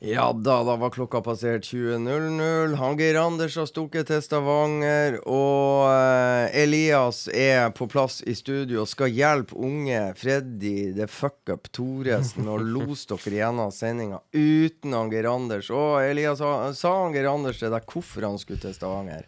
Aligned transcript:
Ja 0.00 0.28
da, 0.32 0.60
da 0.62 0.76
var 0.78 0.90
klokka 0.94 1.18
passert 1.26 1.64
20.00. 1.66 2.74
Han 2.78 2.96
Geir 3.00 3.16
Anders 3.18 3.56
har 3.58 3.66
stukket 3.66 4.06
til 4.06 4.20
Stavanger. 4.22 5.16
Og 5.26 5.88
eh, 5.90 6.54
Elias 6.62 7.24
er 7.34 7.72
på 7.74 7.88
plass 7.90 8.20
i 8.22 8.36
studio 8.38 8.84
og 8.84 8.90
skal 8.92 9.10
hjelpe 9.10 9.58
unge 9.58 9.98
Freddy 10.20 10.92
the 10.94 11.08
fuck 11.10 11.50
up 11.50 11.66
Thoresen 11.74 12.46
og 12.46 12.62
lose 12.76 13.10
dere 13.10 13.40
gjennom 13.40 13.74
sendinga 13.74 14.20
uten 14.38 14.94
han 14.94 15.10
Geir 15.10 15.26
Anders. 15.32 15.72
Og 15.74 15.98
Elias, 16.06 16.38
sa- 16.38 16.70
sa 16.78 16.94
han 17.02 17.18
Geir 17.18 17.26
Anders 17.32 17.58
til 17.58 17.74
deg 17.74 17.90
hvorfor 17.90 18.28
han 18.30 18.38
skulle 18.38 18.62
til 18.62 18.78
Stavanger? 18.78 19.26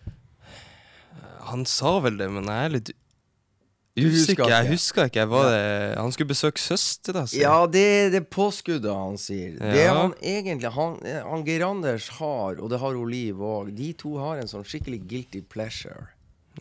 Han 1.51 1.67
sa 1.67 1.97
vel 2.05 2.15
det, 2.21 2.31
men 2.31 2.47
jeg 2.47 2.69
er 2.69 2.77
litt 2.79 2.95
husker 3.99 4.33
usikker. 4.37 4.49
Jeg 4.49 4.69
husker 4.71 5.09
ikke. 5.11 5.25
Var 5.29 5.49
det, 5.51 5.97
han 5.99 6.13
skulle 6.13 6.29
besøke 6.31 6.61
søstera 6.63 7.25
si. 7.27 7.41
Ja, 7.43 7.67
det 7.67 7.83
er 8.07 8.11
det 8.15 8.23
påskuddet 8.31 8.95
han 8.95 9.17
sier. 9.19 9.59
Det 9.59 9.83
Ja. 9.85 9.95
han 9.99 10.15
egentlig 10.23 10.71
han, 10.73 10.99
han 11.27 11.45
Geir 11.45 11.67
Anders 11.67 12.09
har, 12.21 12.61
og 12.63 12.71
det 12.71 12.79
har 12.81 12.95
Oliv 12.95 13.37
òg, 13.43 13.75
de 13.75 13.93
to 13.93 14.17
har 14.19 14.39
en 14.39 14.47
sånn 14.49 14.65
skikkelig 14.65 15.03
guilty 15.11 15.43
pleasure. 15.43 16.09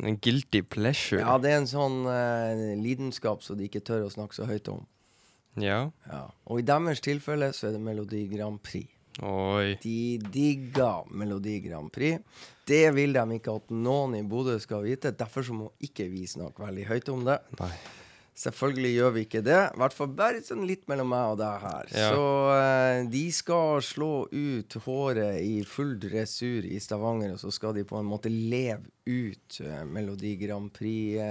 En 0.01 0.17
guilty 0.17 0.61
pleasure. 0.61 1.19
Ja, 1.21 1.37
det 1.37 1.51
er 1.51 1.57
en 1.61 1.67
sånn 1.69 2.05
eh, 2.07 2.75
lidenskap 2.81 3.43
som 3.43 3.57
de 3.57 3.67
ikke 3.69 3.81
tør 3.85 4.05
å 4.07 4.11
snakke 4.13 4.33
så 4.37 4.45
høyt 4.49 4.67
om. 4.69 4.85
Ja. 5.59 5.91
Ja. 6.07 6.27
Og 6.47 6.59
i 6.59 6.63
deres 6.63 7.01
tilfelle 7.01 7.51
så 7.53 7.67
er 7.67 7.71
det 7.77 7.81
Melodi 7.81 8.27
Grand 8.31 8.61
Prix. 8.63 8.87
Oi. 9.21 9.73
De 9.83 10.17
digger 10.31 11.03
Melodi 11.11 11.57
Grand 11.65 11.91
Prix. 11.91 12.21
Det 12.69 12.85
vil 12.95 13.15
de 13.15 13.23
ikke 13.39 13.55
at 13.61 13.71
noen 13.73 14.19
i 14.19 14.25
Bodø 14.27 14.55
skal 14.61 14.85
vite. 14.85 15.15
Derfor 15.17 15.41
så 15.45 15.53
må 15.55 15.71
ikke 15.83 16.05
vi 16.11 16.27
snakke 16.29 16.63
veldig 16.67 16.85
høyt 16.89 17.09
om 17.13 17.25
det. 17.27 17.39
Nei. 17.59 17.73
Selvfølgelig 18.39 18.93
gjør 18.93 19.09
vi 19.17 19.21
ikke 19.25 19.41
det. 19.43 19.57
I 19.67 19.79
hvert 19.81 19.95
fall 19.97 20.07
bare 20.15 20.39
sånn 20.45 20.61
litt 20.67 20.85
mellom 20.87 21.09
meg 21.11 21.33
og 21.33 21.37
deg 21.41 21.55
her. 21.65 21.89
Ja. 21.91 22.09
Så 22.13 22.23
uh, 22.55 23.03
de 23.11 23.31
skal 23.35 23.81
slå 23.83 24.31
ut 24.31 24.75
håret 24.85 25.43
i 25.43 25.63
full 25.67 25.99
dressur 25.99 26.63
i 26.63 26.79
Stavanger, 26.79 27.33
og 27.35 27.39
så 27.41 27.51
skal 27.51 27.75
de 27.75 27.83
på 27.89 27.99
en 27.99 28.07
måte 28.07 28.29
leve 28.31 28.87
ut 29.09 29.59
uh, 29.65 29.83
Melodi 29.83 30.37
Grand 30.39 30.71
Prix-iveren 30.71 31.27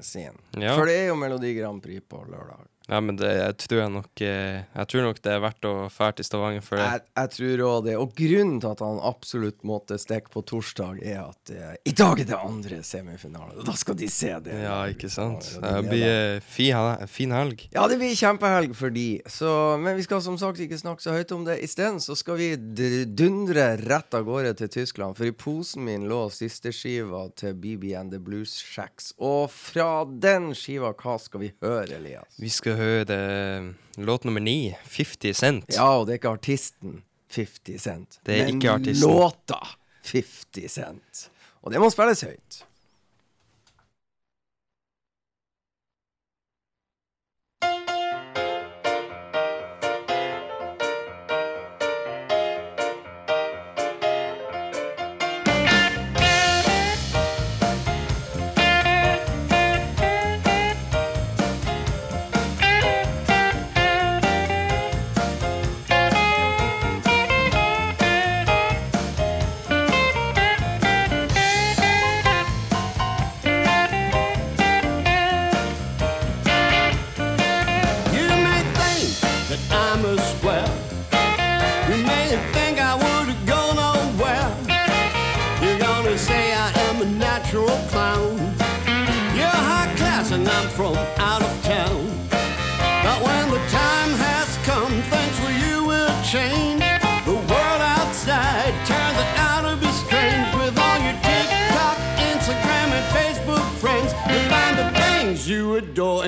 sin. 0.00 0.36
Ja. 0.56 0.72
For 0.78 0.88
det 0.88 0.96
er 1.02 1.06
jo 1.10 1.16
Melodi 1.20 1.52
Grand 1.60 1.84
Prix 1.84 2.00
på 2.08 2.24
lørdag. 2.32 2.71
Ja, 2.90 3.00
men 3.00 3.16
det 3.20 3.30
jeg 3.32 3.56
tror 3.62 3.90
nok 3.92 4.22
eh, 4.24 4.62
Jeg 4.74 4.88
tror 4.90 5.04
nok 5.06 5.20
det 5.22 5.32
er 5.32 5.42
verdt 5.42 5.66
å 5.68 5.74
fære 5.92 6.18
til 6.18 6.26
Stavanger 6.26 6.64
for 6.64 6.80
det. 6.80 6.86
Jeg, 6.88 7.04
jeg 7.20 7.32
tror 7.36 7.62
òg 7.68 7.84
det. 7.86 7.96
Og 8.00 8.14
grunnen 8.18 8.58
til 8.62 8.70
at 8.72 8.82
han 8.84 9.00
absolutt 9.12 9.62
måtte 9.68 9.98
stikke 10.00 10.32
på 10.32 10.42
torsdag, 10.48 11.02
er 11.02 11.20
at 11.24 11.52
eh, 11.54 11.74
i 11.88 11.94
dag 11.96 12.22
er 12.22 12.28
det 12.32 12.38
andre 12.38 12.80
semifinale. 12.86 13.62
Da 13.66 13.74
skal 13.78 13.98
de 14.00 14.08
se 14.12 14.32
det. 14.44 14.56
Ja, 14.64 14.80
ikke 14.90 15.10
sant? 15.12 15.52
Ja, 15.58 15.76
Det 15.78 15.92
blir 15.92 16.06
eh, 16.08 16.40
fin, 16.42 17.06
fin 17.10 17.34
helg. 17.36 17.66
Ja, 17.74 17.86
det 17.90 17.98
blir 18.02 18.14
kjempehelg 18.18 18.74
for 18.78 18.94
de. 18.94 19.06
Så, 19.30 19.52
men 19.82 19.96
vi 19.98 20.06
skal 20.06 20.22
som 20.24 20.38
sagt 20.40 20.60
ikke 20.62 20.80
snakke 20.80 21.04
så 21.04 21.14
høyt 21.16 21.32
om 21.36 21.46
det. 21.46 21.58
Isteden 21.64 22.00
så 22.02 22.16
skal 22.18 22.40
vi 22.40 22.50
dundre 23.06 23.72
rett 23.80 24.14
av 24.18 24.26
gårde 24.26 24.54
til 24.58 24.72
Tyskland. 24.80 25.16
For 25.18 25.28
i 25.28 25.34
posen 25.36 25.86
min 25.86 26.08
lå 26.10 26.24
sisteskiva 26.32 27.24
til 27.38 27.54
BB 27.58 27.92
and 27.98 28.12
the 28.14 28.20
Blues 28.22 28.54
Shacks. 28.58 29.12
Og 29.22 29.50
fra 29.52 30.04
den 30.06 30.52
skiva, 30.56 30.92
hva 30.98 31.16
skal 31.22 31.44
vi 31.46 31.52
høre, 31.62 31.98
Elias? 31.98 32.38
Vi 32.40 32.50
skal 32.52 32.71
høre 32.78 33.04
låt 33.96 34.24
nummer 34.24 34.40
ni, 34.40 34.74
50 34.96 35.38
Cent. 35.38 35.74
Ja, 35.74 35.88
og 35.98 36.06
det 36.06 36.16
er 36.16 36.20
ikke 36.22 36.34
artisten 36.36 37.02
50 37.32 37.82
Cent. 37.82 38.18
Det 38.26 38.40
er 38.40 38.46
men 38.46 38.56
ikke 38.60 38.70
artisten. 38.70 39.08
låta 39.08 39.58
50 40.12 40.68
Cent. 40.72 41.24
Og 41.62 41.72
det 41.72 41.80
må 41.80 41.90
spilles 41.92 42.24
høyt. 42.26 42.62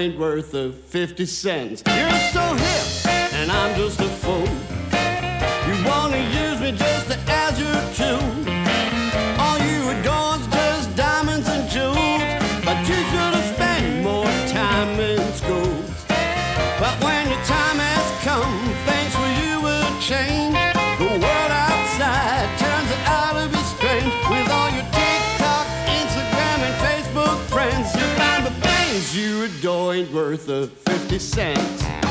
Ain't 0.05 0.19
worth 0.19 0.53
a 0.53 0.71
50 0.71 1.25
cents. 1.25 1.83
You're 1.87 2.11
so 2.31 2.55
hip, 2.55 3.07
and 3.33 3.51
I'm 3.51 3.75
just 3.75 3.99
a 4.01 4.09
fool. 4.21 4.47
You 5.67 5.89
wanna 5.89 6.19
use 6.19 6.61
me 6.61 6.73
just 6.73 7.14
Ain't 29.95 30.11
worth 30.11 30.49
of 30.49 30.73
50 30.73 31.21
cents. 31.21 32.04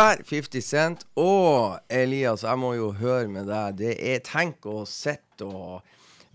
Der, 0.00 0.22
50 0.24 0.64
Cent. 0.64 1.02
Og 1.20 1.76
Elias, 1.92 2.42
jeg 2.42 2.58
må 2.58 2.72
jo 2.72 2.86
høre 2.96 3.28
med 3.28 3.50
deg. 3.50 3.74
Det 3.76 3.90
er 4.00 4.22
Tenk 4.24 4.64
å 4.64 4.86
sitte 4.88 5.44
og 5.44 5.82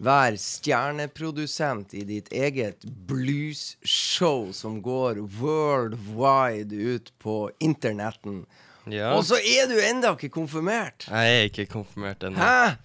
være 0.05 0.37
stjerneprodusent 0.37 1.95
i 1.97 2.03
ditt 2.05 2.29
eget 2.29 2.85
bluesshow 3.09 4.51
som 4.53 4.77
går 4.85 5.23
worldwide 5.39 6.77
ut 6.77 7.09
på 7.17 7.39
internetten. 7.57 8.43
Ja. 8.85 9.15
Og 9.15 9.25
så 9.31 9.41
er 9.41 9.65
du 9.71 9.79
enda 9.81 10.13
ikke 10.13 10.29
konfirmert! 10.35 11.07
Jeg 11.09 11.39
er 11.39 11.49
ikke 11.49 11.65
konfirmert 11.73 12.21
ennå. 12.27 12.37
Hæ? 12.37 12.75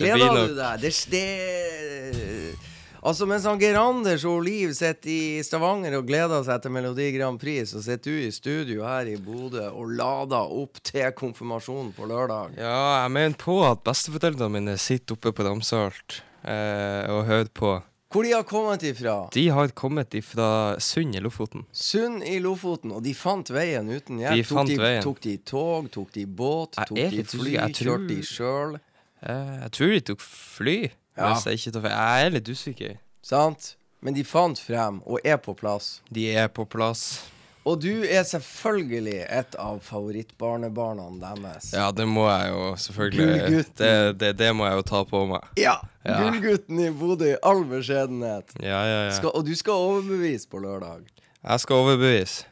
Gleder 0.00 0.32
du 0.32 0.56
deg? 0.56 0.86
Det, 0.86 0.94
det 1.12 2.71
Altså, 3.02 3.26
mens 3.26 3.42
han 3.48 3.58
Geir 3.58 3.74
Anders 3.80 4.22
og 4.30 4.44
Liv 4.46 4.70
sitter 4.78 5.10
i 5.10 5.40
Stavanger 5.42 5.96
og 5.98 6.06
gleder 6.06 6.44
seg 6.46 6.60
til 6.62 6.70
Melodi 6.70 7.08
Grand 7.16 7.40
Prix, 7.42 7.72
så 7.72 7.80
sitter 7.82 8.14
du 8.14 8.20
i 8.28 8.28
studio 8.30 8.84
her 8.86 9.10
i 9.10 9.16
Bodø 9.18 9.64
og 9.72 9.90
lader 9.98 10.52
opp 10.54 10.78
til 10.86 11.08
konfirmasjonen 11.18 11.90
på 11.96 12.06
lørdag. 12.06 12.54
Ja, 12.62 13.02
jeg 13.02 13.10
mener 13.16 13.34
på 13.42 13.56
at 13.66 13.82
besteforeldrene 13.82 14.54
mine 14.54 14.76
sitter 14.78 15.18
oppe 15.18 15.34
på 15.34 15.48
Ramsalt 15.48 16.20
eh, 16.46 17.10
og 17.10 17.26
hører 17.26 17.50
på. 17.50 17.72
Hvor 18.14 18.22
de 18.28 18.36
har 18.36 18.46
kommet 18.46 18.86
ifra? 18.86 19.18
De 19.34 19.48
har 19.50 19.74
kommet 19.74 20.14
ifra 20.14 20.78
Sund 20.78 21.18
i 21.18 21.26
Lofoten. 21.26 21.66
Sund 21.74 22.22
i 22.22 22.38
Lofoten, 22.44 22.94
og 22.94 23.02
de 23.02 23.18
fant 23.18 23.50
veien 23.50 23.90
uten 23.90 24.22
hjelp. 24.22 24.38
De 24.38 24.46
fant 24.46 24.62
tok, 24.62 24.76
de, 24.76 24.80
veien. 24.86 25.02
tok 25.02 25.22
de 25.26 25.36
tog, 25.42 25.90
tok 25.90 26.14
de 26.14 26.26
båt, 26.30 26.78
Jeg 26.78 26.92
tok 26.94 27.02
de 27.18 27.28
fly. 27.34 27.52
Jeg 27.58 27.78
kjørte 27.82 28.10
de 28.14 28.22
sjøl? 28.30 28.82
Eh, 29.26 29.54
jeg 29.64 29.74
tror 29.74 29.96
de 29.98 30.02
tok 30.12 30.28
fly. 30.30 30.80
Ja. 31.16 31.32
Hvis 31.32 31.46
jeg, 31.46 31.60
ikke 31.60 31.74
tar 31.76 31.86
feil. 31.86 31.94
jeg 31.98 32.26
er 32.26 32.34
litt 32.38 32.48
usikker. 32.48 32.96
Sant? 33.22 33.74
Men 34.02 34.16
de 34.16 34.24
fant 34.26 34.58
frem, 34.58 34.98
og 35.06 35.22
er 35.24 35.38
på 35.38 35.54
plass. 35.54 36.00
De 36.10 36.26
er 36.32 36.48
på 36.50 36.64
plass. 36.66 37.22
Og 37.62 37.78
du 37.78 38.02
er 38.02 38.24
selvfølgelig 38.26 39.20
et 39.30 39.54
av 39.62 39.78
favorittbarnebarna 39.86 41.04
deres. 41.22 41.68
Ja, 41.76 41.92
det 41.94 42.08
må 42.10 42.24
jeg 42.26 42.48
jo 42.50 42.64
selvfølgelig 42.82 43.60
det, 43.78 43.92
det, 44.18 44.32
det 44.40 44.48
må 44.58 44.66
jeg 44.66 44.80
jo 44.80 44.86
ta 44.88 45.04
på 45.06 45.22
meg. 45.30 45.46
Ja! 45.60 45.76
Ja. 46.02 46.16
Gullgutten 46.18 46.80
i 46.82 46.88
Bodø 46.90 47.28
i 47.30 47.36
all 47.46 47.62
beskjedenhet. 47.70 48.56
Ja, 48.58 48.80
ja, 48.82 48.96
ja. 49.06 49.12
Skal, 49.14 49.30
og 49.38 49.46
du 49.46 49.54
skal 49.54 49.78
overbevise 49.78 50.50
på 50.50 50.58
lørdag. 50.64 51.06
Jeg 51.42 51.62
skal 51.62 51.84
overbevise. 51.84 52.48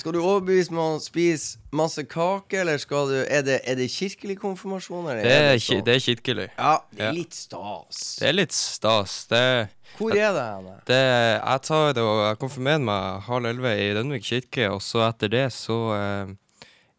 Skal 0.00 0.14
du 0.16 0.20
overbevise 0.22 0.72
med 0.72 0.80
å 0.80 1.00
spise 1.02 1.58
masse 1.76 2.02
kake, 2.08 2.56
eller 2.62 2.78
skal 2.80 3.10
du 3.10 3.16
Er 3.20 3.42
det, 3.44 3.58
er 3.68 3.76
det 3.76 3.90
kirkelig 3.92 4.38
konfirmasjon? 4.40 5.10
Eller 5.12 5.22
Det 5.26 5.32
er, 5.36 5.58
sånn? 5.60 5.76
ki- 5.80 5.84
det 5.84 5.94
er 5.94 6.00
kirkelig. 6.06 6.46
Ja, 6.56 6.72
det 6.94 7.00
er 7.00 7.04
Ja. 7.10 7.12
litt 7.18 7.34
stas. 7.36 8.00
Det 8.20 8.28
er 8.28 8.32
litt 8.38 8.52
stas. 8.56 9.26
Det, 9.28 9.68
Hvor 9.98 10.10
er 10.16 10.32
det 10.32 10.86
det 10.86 11.00
Jeg 11.44 11.62
tar 11.68 11.92
det 11.92 12.02
og 12.02 12.22
jeg 12.28 12.38
konfirmerer 12.38 12.80
meg 12.80 13.22
halv 13.28 13.44
elleve 13.52 13.74
i 13.76 13.90
Rønvik 13.94 14.24
kirke, 14.24 14.70
og 14.72 14.80
så 14.80 15.04
etter 15.10 15.28
det 15.28 15.46
så 15.52 15.78
eh, 15.94 16.34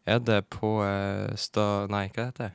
er 0.06 0.20
det 0.20 0.44
på 0.50 0.84
eh, 0.86 1.36
sta... 1.36 1.88
Nei, 1.90 2.08
hva 2.14 2.26
heter 2.30 2.50
det? 2.50 2.52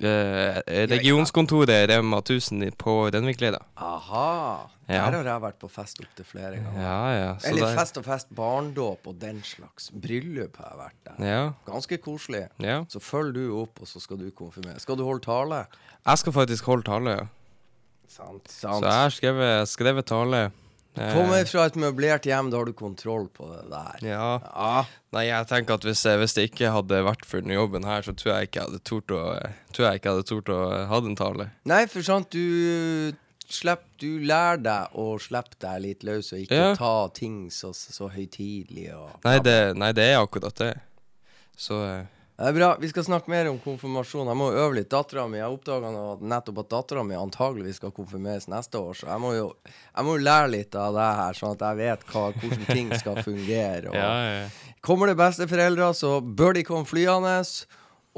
Eh, 0.00 0.60
regionskontoret 0.86 1.88
Rema 1.90 2.20
1000 2.20 2.62
i- 2.62 2.70
på 2.70 3.10
Rønvikleida. 3.10 3.58
Aha. 3.76 4.68
Ja. 4.88 5.10
Der 5.10 5.16
har 5.18 5.24
jeg 5.24 5.42
vært 5.42 5.58
på 5.60 5.68
fest 5.68 5.98
opptil 6.00 6.24
flere 6.24 6.52
ganger. 6.56 6.80
Ja, 6.80 7.10
ja. 7.18 7.34
Så 7.38 7.48
Eller 7.48 7.66
der- 7.66 7.78
fest 7.78 7.98
og 7.98 8.04
fest, 8.04 8.28
barndåp 8.34 9.06
og 9.06 9.18
den 9.20 9.42
slags. 9.42 9.90
Bryllup 9.90 10.56
har 10.56 10.68
jeg 10.70 10.78
vært 10.78 11.18
der. 11.18 11.26
Ja, 11.26 11.50
Ganske 11.66 11.98
koselig. 11.98 12.48
ja. 12.60 12.84
Så 12.88 13.00
følger 13.00 13.32
du 13.32 13.60
opp, 13.60 13.80
og 13.80 13.86
så 13.86 14.00
skal 14.00 14.16
du 14.18 14.30
konfirmere. 14.30 14.78
Skal 14.80 14.96
du 14.96 15.04
holde 15.04 15.20
tale? 15.20 15.66
Jeg 16.06 16.18
skal 16.18 16.32
faktisk 16.32 16.64
holde 16.64 16.82
tale, 16.84 17.10
ja. 17.10 17.26
Sant. 18.08 18.48
Så 18.48 18.80
jeg 18.80 18.92
har 18.92 19.10
skrevet, 19.10 19.68
skrevet 19.68 20.04
tale. 20.06 20.50
Eh, 20.96 21.12
Kommer 21.14 21.44
fra 21.46 21.66
et 21.68 21.76
møblert 21.78 22.24
hjem, 22.26 22.48
da 22.50 22.56
har 22.58 22.64
du 22.66 22.72
kontroll 22.74 23.28
på 23.30 23.46
det 23.52 23.60
der. 23.70 24.00
Ja. 24.08 24.30
Ja. 24.48 24.84
Nei, 25.14 25.26
jeg 25.28 25.46
tenker 25.50 25.76
at 25.78 25.84
hvis, 25.86 26.02
hvis 26.02 26.34
det 26.34 26.48
ikke 26.50 26.72
hadde 26.74 27.02
vært 27.06 27.22
for 27.28 27.44
den 27.44 27.52
jobben 27.54 27.84
her, 27.86 28.02
så 28.02 28.14
tror 28.18 28.32
jeg 28.38 28.48
ikke 28.48 28.58
jeg 28.62 28.66
hadde 28.70 28.82
tort 28.88 29.14
å 29.14 29.22
Tror 29.76 29.86
jeg 29.90 30.00
ikke 30.00 30.10
hadde 30.16 30.26
tort 30.32 30.48
å 30.50 30.58
eh, 30.74 30.86
ha 30.90 31.00
den 31.04 31.14
tale. 31.18 31.50
Nei, 31.70 31.84
for 31.92 32.02
sant, 32.02 32.30
du 32.34 33.14
Slipp, 33.48 33.80
du 33.96 34.18
lærer 34.28 34.58
deg 34.60 34.96
å 35.00 35.14
slippe 35.24 35.56
deg 35.64 35.78
litt 35.80 36.02
løs, 36.04 36.32
og 36.36 36.42
ikke 36.42 36.58
Ja. 36.58 36.74
ta 36.76 36.90
ting 37.16 37.46
så, 37.48 37.70
så 37.72 38.10
høytidelig. 38.12 38.90
Og, 38.92 39.14
Nei 39.24 39.38
det, 39.40 39.54
nei, 39.80 39.88
det 39.96 40.04
er 40.10 40.18
akkurat 40.20 40.52
det. 40.60 40.74
Så 41.56 41.78
eh, 41.86 42.02
Det 42.38 42.52
er 42.52 42.54
bra. 42.54 42.66
Vi 42.78 42.86
skal 42.86 43.02
snakke 43.02 43.32
mer 43.32 43.48
om 43.50 43.56
konfirmasjon. 43.58 44.28
Jeg 44.30 44.38
må 44.38 44.52
øve 44.54 44.76
litt. 44.76 44.86
Dattera 44.92 45.24
mi 45.26 45.40
Jeg 45.40 45.50
oppdaga 45.50 45.88
nettopp 46.22 46.60
at 46.62 46.68
dattera 46.70 47.02
mi 47.02 47.16
antageligvis 47.18 47.80
skal 47.80 47.90
konfirmeres 47.96 48.46
neste 48.46 48.78
år, 48.78 48.94
så 48.94 49.08
jeg 49.08 49.22
må 49.24 49.32
jo 49.34 49.48
jeg 49.66 50.06
må 50.06 50.14
lære 50.22 50.52
litt 50.52 50.78
av 50.78 50.94
det 50.94 51.08
her, 51.18 51.34
sånn 51.34 51.56
at 51.56 51.64
jeg 51.66 51.80
vet 51.80 52.06
hva, 52.12 52.22
hvordan 52.38 52.62
ting 52.70 52.94
skal 52.94 53.18
fungere. 53.26 53.90
Og 53.90 53.98
ja, 53.98 54.12
ja. 54.22 54.46
Kommer 54.86 55.10
det 55.10 55.18
besteforeldre, 55.18 55.90
så 55.98 56.12
bør 56.22 56.54
de 56.54 56.62
komme 56.68 56.86
flyende. 56.86 57.34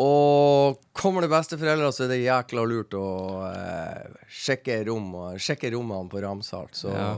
Og 0.05 0.77
kommer 1.01 1.25
det 1.25 1.31
besteforeldre, 1.33 1.89
så 1.97 2.05
er 2.05 2.11
det 2.13 2.19
jækla 2.21 2.65
lurt 2.69 2.95
å 2.99 3.07
eh, 3.49 4.19
sjekke 4.29 4.77
rom 4.91 5.09
sjekke 5.41 5.71
rommene 5.73 6.11
på 6.13 6.21
Ramsalt. 6.23 6.77
Så 6.77 6.93
Ja. 6.93 7.09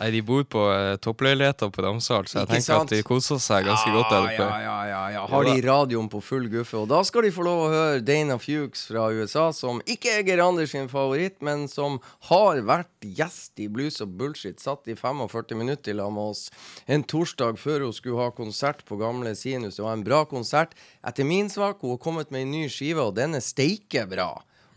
Nei, 0.00 0.10
de 0.12 0.20
bor 0.26 0.44
på 0.44 0.66
eh, 0.74 0.96
toppleiligheter 1.00 1.72
på 1.72 1.84
Ramsalt, 1.86 2.28
så 2.28 2.42
jeg 2.42 2.50
tenker 2.50 2.66
sant? 2.66 2.92
at 2.92 2.98
de 2.98 3.06
koser 3.06 3.40
seg 3.40 3.64
ganske 3.68 3.94
godt 3.94 4.12
der 4.12 4.26
oppe. 4.28 4.44
Ja, 4.44 4.60
ja, 4.66 4.76
ja, 4.90 5.02
ja. 5.16 5.24
Har 5.30 5.48
de 5.48 5.56
radioen 5.64 6.10
på 6.12 6.20
full 6.24 6.50
guffe. 6.52 6.82
Og 6.82 6.88
da 6.92 7.00
skal 7.06 7.24
de 7.24 7.32
få 7.34 7.46
lov 7.46 7.64
å 7.64 7.72
høre 7.72 8.04
Dana 8.04 8.36
Fuchs 8.40 8.84
fra 8.90 9.08
USA, 9.14 9.48
som 9.56 9.80
ikke 9.88 10.18
er 10.18 10.26
Geir 10.28 10.44
Anders 10.44 10.74
sin 10.76 10.90
favoritt, 10.92 11.40
men 11.40 11.66
som 11.72 11.98
har 12.28 12.60
vært 12.68 13.08
gjest 13.08 13.60
i 13.64 13.70
Blues 13.72 14.00
og 14.04 14.12
Bullshit. 14.20 14.60
Satt 14.60 14.88
i 14.90 14.96
45 14.98 15.56
minutter 15.56 15.96
sammen 16.10 16.14
med 16.14 16.30
oss 16.30 16.50
en 16.86 17.02
torsdag 17.04 17.58
før 17.58 17.86
hun 17.86 17.92
skulle 17.94 18.20
ha 18.20 18.30
konsert 18.34 18.84
på 18.84 18.98
Gamle 19.00 19.34
Sinus. 19.36 19.76
Det 19.76 19.84
var 19.84 19.92
en 19.96 20.04
bra 20.04 20.24
konsert. 20.24 20.74
Etter 21.06 21.24
min 21.24 21.48
smak, 21.50 21.80
hun 21.80 21.94
har 21.94 22.02
kommet 22.02 22.30
med 22.30 22.42
en 22.42 22.50
ny 22.50 22.68
skive, 22.68 23.02
og 23.02 23.14
den 23.16 23.29
er 23.34 23.44
steike 23.44 24.06
bra. 24.10 24.30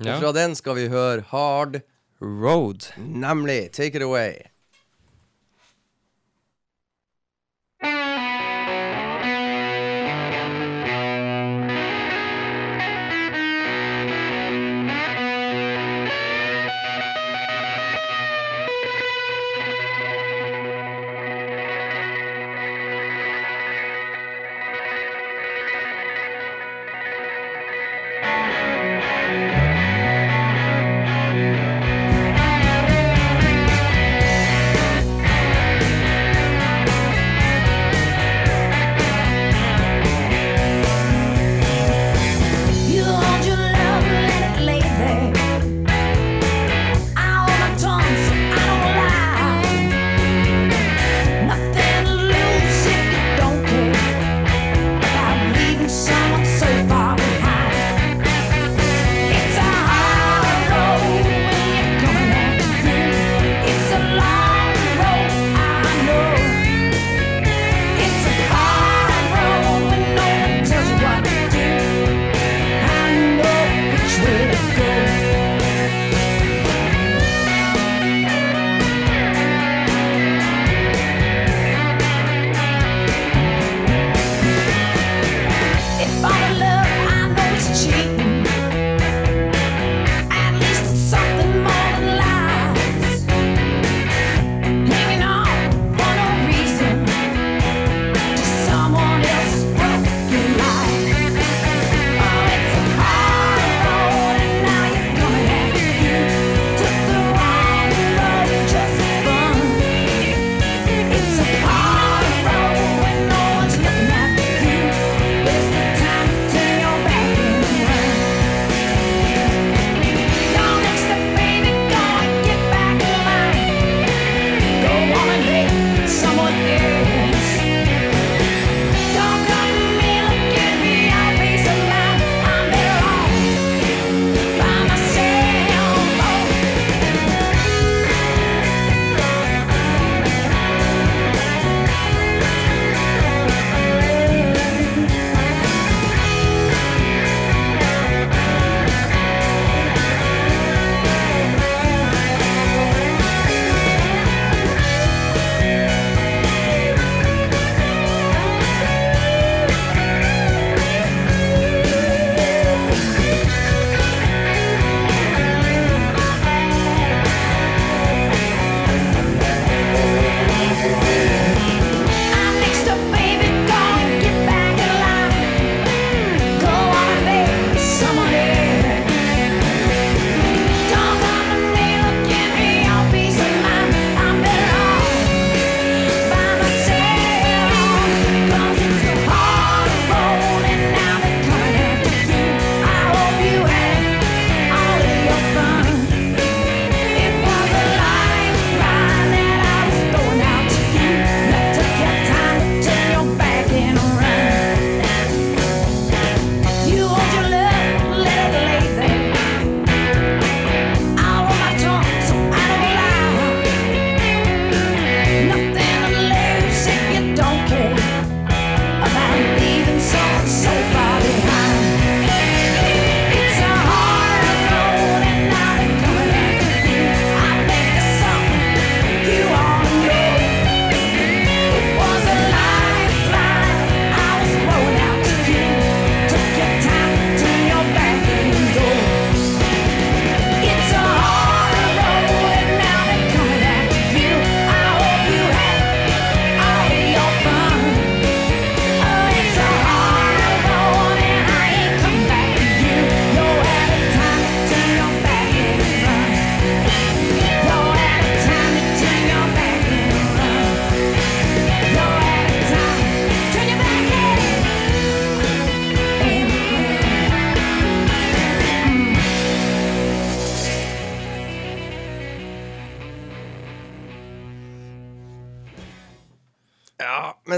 Og 0.03 0.09
fra 0.19 0.31
den 0.35 0.55
skal 0.55 0.75
vi 0.75 0.87
høre 0.91 1.23
Hard, 1.29 1.81
Road. 2.21 2.89
nemlig. 2.97 3.71
Take 3.71 3.95
it 3.97 4.03
away. 4.03 4.33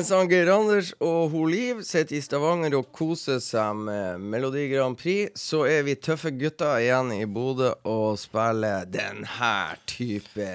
Mens 0.05 0.29
Geir 0.29 0.51
Anders 0.53 0.91
og 1.01 1.31
ho 1.31 1.47
Liv 1.49 1.79
sitter 1.81 2.19
i 2.19 2.21
Stavanger 2.21 2.75
og 2.77 2.91
koser 2.93 3.39
seg 3.41 3.79
med 3.87 4.21
Melodi 4.21 4.67
Grand 4.69 4.93
Prix, 5.01 5.31
så 5.33 5.63
er 5.65 5.81
vi 5.87 5.95
tøffe 5.97 6.29
gutter 6.37 6.77
igjen 6.83 7.09
i 7.15 7.23
Bodø 7.25 7.71
og 7.89 8.19
spiller 8.21 8.85
denne 8.85 9.55
type 9.89 10.45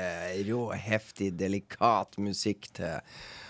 rå, 0.46 0.60
heftig, 0.70 1.32
delikat 1.40 2.14
musikk 2.22 2.68
til 2.78 3.00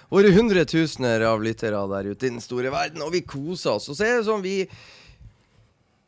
våre 0.08 0.32
hundretusener 0.32 1.26
av 1.28 1.44
lyttere 1.44 1.84
der 1.92 2.08
ute 2.14 2.30
i 2.30 2.32
den 2.32 2.40
store 2.40 2.72
verden. 2.72 3.04
Og 3.04 3.12
vi 3.18 3.20
koser 3.20 3.76
oss. 3.76 3.90
Og 3.92 4.00
så 4.00 4.08
er 4.08 4.16
det 4.22 4.28
sånn 4.30 4.46
vi 4.46 4.62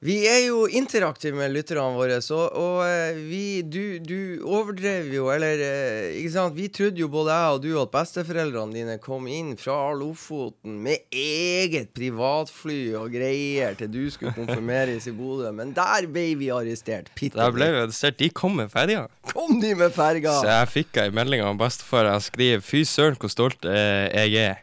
vi 0.03 0.17
er 0.27 0.41
jo 0.49 0.65
interaktive 0.67 1.37
med 1.39 1.53
lytterne 1.55 1.95
våre, 1.95 2.17
så, 2.25 2.41
og 2.59 2.81
eh, 2.89 3.19
vi 3.23 3.63
Du, 3.63 3.99
du 4.03 4.43
overdrev 4.43 5.13
jo, 5.15 5.29
eller 5.31 5.61
eh, 5.63 6.17
Ikke 6.19 6.33
sant? 6.35 6.57
Vi 6.57 6.67
trodde 6.75 6.99
jo 6.99 7.07
både 7.13 7.37
jeg 7.37 7.55
og 7.55 7.61
du 7.63 7.71
at 7.79 7.93
besteforeldrene 7.95 8.75
dine 8.75 8.97
kom 9.03 9.29
inn 9.31 9.53
fra 9.61 9.77
Lofoten 9.95 10.81
med 10.83 11.07
eget 11.15 11.93
privatfly 11.95 12.81
og 12.99 13.15
greier 13.15 13.79
til 13.79 13.93
du 13.93 14.01
skulle 14.11 14.35
konfirmeres 14.35 15.07
i 15.07 15.15
Bodø, 15.15 15.53
men 15.55 15.71
der 15.77 16.09
ble 16.11 16.27
vi 16.41 16.51
arrestert. 16.55 17.13
Da 17.37 17.51
ble 17.55 17.71
vi 17.71 17.81
arrestert. 17.85 18.19
De 18.19 18.31
kom 18.35 18.59
med 18.59 18.73
ferja. 18.73 19.07
Kom 19.31 19.61
de 19.63 19.75
med 19.79 19.95
ferga! 19.95 20.35
Så 20.43 20.51
jeg 20.51 20.71
fikk 20.73 21.03
ei 21.05 21.09
melding 21.15 21.45
av 21.47 21.57
bestefar. 21.61 22.11
Han 22.11 22.23
skriver 22.25 22.63
'Fy 22.65 22.83
søren, 22.89 23.19
hvor 23.21 23.31
stolt 23.31 23.71
eh, 23.71 24.11
jeg 24.11 24.35
er'. 24.51 24.63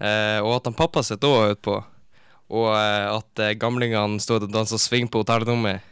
Eh, 0.00 0.38
og 0.40 0.56
at 0.56 0.70
han 0.70 0.76
pappa 0.76 1.04
sitter 1.04 1.28
òg 1.28 1.56
utpå. 1.58 1.80
Og 2.50 2.66
eh, 2.74 3.06
at 3.14 3.42
eh, 3.44 3.54
gamlingene 3.60 4.20
stod 4.22 4.46
og 4.48 4.52
dansa 4.54 4.78
swing 4.80 5.08
på 5.10 5.22
hotellrommet. 5.22 5.86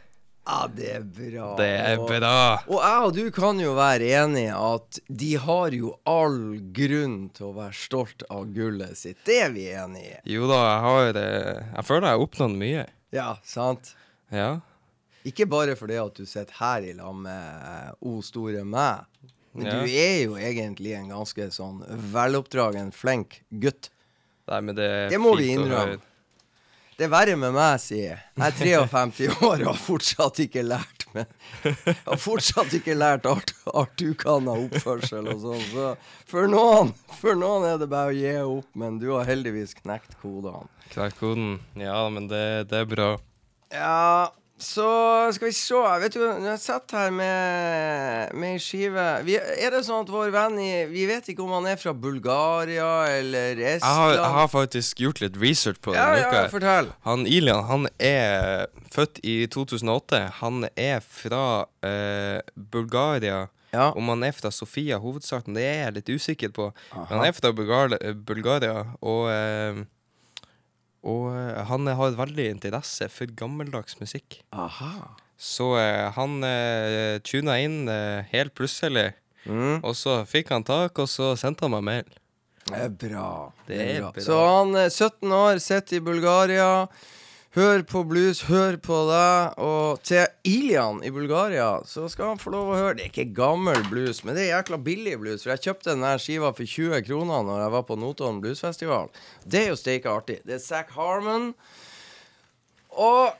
Ja, 0.49 0.63
det 0.73 0.87
er 0.95 1.03
bra. 1.05 1.49
Det 1.59 1.67
er 1.77 1.99
bra. 2.01 2.37
Og 2.67 2.79
jeg 2.81 3.01
og 3.05 3.11
du 3.19 3.25
kan 3.35 3.59
jo 3.61 3.75
være 3.77 4.07
enige 4.23 4.55
at 4.57 4.97
de 5.21 5.33
har 5.43 5.75
jo 5.77 5.91
all 6.09 6.39
grunn 6.73 7.19
til 7.37 7.51
å 7.51 7.53
være 7.59 7.77
stolt 7.77 8.25
av 8.33 8.47
gullet 8.55 8.97
sitt. 8.97 9.19
Det 9.29 9.37
er 9.45 9.53
vi 9.53 9.67
enige 9.69 10.15
i. 10.17 10.33
Jo 10.33 10.49
da, 10.49 10.57
jeg 10.71 10.81
har 10.87 11.19
Jeg 11.21 11.85
føler 11.85 12.07
jeg 12.09 12.17
har 12.17 12.25
oppnådd 12.25 12.57
mye. 12.63 12.87
Ja, 13.13 13.27
sant? 13.45 13.93
Ja. 14.33 14.49
Ikke 15.27 15.45
bare 15.49 15.75
fordi 15.77 15.99
at 16.01 16.17
du 16.17 16.25
sitter 16.25 16.55
her 16.61 16.85
i 16.87 16.93
lag 16.97 17.13
med 17.13 17.69
eh, 17.69 17.93
O 18.09 18.17
store 18.25 18.63
meg. 18.65 19.05
Men 19.53 19.65
Ja. 19.65 19.71
du 19.81 19.89
er 19.91 20.17
jo 20.23 20.35
egentlig 20.37 20.93
en 20.95 21.09
ganske 21.13 21.49
sånn 21.51 21.81
veloppdragen, 22.13 22.91
flink 22.95 23.41
gutt. 23.49 23.89
Nei, 24.49 24.61
men 24.61 24.75
det 24.77 24.85
er 24.89 25.09
Det 25.13 25.19
må 25.21 25.35
vi 25.37 25.49
fint 25.51 25.65
vi 25.65 25.69
innrømme. 25.69 25.99
Det 26.99 27.05
er 27.07 27.11
verre 27.13 27.35
med 27.39 27.53
meg, 27.55 27.77
sier 27.79 28.09
jeg. 28.09 28.23
Jeg 28.35 28.43
er 28.43 28.87
53 28.91 29.27
år 29.47 29.61
og 29.61 29.67
har 29.69 29.77
fortsatt 29.79 30.39
ikke 30.43 30.63
lært 30.67 31.05
meg 31.15 31.29
Jeg 31.63 31.93
har 32.03 32.19
fortsatt 32.19 32.73
ikke 32.75 32.95
lært 32.97 33.27
art, 33.29 33.53
alt 33.71 33.93
du 34.01 34.09
kan 34.19 34.49
av 34.51 34.65
oppførsel 34.65 35.29
og 35.31 35.39
sånn. 35.45 35.63
Så 35.71 35.85
for 36.27 36.51
noen, 36.51 36.91
for 37.21 37.39
noen 37.39 37.69
er 37.69 37.79
det 37.79 37.87
bare 37.93 38.11
å 38.11 38.17
gi 38.17 38.33
opp, 38.43 38.67
men 38.83 38.99
du 38.99 39.07
har 39.13 39.29
heldigvis 39.31 39.77
knekt 39.79 40.17
kodene. 40.19 40.67
Knekt 40.91 41.21
koden. 41.21 41.55
Ja, 41.79 42.01
men 42.11 42.27
det, 42.27 42.43
det 42.73 42.83
er 42.83 42.91
bra. 42.91 43.07
Ja, 43.71 44.27
så 44.59 44.87
skal 45.35 45.47
vi 45.49 45.53
se. 45.55 45.81
Vet 46.03 46.13
du, 46.15 46.19
når 46.23 46.49
jeg 46.53 46.61
sitter 46.63 46.97
her 46.99 47.11
med, 47.15 48.33
med 48.39 48.55
ei 48.57 48.61
skive 48.63 49.05
vi, 49.27 49.35
Er 49.39 49.71
det 49.73 49.81
sånn 49.87 50.03
at 50.05 50.11
vår 50.13 50.31
venn 50.35 50.57
i 50.61 50.69
Vi 50.91 51.05
vet 51.09 51.29
ikke 51.31 51.43
om 51.45 51.53
han 51.57 51.67
er 51.71 51.79
fra 51.79 51.93
Bulgaria 51.93 52.89
eller 53.17 53.59
Jeg 53.61 53.79
har, 53.81 54.11
Estland? 54.13 54.17
jeg 54.19 54.33
har 54.39 54.49
faktisk 54.53 55.03
gjort 55.05 55.21
litt 55.23 55.37
research 55.41 55.79
på 55.81 55.93
det. 55.95 55.99
ja, 56.01 56.17
ja, 56.23 56.47
fortell. 56.51 56.91
Han 57.07 57.25
Ilian 57.29 57.63
han 57.69 57.87
er 57.99 58.67
født 58.93 59.21
i 59.23 59.37
2008. 59.51 60.21
Han 60.41 60.65
er 60.75 60.99
fra 61.05 61.45
eh, 61.85 62.39
Bulgaria. 62.55 63.47
Ja. 63.71 63.91
Om 63.93 64.07
han 64.09 64.23
er 64.25 64.33
fra 64.33 64.49
Sofia 64.51 64.97
hovedstaden, 64.97 65.53
det 65.53 65.61
er 65.67 65.83
jeg 65.83 65.93
litt 65.99 66.09
usikker 66.09 66.49
på. 66.55 66.71
Men 66.95 67.05
han 67.11 67.25
er 67.27 67.35
fra 67.37 67.51
Bulgaria, 67.53 68.13
Bulgaria, 68.17 68.79
og 69.05 69.27
eh, 69.29 69.83
Og 71.07 71.29
eh, 71.31 71.63
han 71.69 71.87
har 71.87 72.17
veldig 72.19 72.49
interesse 72.55 73.07
for 73.13 73.31
gammeldags 73.39 73.99
musikk. 74.01 74.41
Aha. 74.51 75.15
Så 75.39 75.71
eh, 75.79 76.09
han 76.17 76.43
eh, 76.43 77.19
tuna 77.23 77.55
inn 77.63 77.85
eh, 77.87 78.25
helt 78.33 78.55
plutselig, 78.59 79.13
Mm. 79.47 79.79
og 79.87 79.93
så 79.95 80.17
fikk 80.27 80.49
han 80.51 80.65
tak, 80.67 80.99
og 80.99 81.07
så 81.07 81.29
sendte 81.39 81.63
han 81.63 81.71
meg 81.71 81.83
mail. 81.87 82.09
Det 82.67 82.75
er 82.83 82.89
bra. 82.91 83.29
Det 83.65 83.77
er 83.79 84.01
bra. 84.03 84.21
Så 84.21 84.35
han 84.43 84.75
er 84.77 84.89
17 84.91 85.31
år, 85.33 85.61
sitter 85.63 85.95
i 85.97 86.01
Bulgaria. 86.03 86.67
Hør 87.57 87.81
på 87.81 88.03
blues, 88.05 88.43
hør 88.45 88.75
på 88.77 88.97
deg. 89.09 89.55
Og 89.65 90.01
til 90.05 90.27
Ilian 90.45 90.99
i 91.01 91.09
Bulgaria 91.09 91.79
så 91.89 92.05
skal 92.11 92.35
han 92.35 92.41
få 92.41 92.53
lov 92.53 92.69
å 92.69 92.77
høre 92.77 92.97
Det 92.99 93.07
er 93.07 93.09
ikke 93.09 93.33
gammel 93.39 93.81
blues, 93.89 94.21
men 94.21 94.37
det 94.37 94.43
er 94.45 94.59
jækla 94.59 94.77
billig 94.85 95.15
blues. 95.17 95.41
For 95.41 95.55
jeg 95.55 95.65
kjøpte 95.65 95.95
denne 95.95 96.13
skiva 96.21 96.51
for 96.53 96.69
20 96.69 97.01
kroner 97.07 97.47
Når 97.47 97.63
jeg 97.63 97.73
var 97.73 97.85
på 97.89 97.97
Notodden 97.97 98.41
bluesfestival. 98.43 99.09
Det 99.45 99.63
er 99.63 99.71
jo 99.71 99.79
steike 99.81 100.13
artig. 100.13 100.37
Det 100.45 100.59
er 100.59 100.61
Zack 100.61 100.93
Harmon. 100.93 101.55
Og 102.93 103.33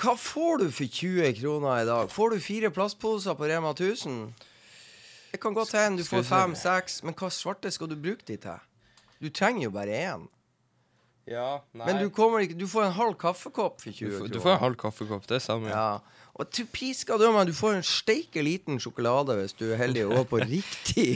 hva 0.00 0.14
får 0.16 0.64
du 0.64 0.70
for 0.72 0.88
20 0.88 1.36
kroner 1.42 1.82
i 1.82 1.88
dag? 1.90 2.08
Får 2.10 2.32
du 2.32 2.40
fire 2.40 2.70
plastposer 2.72 3.36
på 3.36 3.50
Rema 3.50 3.74
1000? 3.76 4.32
Det 5.34 5.40
kan 5.42 5.52
godt 5.52 5.74
hende 5.76 6.00
du 6.00 6.08
får 6.08 6.24
fem-seks, 6.24 7.02
men 7.04 7.14
hva 7.18 7.28
svarte 7.28 7.70
skal 7.74 7.90
du 7.90 7.98
bruke 8.00 8.24
de 8.24 8.38
til? 8.40 8.64
Du 9.20 9.28
trenger 9.28 9.66
jo 9.66 9.74
bare 9.74 10.00
én. 10.08 10.24
Ja, 11.30 11.62
nei. 11.72 11.86
Men 11.88 12.02
du, 12.02 12.10
kommer 12.12 12.44
ikke, 12.44 12.56
du 12.58 12.66
får 12.68 12.88
en 12.88 12.98
halv 12.98 13.14
kaffekopp 13.20 13.80
for 13.80 13.90
20 13.90 13.94
du, 13.94 14.10
får, 14.10 14.18
kroner. 14.18 14.34
du 14.34 14.42
får 14.44 14.52
en 14.52 14.62
halv 14.64 14.76
kaffekopp, 14.80 15.24
det 15.30 15.38
er 15.38 15.44
samme. 15.44 15.70
Ja. 15.72 16.24
Og 16.34 16.50
til 16.50 16.66
piska 16.66 17.14
skal 17.16 17.46
du 17.46 17.54
får 17.54 17.78
en 17.78 17.86
steike 17.86 18.42
liten 18.42 18.80
sjokolade 18.82 19.36
hvis 19.38 19.54
du 19.54 19.68
er 19.70 19.78
heldig 19.78 20.08
og 20.08 20.16
går 20.18 20.28
på 20.32 20.42
riktig 20.56 21.08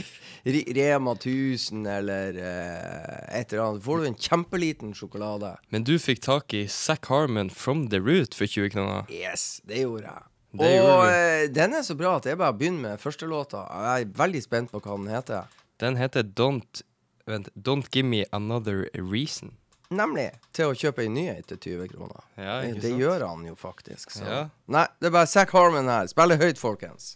Rema 0.47 1.11
1000 1.17 1.83
eller 1.91 2.37
eh, 2.39 3.39
et 3.41 3.51
eller 3.53 3.63
annet. 3.65 3.83
får 3.83 3.99
du 3.99 4.05
en 4.07 4.15
kjempeliten 4.15 4.93
sjokolade. 4.95 5.57
Men 5.69 5.83
du 5.83 5.97
fikk 5.99 6.23
tak 6.23 6.55
i 6.55 6.63
Zack 6.71 7.11
Harmon 7.11 7.49
from 7.51 7.89
the 7.91 7.99
root 7.99 8.33
for 8.33 8.47
20 8.47 8.71
kroner. 8.71 9.03
Yes, 9.11 9.59
det 9.67 9.83
gjorde 9.83 10.07
jeg. 10.07 10.23
Det 10.51 10.65
og 10.65 10.79
gjorde 10.79 11.17
eh, 11.17 11.47
den 11.53 11.75
er 11.77 11.83
så 11.85 11.97
bra 11.99 12.15
at 12.17 12.25
jeg 12.25 12.39
bare 12.39 12.55
begynner 12.55 12.87
med 12.87 13.03
første 13.03 13.27
låta. 13.29 13.67
Jeg 13.67 14.07
er 14.07 14.13
veldig 14.23 14.43
spent 14.47 14.71
på 14.71 14.81
hva 14.81 14.95
den 14.95 15.11
heter. 15.11 15.51
Den 15.83 15.99
heter 15.99 16.23
Don't 16.23 16.85
Vent, 17.29 17.51
Don't 17.53 17.91
Give 17.91 18.07
Me 18.07 18.23
Another 18.33 18.87
Reason. 18.95 19.51
Nemlig 19.89 20.27
til 20.53 20.69
å 20.69 20.75
kjøpe 20.77 21.01
ei 21.01 21.09
ny 21.09 21.23
ei 21.31 21.39
til 21.49 21.57
20 21.57 21.87
kroner. 21.93 22.25
Ja, 22.37 22.59
det, 22.61 22.81
det 22.83 22.91
gjør 22.93 23.23
han 23.25 23.45
jo 23.47 23.55
faktisk. 23.57 24.11
Så. 24.13 24.25
Ja. 24.25 24.41
Nei, 24.69 24.85
det 25.01 25.09
er 25.09 25.15
bare 25.15 25.29
Zack 25.31 25.53
Harmon 25.55 25.89
her. 25.89 26.05
Spiller 26.11 26.37
høyt, 26.37 26.61
folkens. 26.61 27.15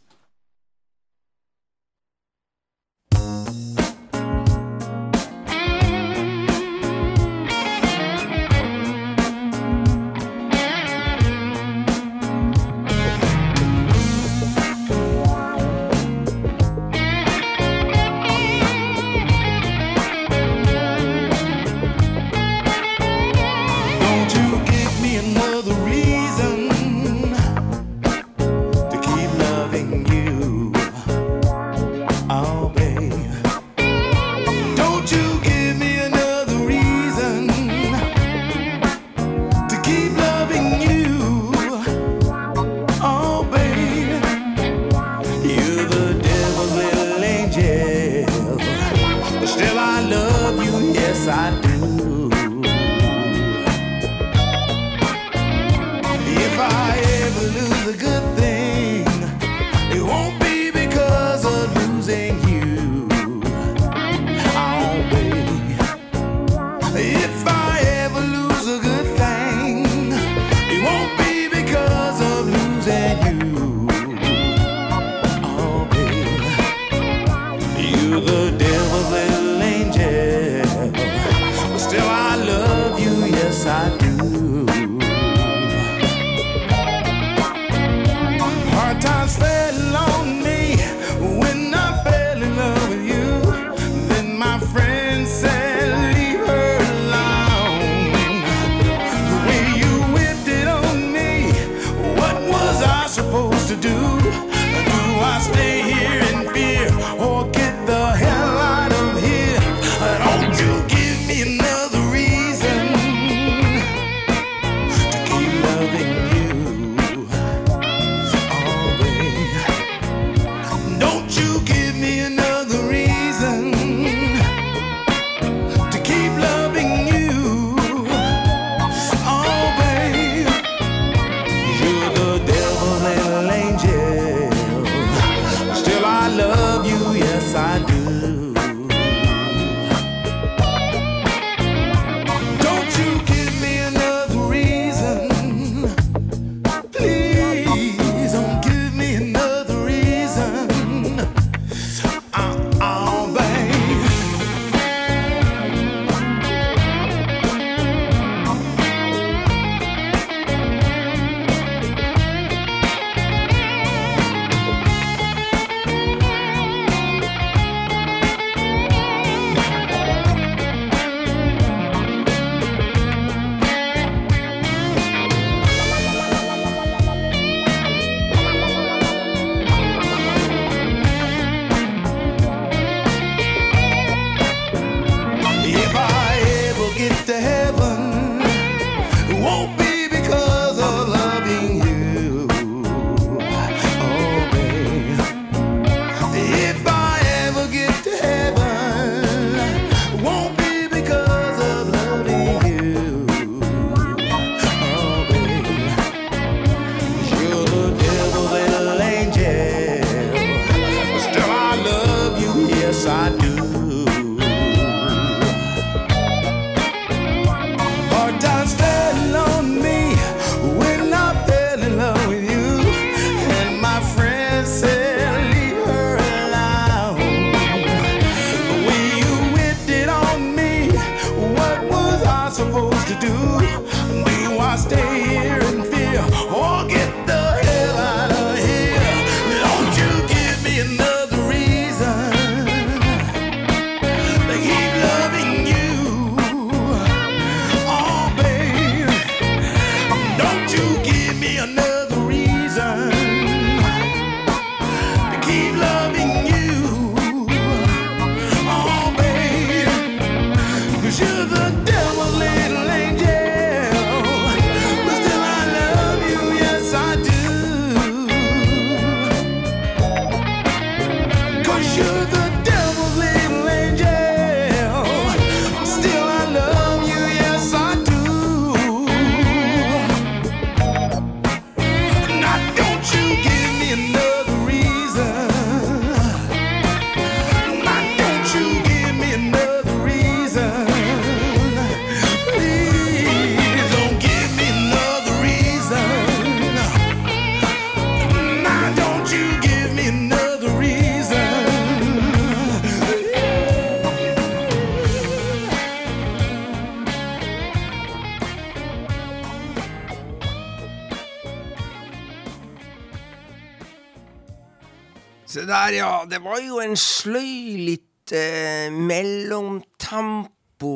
Der, 315.74 315.98
ja. 316.00 316.12
Det 316.30 316.40
var 316.46 316.60
jo 316.64 316.80
en 316.84 316.96
sløy, 317.00 317.78
litt 317.90 318.32
eh, 318.38 318.88
mellomtempo, 318.94 320.90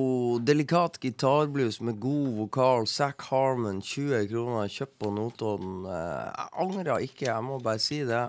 delikat 0.43 0.99
gitarblues 1.03 1.79
med 1.85 1.99
god 2.03 2.33
vokal. 2.41 2.87
Zack 2.87 3.21
Harmon, 3.31 3.81
20 3.81 4.27
kroner, 4.31 4.67
kjøpt 4.71 4.97
på 5.01 5.11
Notodden. 5.15 5.85
Eh, 5.85 6.27
jeg 6.27 6.49
angrer 6.65 7.05
ikke, 7.07 7.25
jeg 7.31 7.43
må 7.47 7.59
bare 7.63 7.81
si 7.83 8.01
det. 8.07 8.25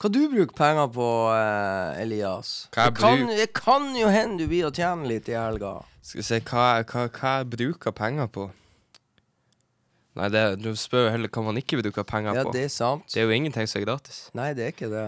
Hva 0.00 0.08
du 0.08 0.22
bruker 0.32 0.56
penger 0.56 0.86
på, 0.94 1.06
eh, 1.36 2.00
Elias? 2.06 2.54
Hva 2.72 2.86
jeg 2.86 2.94
det, 2.94 3.00
kan, 3.02 3.18
bruk- 3.26 3.36
det 3.42 3.50
kan 3.58 3.90
jo 3.98 4.08
hende 4.08 4.38
du 4.40 4.46
blir 4.48 4.70
å 4.70 4.72
tjene 4.72 5.04
litt 5.10 5.28
i 5.28 5.36
helga. 5.36 5.74
Skal 6.00 6.22
vi 6.22 6.24
se 6.24 6.38
hva, 6.40 6.68
hva, 6.88 7.02
hva 7.12 7.32
jeg 7.42 7.50
bruker 7.52 7.92
penger 7.92 8.30
på. 8.32 8.46
Nei, 10.16 10.26
det, 10.32 10.40
du 10.64 10.72
spør 10.74 11.04
jo 11.06 11.10
heller 11.14 11.28
hva 11.30 11.42
man 11.46 11.56
ikke 11.60 11.78
bruker 11.82 12.02
penger 12.08 12.34
Ja, 12.34 12.42
på. 12.48 12.50
det 12.56 12.64
er 12.66 12.72
sant. 12.72 13.04
Det 13.12 13.20
er 13.20 13.28
jo 13.28 13.36
ingenting 13.36 13.68
som 13.70 13.78
er 13.80 13.84
gratis. 13.86 14.16
Nei, 14.34 14.48
det 14.56 14.64
er 14.64 14.72
ikke 14.74 14.88
det. 14.90 15.04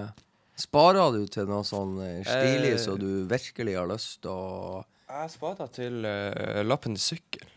Sparer 0.59 1.15
du 1.17 1.27
til 1.33 1.49
noe 1.49 1.65
sånn 1.65 1.97
eh, 2.05 2.21
stilig 2.27 2.75
Eh. 2.77 2.81
så 2.83 2.97
du 3.01 3.25
virkelig 3.29 3.77
har 3.79 3.89
lyst 3.89 4.21
til 4.23 4.31
å 4.31 4.85
Jeg 5.13 5.31
sparer 5.35 5.69
til 5.73 6.05
uh, 6.07 6.63
lappen 6.65 6.97
sykkel. 6.97 7.49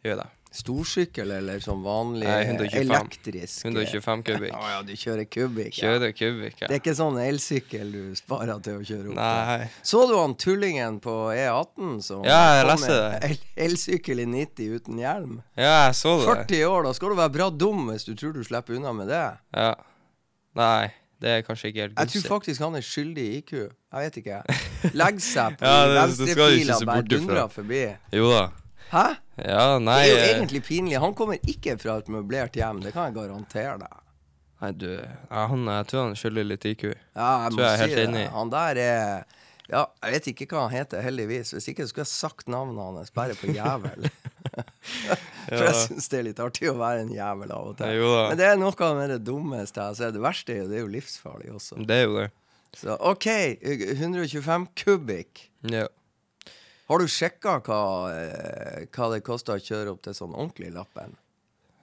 Det 0.00 0.10
gjør 0.12 0.20
jeg. 0.22 0.30
Storsykkel 0.54 1.32
eller 1.34 1.58
sånn 1.58 1.80
vanlig 1.82 2.28
Nei, 2.28 2.44
125. 2.46 2.76
elektrisk? 2.84 3.64
125 3.66 4.22
kubikk. 4.28 4.54
Å 4.54 4.68
ja, 4.70 4.76
du 4.86 4.92
kjører 4.94 5.26
kubikk. 5.26 5.72
Ja. 5.80 5.88
Kjører 5.96 6.12
kubikk, 6.14 6.60
Det 6.62 6.68
er 6.70 6.78
ikke 6.78 6.94
sånn 6.94 7.18
elsykkel 7.18 7.90
du 7.90 8.02
sparer 8.20 8.60
til 8.62 8.78
å 8.78 8.84
kjøre 8.86 9.10
opp? 9.10 9.18
Nei. 9.18 9.68
Så 9.82 10.04
du 10.06 10.14
han 10.14 10.36
tullingen 10.38 11.00
på 11.02 11.16
E18 11.34 11.98
som 12.06 12.22
Ja, 12.28 12.38
jeg 12.60 12.68
kom 12.70 12.84
med 12.86 13.26
el 13.32 13.38
elsykkel 13.66 14.22
i 14.22 14.28
90 14.30 14.76
uten 14.78 15.00
hjelm? 15.02 15.40
Ja, 15.58 15.88
jeg 15.88 15.98
så 16.04 16.14
det. 16.22 16.28
40 16.46 16.64
år, 16.70 16.86
da 16.86 16.94
skal 17.00 17.10
du 17.16 17.18
være 17.24 17.34
bra 17.40 17.50
dum 17.50 17.88
hvis 17.90 18.06
du 18.06 18.14
tror 18.14 18.36
du 18.38 18.44
slipper 18.46 18.78
unna 18.78 18.92
med 18.94 19.10
det. 19.10 19.24
Ja. 19.58 19.72
Nei, 20.54 20.92
det 21.24 21.30
er 21.32 21.44
kanskje 21.46 21.70
ikke 21.70 21.80
helt 21.86 21.94
gunstig. 21.96 22.20
Jeg 22.20 22.26
tror 22.26 22.34
faktisk 22.36 22.60
han 22.66 22.74
er 22.76 22.84
skyldig 22.84 23.22
i 23.24 23.36
IQ. 23.40 23.52
Jeg 23.56 24.02
vet 24.04 24.16
ikke. 24.20 24.40
Legg 25.00 25.20
seg 25.24 25.56
på 25.56 25.64
Ja, 25.70 25.86
venstrefila, 25.96 26.76
og 26.76 26.88
bare 26.90 27.04
dundrer 27.08 27.48
forbi. 27.54 27.82
Jo 28.12 28.26
da. 28.34 28.42
Hæ? 28.90 29.04
Ja, 29.40 29.62
nei 29.82 30.02
Det 30.04 30.10
er 30.10 30.12
jo 30.12 30.18
eh, 30.20 30.32
egentlig 30.36 30.60
pinlig. 30.66 30.98
Han 31.00 31.14
kommer 31.16 31.40
ikke 31.50 31.78
fra 31.80 31.96
et 32.02 32.10
møblert 32.12 32.58
hjem, 32.60 32.82
det 32.84 32.92
kan 32.94 33.08
jeg 33.08 33.16
garantere 33.16 33.78
deg. 33.80 33.96
Nei, 34.60 34.70
du 34.76 34.90
ja, 34.92 35.46
han, 35.50 35.64
Jeg 35.66 35.88
tror 35.90 36.04
han 36.10 36.14
skylder 36.20 36.46
litt 36.52 36.68
IQ. 36.68 36.84
Ja, 36.92 37.30
jeg 37.46 37.56
må 37.56 37.64
jeg 37.64 37.80
si 37.80 37.96
det. 37.96 38.04
enig. 38.04 38.26
Han 38.36 38.52
der 38.52 38.82
er 38.84 39.24
Ja, 39.72 39.86
jeg 40.04 40.18
vet 40.18 40.28
ikke 40.34 40.46
hva 40.52 40.66
han 40.68 40.76
heter, 40.76 41.00
heldigvis. 41.00 41.54
Hvis 41.56 41.70
ikke 41.72 41.88
skulle 41.88 42.04
jeg 42.04 42.12
sagt 42.12 42.52
navnet 42.52 42.84
hans, 42.84 43.10
bare 43.16 43.32
på 43.40 43.48
jævel. 43.56 44.10
For 44.54 45.64
jeg 45.66 45.74
syns 45.82 46.08
det 46.12 46.18
er 46.18 46.26
litt 46.28 46.40
artig 46.42 46.70
å 46.70 46.76
være 46.78 47.02
en 47.04 47.12
jævel 47.14 47.50
av 47.52 47.72
og 47.72 47.76
til. 47.80 48.00
Men 48.30 48.38
det 48.40 48.46
er 48.48 48.56
noe 48.60 48.86
av 48.88 49.02
det 49.10 49.18
dummeste 49.26 49.80
jeg 49.80 49.90
har 49.92 49.98
sett. 49.98 50.14
Det 50.16 50.22
verste 50.24 50.54
er 50.54 50.62
jo 50.62 50.68
det 50.70 50.78
er 50.78 50.84
jo 50.86 50.92
livsfarlig 50.94 51.52
også. 51.58 51.80
Det 51.88 51.98
er 52.00 52.06
jo 52.06 52.16
det. 52.20 52.30
Så 52.74 52.96
OK, 53.06 53.26
125 53.62 54.66
kubikk. 54.80 55.44
Ja. 55.70 55.86
Har 56.90 57.00
du 57.00 57.06
sjekka 57.08 57.58
hva, 57.64 57.80
eh, 58.12 58.86
hva 58.92 59.10
det 59.14 59.22
koster 59.24 59.56
å 59.56 59.62
kjøre 59.62 59.94
opp 59.94 60.02
til 60.04 60.16
sånn 60.16 60.34
ordentlig 60.34 60.72
lappen? 60.74 61.14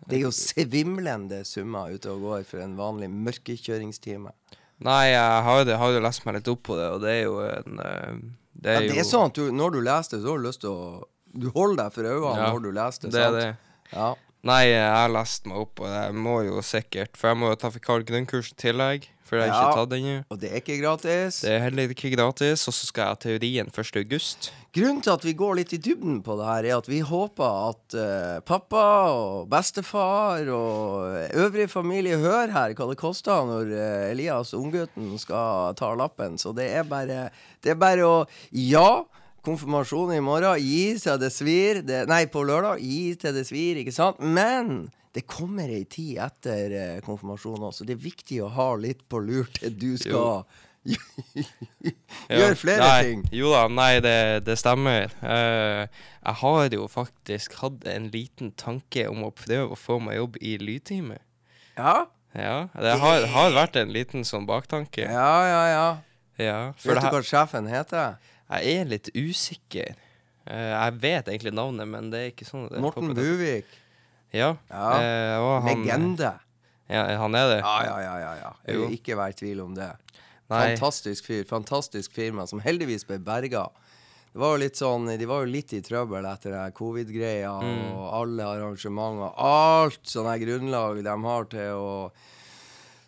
Det 0.09 0.17
er 0.17 0.25
jo 0.25 0.33
svimlende 0.33 1.43
summer 1.45 1.93
ute 1.93 2.09
og 2.11 2.21
går 2.25 2.43
for 2.49 2.61
en 2.63 2.75
vanlig 2.77 3.07
mørkekjøringstime. 3.13 4.33
Nei, 4.81 5.11
jeg 5.13 5.41
har, 5.45 5.63
jo- 5.63 5.77
har 5.77 5.91
jo 5.93 5.99
lest 6.01 6.25
meg 6.25 6.35
litt 6.39 6.47
opp 6.49 6.63
på 6.65 6.75
det, 6.77 6.87
og 6.89 7.01
det 7.05 7.09
er 7.19 7.23
jo 7.23 7.39
en 7.45 7.75
det 7.77 8.61
Det 8.61 8.71
Ja, 8.73 8.79
er 8.81 8.87
jo 8.89 8.99
er 8.99 9.07
sånn 9.09 9.25
at 9.29 9.33
du, 9.37 9.51
når 9.51 9.71
du 9.71 9.79
leser 9.81 10.17
det, 10.17 10.21
så 10.25 10.27
har 10.33 10.37
du 10.41 10.47
lyst 10.47 10.61
til 10.61 10.69
å 10.69 11.05
Du 11.33 11.49
holder 11.55 11.83
deg 11.85 11.93
for 11.93 12.03
øynene 12.03 12.35
Ja, 12.37 12.51
når 12.53 12.61
du 12.67 12.71
leser 12.75 13.01
det, 13.07 13.11
Det 13.11 13.21
er 13.21 13.31
sant? 13.31 13.41
det. 13.41 13.95
Ja. 13.95 14.09
Nei, 14.43 14.61
jeg 14.71 14.89
har 14.89 15.09
lest 15.13 15.45
meg 15.45 15.57
opp, 15.61 15.79
og 15.83 15.87
jeg 15.87 16.13
må 16.17 16.39
jo 16.47 16.61
sikkert 16.65 17.15
For 17.15 17.29
jeg 17.29 17.37
må 17.37 17.51
jo 17.51 17.55
ta 17.61 17.69
Fikalgrunnkurs 17.69 18.47
i 18.51 18.55
tillegg, 18.57 19.03
for 19.23 19.37
jeg 19.37 19.51
har 19.51 19.53
Ja. 19.53 19.67
ikke 19.69 19.77
tatt 19.83 19.89
den 19.91 20.03
ennå. 20.07 20.23
Og 20.31 20.39
det 20.41 20.49
er 20.51 20.55
ikke 20.59 20.79
gratis. 20.81 21.41
Det 21.45 21.51
er 21.51 21.59
heller 21.59 21.87
ikke 21.93 22.09
gratis, 22.15 22.67
og 22.67 22.73
så 22.73 22.85
skal 22.89 23.01
jeg 23.03 23.07
ha 23.07 23.15
teorien 23.21 23.69
1. 23.69 23.95
august. 24.01 24.49
Grunnen 24.73 25.03
til 25.03 25.11
at 25.13 25.21
vi 25.23 25.33
går 25.37 25.55
litt 25.59 25.73
i 25.73 25.77
dybden 25.77 26.23
på 26.23 26.35
det 26.39 26.45
her, 26.49 26.65
er 26.65 26.77
at 26.79 26.87
vi 26.89 26.99
håper 27.01 27.69
at 27.69 27.93
uh, 27.93 28.39
pappa 28.41 28.83
og 29.13 29.47
bestefar 29.51 30.49
og 30.49 31.29
øvrig 31.37 31.69
familie 31.69 32.17
hører 32.17 32.51
her 32.51 32.73
hva 32.73 32.89
det 32.89 32.97
koster 32.97 33.45
når 33.45 33.71
uh, 33.71 34.09
Elias, 34.11 34.53
unggutten, 34.57 35.13
skal 35.19 35.75
ta 35.75 35.93
lappen. 35.93 36.37
Så 36.41 36.51
det 36.55 36.71
er 36.73 36.83
bare, 36.83 37.29
det 37.61 37.71
er 37.75 37.75
bare 37.79 38.01
å 38.09 38.25
Ja, 38.51 39.03
konfirmasjon 39.45 40.15
i 40.15 40.21
morgen. 40.23 40.57
Gi 40.61 40.97
til 41.01 41.19
det 41.21 41.31
svir. 41.33 41.81
Det, 41.85 42.03
nei, 42.09 42.25
på 42.31 42.43
lørdag. 42.47 42.81
Gi 42.81 43.15
til 43.21 43.37
det 43.37 43.45
svir, 43.49 43.81
ikke 43.81 43.93
sant? 43.95 44.21
Men 44.21 44.89
det 45.15 45.25
kommer 45.27 45.71
ei 45.71 45.83
tid 45.91 46.21
etter 46.23 46.75
eh, 46.77 46.97
konfirmasjonen 47.05 47.69
også. 47.69 47.87
Det 47.87 47.97
er 47.97 48.03
viktig 48.03 48.41
å 48.45 48.51
ha 48.55 48.73
litt 48.79 49.03
på 49.11 49.21
lur 49.23 49.49
til 49.57 49.75
du 49.83 49.95
skal 49.99 50.45
gjøre 52.31 52.55
flere 52.57 52.81
nei, 52.81 53.01
ting. 53.05 53.25
Jo 53.35 53.51
da, 53.53 53.65
nei, 53.69 53.91
det, 54.03 54.45
det 54.47 54.55
stemmer. 54.57 55.13
Uh, 55.21 55.85
jeg 55.85 56.37
har 56.41 56.77
jo 56.77 56.87
faktisk 56.89 57.59
hatt 57.61 57.85
en 57.91 58.09
liten 58.13 58.53
tanke 58.57 59.05
om 59.11 59.27
å 59.27 59.33
prøve 59.35 59.75
å 59.75 59.79
få 59.79 59.99
meg 60.01 60.17
jobb 60.17 60.39
i 60.41 60.55
lydtime. 60.61 61.19
Ja? 61.77 62.07
Ja, 62.33 62.55
det 62.79 62.95
har, 63.01 63.27
har 63.33 63.53
vært 63.53 63.77
en 63.77 63.91
liten 63.93 64.25
sånn 64.27 64.47
baktanke. 64.49 65.03
Ja, 65.03 65.35
ja, 65.45 65.61
ja. 65.69 65.87
Ja, 66.41 66.59
Vet 66.81 67.03
du 67.03 67.11
hva 67.11 67.21
sjefen 67.25 67.67
heter? 67.69 68.15
Jeg 68.59 68.81
er 68.81 68.85
litt 68.91 69.09
usikker. 69.15 69.95
Eh, 70.45 70.71
jeg 70.73 70.93
vet 71.01 71.27
egentlig 71.31 71.53
navnet, 71.53 71.87
men 71.87 72.09
det 72.11 72.19
er 72.19 72.31
ikke 72.33 72.47
sånn. 72.49 72.67
det 72.71 72.81
Morten 72.83 73.07
popper 73.09 73.21
opp. 73.21 73.39
Buvik. 73.39 73.65
Ja. 74.33 74.53
Ja. 74.71 74.87
eh, 74.99 75.37
og 75.39 75.53
han, 75.67 75.83
Legende. 75.85 76.33
Ja, 76.91 77.05
han 77.21 77.35
er 77.35 77.47
det. 77.53 77.59
Ja, 77.63 77.75
ja, 77.87 77.97
ja. 78.03 78.15
ja, 78.19 78.31
ja. 78.41 78.51
Jeg 78.67 78.79
vil 78.81 78.97
ikke 78.97 79.15
være 79.19 79.31
i 79.35 79.39
tvil 79.39 79.61
om 79.63 79.75
det. 79.77 79.89
Nei. 80.51 80.75
Fantastisk 80.75 81.29
fyr. 81.29 81.45
Fantastisk 81.47 82.11
firma, 82.11 82.43
som 82.47 82.59
heldigvis 82.59 83.05
ble 83.07 83.19
berga. 83.23 83.69
Det 84.31 84.39
var 84.39 84.53
jo 84.55 84.61
litt 84.63 84.75
sånn, 84.79 85.07
De 85.19 85.25
var 85.27 85.43
jo 85.45 85.51
litt 85.51 85.71
i 85.75 85.81
trøbbel 85.83 86.23
etter 86.27 86.51
det 86.51 86.59
her 86.65 86.71
covid-greia 86.75 87.51
Mm. 87.61 87.95
og 87.95 88.05
alle 88.21 88.43
arrangementer. 88.47 89.31
Alt 89.37 90.03
sånne 90.07 90.31
her 90.37 90.43
grunnlag 90.45 91.01
de 91.03 91.15
har 91.23 91.47
til 91.51 91.71
å 91.75 92.11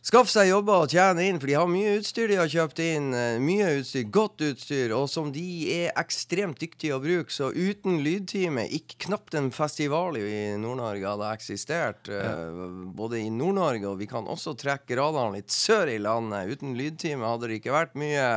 skaffe 0.03 0.31
seg 0.33 0.49
jobber 0.49 0.83
og 0.83 0.91
tjene 0.91 1.23
inn, 1.29 1.37
for 1.39 1.47
de 1.47 1.55
har 1.55 1.69
mye 1.71 1.93
utstyr 1.99 2.27
de 2.27 2.35
har 2.41 2.49
kjøpt 2.51 2.81
inn. 2.83 3.13
eh, 3.15 3.37
Mye 3.39 3.69
utstyr, 3.79 4.03
godt 4.11 4.43
utstyr, 4.49 4.91
og 4.97 5.07
som 5.09 5.31
de 5.31 5.45
er 5.71 5.93
ekstremt 5.99 6.59
dyktige 6.59 6.97
å 6.97 7.01
bruke. 7.03 7.31
Så 7.31 7.53
uten 7.55 8.01
lydtime, 8.03 8.65
ikke 8.67 8.99
knapt 9.07 9.37
en 9.39 9.49
festival 9.55 10.19
i 10.19 10.57
Nord-Norge 10.59 11.07
hadde 11.07 11.31
eksistert. 11.37 12.11
Ja. 12.11 12.33
Både 12.93 13.21
i 13.23 13.31
Nord-Norge, 13.31 13.87
og 13.93 13.97
vi 14.03 14.09
kan 14.11 14.27
også 14.27 14.57
trekke 14.59 14.99
radaren 14.99 15.37
litt 15.39 15.49
sør 15.55 15.87
i 15.93 15.97
landet. 16.03 16.51
Uten 16.51 16.75
lydtime 16.77 17.23
hadde 17.25 17.47
det 17.47 17.61
ikke 17.61 17.73
vært 17.75 17.95
mye 17.95 18.27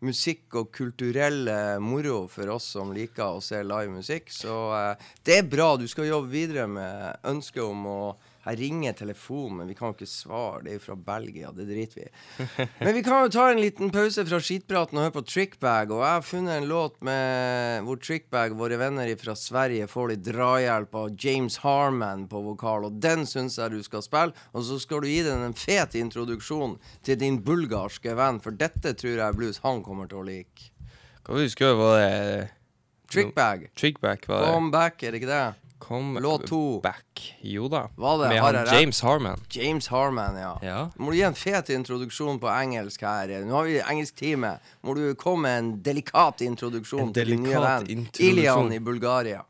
musikk 0.00 0.56
og 0.56 0.72
kulturell 0.72 1.44
moro 1.84 2.22
for 2.32 2.48
oss 2.56 2.70
som 2.72 2.94
liker 2.96 3.36
å 3.36 3.44
se 3.44 3.60
live 3.60 3.92
musikk. 3.92 4.32
Så 4.32 4.56
eh, 4.72 5.08
det 5.28 5.40
er 5.42 5.48
bra. 5.52 5.74
Du 5.76 5.84
skal 5.90 6.08
jobbe 6.08 6.32
videre 6.32 6.64
med 6.70 7.20
ønsket 7.28 7.64
om 7.66 7.84
å 7.86 8.00
her 8.44 8.56
ringer 8.56 8.92
telefonen, 8.96 9.58
men 9.58 9.68
vi 9.68 9.74
kan 9.76 9.90
jo 9.90 9.96
ikke 9.98 10.08
svare. 10.08 10.62
Det 10.64 10.72
er 10.72 10.78
jo 10.78 10.82
fra 10.86 10.96
Belgia. 10.96 11.50
Det 11.52 11.66
driter 11.68 12.00
vi 12.00 12.06
i. 12.06 12.46
Men 12.84 12.94
vi 12.96 13.02
kan 13.04 13.26
jo 13.26 13.32
ta 13.34 13.50
en 13.50 13.60
liten 13.60 13.90
pause 13.92 14.24
fra 14.24 14.38
skitpraten 14.40 14.96
og 14.96 15.04
høre 15.04 15.14
på 15.18 15.22
Trickbag. 15.28 15.92
Og 15.92 16.00
jeg 16.00 16.14
har 16.14 16.24
funnet 16.24 16.56
en 16.56 16.68
låt 16.70 16.96
med 17.04 17.84
hvor 17.84 18.00
Trickbag, 18.00 18.56
våre 18.56 18.78
venner 18.80 19.12
fra 19.20 19.34
Sverige, 19.36 19.90
får 19.92 20.14
litt 20.14 20.24
drahjelp 20.24 20.96
av 21.02 21.12
James 21.20 21.60
Harman 21.66 22.24
på 22.32 22.40
vokal. 22.48 22.88
Og 22.88 22.96
den 23.04 23.28
syns 23.28 23.60
jeg 23.60 23.76
du 23.76 23.84
skal 23.84 24.04
spille. 24.06 24.48
Og 24.56 24.64
så 24.64 24.80
skal 24.80 25.04
du 25.04 25.10
gi 25.12 25.20
den 25.26 25.44
en 25.44 25.56
fet 25.56 25.98
introduksjon 26.00 26.78
til 27.04 27.20
din 27.20 27.42
bulgarske 27.44 28.16
venn, 28.16 28.40
for 28.40 28.56
dette 28.56 28.96
tror 28.96 29.20
jeg 29.20 29.36
blues 29.36 29.60
han 29.66 29.84
kommer 29.84 30.08
til 30.08 30.22
å 30.22 30.28
like. 30.32 30.72
Hva 31.28 31.44
husker 31.44 31.74
du? 31.74 31.82
Var 31.84 31.98
det 32.00 32.48
Trickbag. 33.10 33.68
Trickback? 33.76 34.28
Var 34.30 34.46
det? 34.46 34.54
Come 34.54 34.72
back, 34.72 35.02
er 35.02 35.12
det 35.12 35.20
ikke 35.20 35.34
det? 35.34 35.69
Come 35.80 36.20
Låt 36.20 36.46
to. 36.46 36.80
back. 36.84 37.34
Jo 37.40 37.68
da. 37.68 37.88
Var 37.96 38.18
det? 38.22 38.28
Med 38.28 38.40
Har 38.42 38.54
han? 38.54 38.66
James 38.80 39.00
Harman. 39.00 39.40
James 39.50 39.86
Harman, 39.88 40.36
ja. 40.36 40.58
Ja. 40.62 40.80
Må 40.96 41.10
du 41.10 41.16
gi 41.16 41.22
en 41.26 41.34
fet 41.34 41.70
introduksjon 41.72 42.38
på 42.42 42.48
engelsk 42.52 43.00
her. 43.02 43.32
Nå 43.48 43.54
har 43.56 43.64
vi 43.64 43.78
engelsktime. 43.80 44.58
Må 44.84 44.94
du 44.94 45.14
komme 45.18 45.42
med 45.48 45.58
en 45.58 45.70
delikat 45.82 46.40
introduksjon 46.44 47.08
En 47.08 47.14
til 47.16 47.32
din 47.32 47.42
nye 47.48 47.62
venn. 47.64 48.06
Ilian 48.20 48.72
i 48.72 48.78
Bulgaria. 48.78 49.40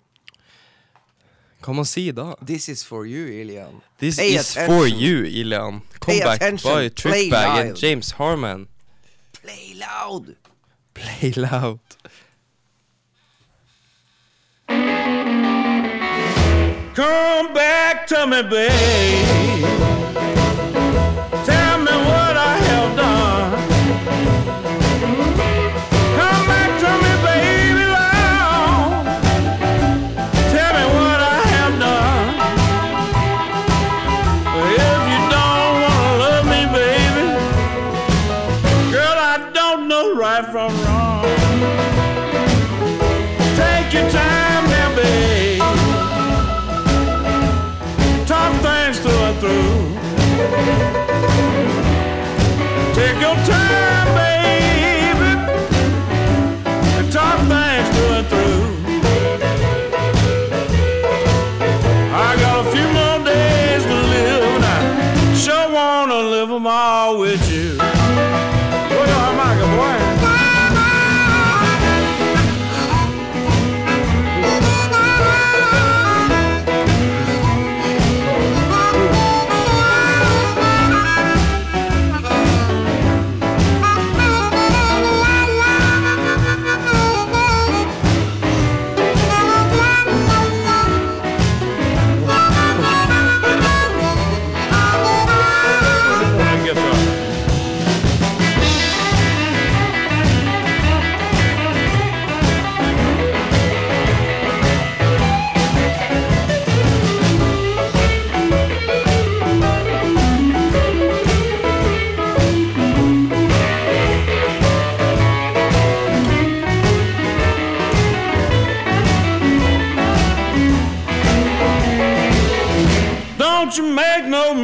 Hva 1.60 1.74
man 1.76 1.84
si 1.84 2.06
da? 2.16 2.30
This 2.46 2.68
is 2.72 2.84
for 2.88 3.04
you, 3.04 3.26
Ilian. 3.42 3.82
This 4.00 4.16
Pay 4.16 4.34
is 4.38 4.50
attention. 4.56 4.78
for 4.78 4.86
you, 4.88 5.26
Ilian. 5.26 5.82
Come 6.00 6.14
Pay 6.14 6.20
back 6.24 6.40
attention. 6.40 6.72
by 6.72 6.88
Trickbag 6.88 7.60
and. 7.66 7.76
James 7.76 8.12
Harman. 8.12 8.68
Play 9.42 9.74
loud! 9.76 10.36
Play 10.94 11.32
loud. 11.36 11.80
Come 17.00 17.54
back 17.54 18.06
to 18.08 18.26
me, 18.26 18.42
babe. 18.42 20.19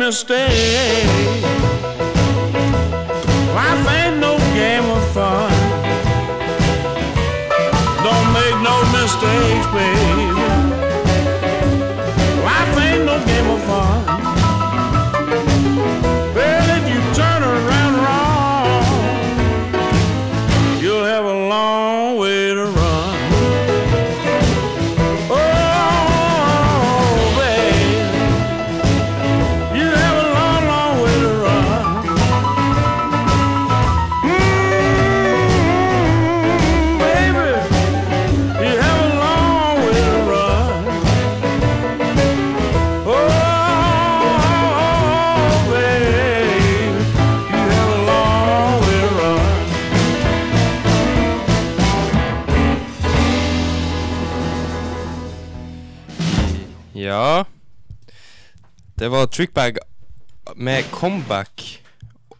Mistake. 0.07 1.36
Det 59.07 59.11
var 59.12 59.27
Trickbag 59.31 59.77
med 60.57 60.85
comeback 60.90 61.62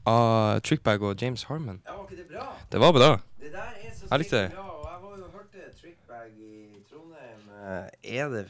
av 0.03 0.59
Trickbag 0.67 1.03
og 1.07 1.23
James 1.23 1.45
Harmon. 1.47 1.77
Ja, 1.87 1.93
var 1.95 2.09
ikke 2.09 2.17
det 2.19 2.27
bra? 2.33 2.47
Det 2.73 2.81
var 2.83 2.93
bra. 2.97 3.11
Det 3.39 3.53
der 3.53 3.69
er 3.87 3.93
så 3.95 4.09
Jeg 4.11 4.19
likte 4.25 4.41
det. 4.41 4.49
bra, 4.57 4.65
og 4.67 4.89
jeg 4.91 4.99
var 5.05 5.13
jo 5.21 5.29
hørte 5.37 5.69
Trickbag 5.79 6.33
i 6.43 6.83
Trondheim. 6.91 7.47
Eh, 7.55 8.19
Er 8.19 8.29
det 8.35 8.45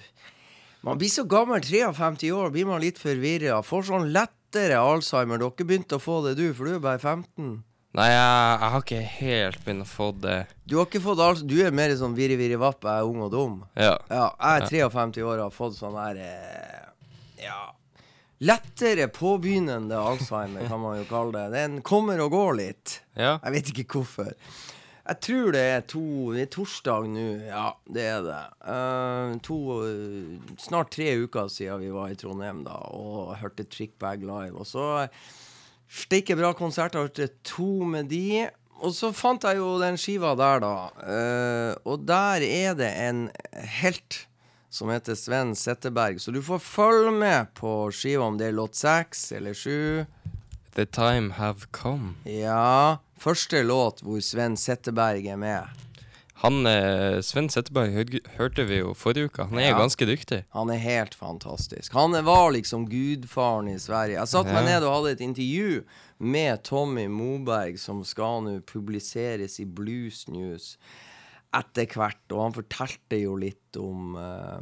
Man 0.80 0.96
blir 0.98 1.12
så 1.12 1.26
gammel, 1.28 1.60
53 1.60 2.32
år, 2.32 2.50
blir 2.56 2.64
man 2.72 2.80
litt 2.80 2.96
forvirra. 2.98 3.60
Får 3.62 3.84
sånn 3.90 4.08
lettere 4.16 4.80
Alzheimer. 4.80 5.36
Dere 5.44 5.66
begynte 5.68 6.00
å 6.00 6.04
få 6.06 6.22
det, 6.24 6.36
du, 6.40 6.54
for 6.54 6.64
du 6.64 6.74
er 6.78 6.80
bare 6.88 6.98
15. 6.98 7.62
Nei, 7.96 8.08
jeg, 8.08 8.58
jeg 8.64 8.70
har 8.72 8.80
ikke 8.88 9.04
helt 9.20 9.64
begynt 9.64 9.84
å 9.84 9.92
få 9.92 10.10
det. 10.24 10.38
Du 10.64 10.78
har 10.80 10.86
ikke 10.88 11.04
fått 11.04 11.20
alt, 11.20 11.44
Du 11.44 11.58
er 11.60 11.70
mer 11.70 11.92
sånn 12.00 12.16
virri-virri-vapp, 12.16 12.80
jeg 12.80 12.96
er 12.96 13.12
ung 13.12 13.20
og 13.28 13.32
dum. 13.36 13.60
Ja. 13.76 13.98
Ja, 14.08 14.30
jeg 14.40 14.70
er 14.72 14.94
53 14.96 15.20
år 15.28 15.36
og 15.42 15.50
har 15.50 15.58
fått 15.60 15.76
sånn 15.76 16.00
her 16.00 16.16
eh, 16.16 17.44
Ja. 17.44 17.75
Lettere 18.44 19.08
påbegynnende 19.08 19.96
Alzheimer, 19.96 20.66
kan 20.68 20.80
man 20.80 20.98
jo 20.98 21.04
kalle 21.08 21.32
det. 21.38 21.46
Den 21.56 21.78
kommer 21.86 22.20
og 22.20 22.34
går 22.34 22.58
litt. 22.58 22.98
ja. 23.16 23.38
Jeg 23.42 23.54
vet 23.54 23.70
ikke 23.72 23.86
hvorfor. 23.96 24.34
Jeg 25.06 25.20
tror 25.22 25.52
det 25.54 25.62
er 25.62 25.82
to 25.86 26.02
Det 26.34 26.42
er 26.42 26.50
torsdag 26.50 27.06
nå. 27.12 27.26
Ja, 27.46 27.68
det 27.86 28.04
er 28.10 28.24
det. 28.26 28.42
Uh, 28.66 29.36
to 29.46 29.58
Snart 30.58 30.90
tre 30.96 31.12
uker 31.22 31.48
siden 31.52 31.84
vi 31.84 31.92
var 31.94 32.10
i 32.10 32.18
Trondheim 32.18 32.64
da 32.66 32.76
og 32.90 33.36
hørte 33.40 33.64
Trickbag 33.70 34.26
live. 34.26 34.58
Og 34.58 34.66
så 34.66 35.06
steike 35.88 36.36
bra 36.36 36.52
konsert. 36.58 36.98
Jeg 36.98 37.08
hørte 37.08 37.28
to 37.46 37.86
med 37.86 38.10
de. 38.10 38.48
Og 38.82 38.92
så 38.92 39.12
fant 39.16 39.46
jeg 39.46 39.62
jo 39.62 39.76
den 39.80 39.96
skiva 39.96 40.34
der, 40.36 40.60
da. 40.60 40.74
Uh, 41.00 41.72
og 41.88 42.02
der 42.04 42.44
er 42.44 42.74
det 42.76 42.90
en 43.06 43.28
helt 43.80 44.26
som 44.76 44.90
heter 44.92 45.16
Sven 45.18 45.54
Setteberg. 45.56 46.20
Så 46.20 46.30
du 46.36 46.42
får 46.44 46.60
følge 46.62 47.12
med 47.16 47.54
på 47.56 47.72
skiva 47.96 48.28
om 48.28 48.36
det 48.38 48.50
er 48.50 48.56
låt 48.58 48.76
seks 48.78 49.30
eller 49.36 49.56
sju. 49.56 50.04
The 50.76 50.84
time 50.86 51.32
have 51.40 51.66
come. 51.72 52.14
Ja. 52.28 52.98
Første 53.18 53.62
låt 53.64 54.02
hvor 54.04 54.20
Sven 54.20 54.56
Setteberg 54.60 55.24
er 55.32 55.40
med. 55.40 55.82
Han 56.42 56.66
eh, 56.68 57.22
Sven 57.24 57.46
Setteberg 57.48 57.94
hør, 57.96 58.10
hørte 58.36 58.66
vi 58.68 58.82
jo 58.82 58.90
forrige 58.92 59.30
uke. 59.30 59.46
Han 59.48 59.56
er 59.58 59.70
Ja. 59.70 59.78
ganske 59.78 60.04
dyktig. 60.04 60.42
Han 60.52 60.68
er 60.70 60.82
helt 60.82 61.14
fantastisk. 61.16 61.94
Han 61.96 62.12
var 62.26 62.50
liksom 62.52 62.84
gudfaren 62.92 63.70
i 63.72 63.78
Sverige. 63.80 64.18
Jeg 64.20 64.28
satt 64.28 64.52
meg 64.52 64.66
ned 64.68 64.84
og 64.84 64.92
hadde 64.98 65.14
et 65.16 65.24
intervju 65.24 65.80
med 66.20 66.60
Tommy 66.68 67.06
Moberg, 67.08 67.78
som 67.80 68.04
skal 68.04 68.44
nå 68.44 68.58
publiseres 68.68 69.56
i 69.60 69.64
Blues 69.64 70.26
News 70.28 70.74
etter 71.54 71.86
hvert, 71.94 72.24
og 72.32 72.42
han 72.46 72.56
fortalte 72.56 73.20
jo 73.20 73.36
litt 73.40 73.78
om 73.80 74.16
eh, 74.20 74.58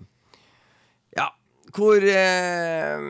Ja, 1.16 1.28
hvor 1.74 2.04
eh, 2.04 3.06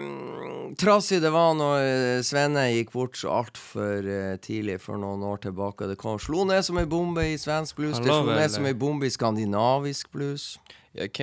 trasig 0.81 1.21
det 1.25 1.33
var 1.35 1.57
når 1.59 1.81
eh, 1.83 2.23
Svenne 2.25 2.69
gikk 2.73 2.95
bort 2.95 3.19
så 3.21 3.33
altfor 3.43 4.07
uh, 4.07 4.37
tidlig 4.45 4.79
for 4.85 5.01
noen 5.01 5.25
år 5.27 5.43
tilbake. 5.49 5.89
Det 5.91 5.99
kom, 6.01 6.19
slo 6.23 6.47
ned 6.49 6.65
som 6.65 6.79
ei 6.81 6.87
bombe 6.89 7.27
i 7.33 7.37
svensk 7.41 7.77
blues. 7.81 7.99
Det 7.99 8.09
slo 8.09 8.25
ned 8.31 8.51
som 8.53 8.67
ei 8.69 8.77
bombe 8.79 9.09
i 9.09 9.13
skandinavisk 9.15 10.13
blues. 10.15 10.55
Ja, 10.95 11.09
ok, 11.09 11.19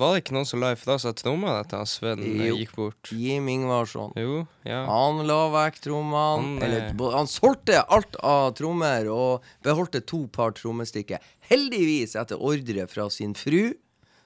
Var 0.00 0.14
det 0.14 0.20
ikke 0.22 0.32
noen 0.32 0.46
som 0.48 0.62
la 0.62 0.70
ifra 0.72 0.94
seg 1.00 1.18
tromma 1.20 1.58
etter 1.60 1.82
at 1.84 1.90
Sven 1.92 2.22
eh, 2.24 2.46
Jo. 2.48 2.54
gikk 2.56 2.70
bort? 2.72 3.10
Jim 3.12 3.50
Ingvarsson. 3.52 4.14
Jo, 4.16 4.46
ja. 4.64 4.78
Han 4.88 5.20
la 5.28 5.42
vekk 5.52 5.82
trommene. 5.84 6.56
Han, 6.64 6.78
eh, 6.80 7.02
han 7.12 7.28
solgte 7.28 7.82
alt 7.84 8.16
av 8.24 8.54
trommer 8.56 9.10
og 9.12 9.44
beholdte 9.66 10.00
to 10.08 10.22
par 10.32 10.56
trommestikker. 10.56 11.20
Heldigvis, 11.50 12.16
etter 12.18 12.38
ordre 12.38 12.86
fra 12.90 13.08
sin 13.10 13.34
fru, 13.34 13.72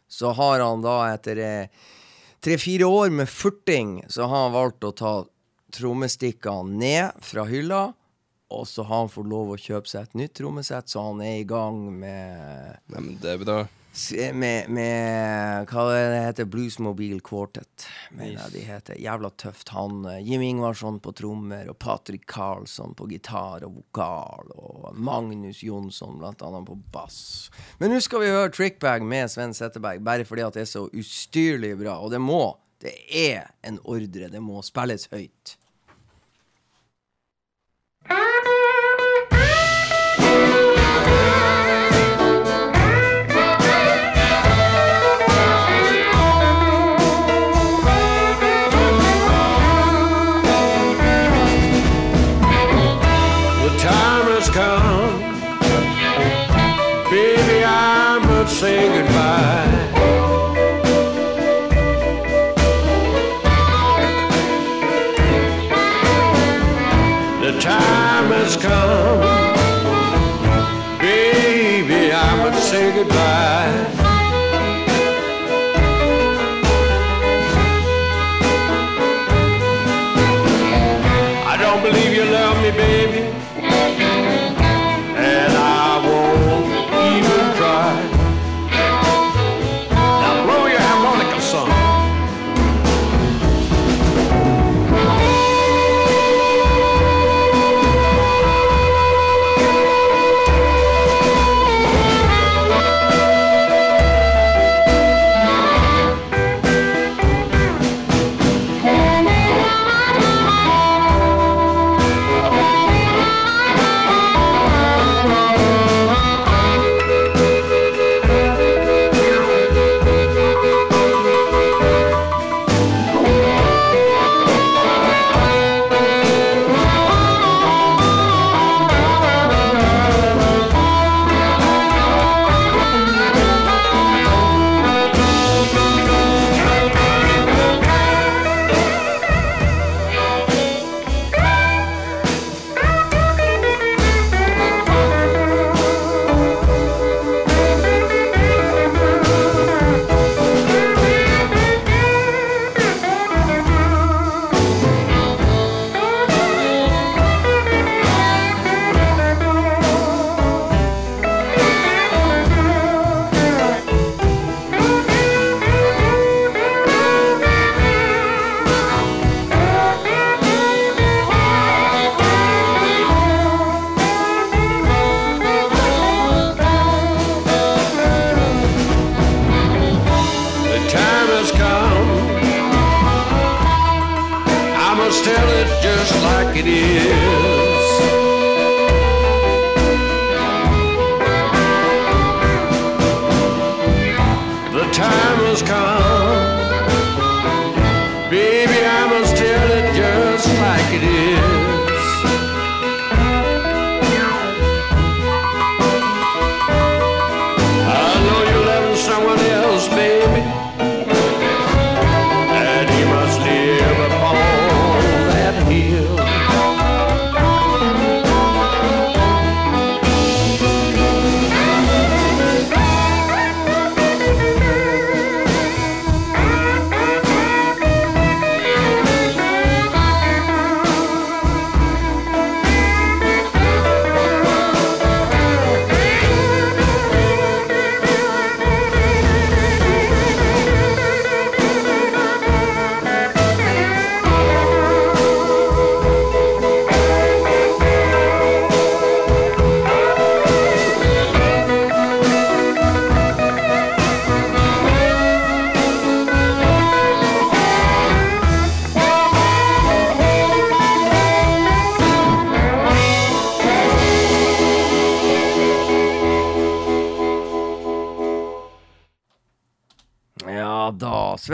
så 0.09 0.35
har 0.37 0.61
han 0.61 0.85
da 0.85 0.99
etter 1.15 1.41
eh, 1.41 1.85
tre-fire 2.45 2.87
år 2.87 3.13
med 3.15 3.31
furting, 3.31 4.03
så 4.13 4.29
har 4.29 4.47
han 4.47 4.57
valgt 4.57 4.85
å 4.85 4.93
ta 4.93 5.15
trommestikkene 5.75 6.79
ned 6.79 7.25
fra 7.25 7.47
hylla. 7.49 7.85
Og 8.55 8.69
så 8.69 8.85
har 8.85 9.03
han 9.03 9.11
fått 9.11 9.27
lov 9.31 9.55
å 9.55 9.59
kjøpe 9.59 9.89
seg 9.91 10.05
et 10.05 10.19
nytt 10.21 10.35
trommesett, 10.39 10.91
så 10.93 11.09
han 11.09 11.23
er 11.25 11.41
i 11.41 11.49
gang 11.49 11.81
med 11.97 12.77
Nei, 12.93 13.01
men 13.01 13.17
det 13.23 13.33
er 13.33 13.41
bra. 13.41 13.63
S- 13.95 14.11
Med, 14.35 14.67
med 14.75 15.69
hva 15.71 15.85
det 15.93 16.23
heter 16.25 16.49
Bluesmobile 16.51 17.21
Quartet, 17.23 17.85
mener 18.11 18.41
jeg 18.41 18.53
de 18.57 18.63
heter. 18.67 18.99
Jævla 18.99 19.31
tøft. 19.39 19.71
Han 19.71 20.01
eh, 20.11 20.17
Jim 20.27 20.43
Ingvarsson 20.43 20.99
på 21.05 21.13
trommer, 21.15 21.69
og 21.71 21.79
Patrick 21.79 22.27
Karlsson 22.27 22.97
på 22.99 23.07
gitar 23.13 23.63
og 23.69 23.77
vokal, 23.79 24.51
og 24.59 24.89
Magnus 24.99 25.63
Jonsson 25.63 26.19
blant 26.19 26.43
annet 26.43 26.67
på 26.67 26.75
bass. 26.95 27.21
Men 27.79 27.95
nå 27.95 28.01
skal 28.03 28.25
vi 28.25 28.33
høre 28.35 28.51
Trickbag 28.55 29.07
med 29.07 29.31
Sven 29.31 29.55
Setteberg, 29.55 30.03
bare 30.03 30.27
fordi 30.27 30.43
at 30.49 30.59
det 30.59 30.67
er 30.67 30.73
så 30.75 30.89
ustyrlig 30.91 31.77
bra. 31.79 32.01
Og 32.03 32.11
det 32.17 32.21
må. 32.23 32.43
Det 32.83 32.97
er 33.17 33.47
en 33.65 33.79
ordre. 33.89 34.27
Det 34.29 34.43
må 34.43 34.59
spilles 34.67 35.07
høyt. 35.15 35.55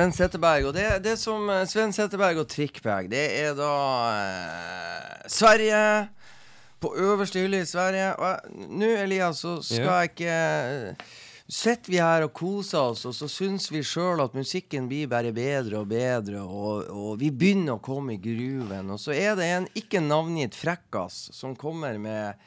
Sven 0.01 0.15
Setteberg. 0.17 0.65
Og 0.65 0.73
det, 0.73 0.87
det 1.05 1.19
som 1.21 1.51
eh, 1.53 1.67
Sven 1.69 1.91
Setteberg 1.93 2.39
og 2.41 2.47
Trickbag, 2.49 3.11
det 3.13 3.21
er 3.43 3.57
da 3.59 3.73
eh, 4.17 5.27
Sverige. 5.29 5.83
På 6.81 6.95
øverste 6.97 7.43
hylle 7.43 7.59
i 7.61 7.67
Sverige. 7.69 8.15
Og 8.17 8.55
nå, 8.81 8.89
Elias, 9.03 9.43
så 9.45 9.59
skal 9.61 9.85
yeah. 9.85 9.99
jeg 10.01 10.15
ikke 10.15 10.97
Sitter 11.51 11.91
vi 11.93 11.99
her 11.99 12.25
og 12.25 12.33
koser 12.33 12.93
oss, 12.93 13.03
og 13.11 13.13
så 13.13 13.27
syns 13.29 13.67
vi 13.75 13.83
sjøl 13.83 14.23
at 14.23 14.37
musikken 14.39 14.87
blir 14.89 15.11
bare 15.11 15.33
bedre 15.35 15.81
og 15.83 15.89
bedre, 15.91 16.45
og, 16.47 16.87
og 16.95 17.17
vi 17.19 17.33
begynner 17.35 17.75
å 17.75 17.83
komme 17.83 18.15
i 18.15 18.21
grooven. 18.23 18.93
Og 18.95 19.03
så 19.03 19.13
er 19.13 19.35
det 19.37 19.49
en 19.51 19.67
ikke 19.75 20.01
navngitt 20.01 20.55
frekkas 20.55 21.25
som 21.37 21.59
kommer 21.59 21.99
med 21.99 22.39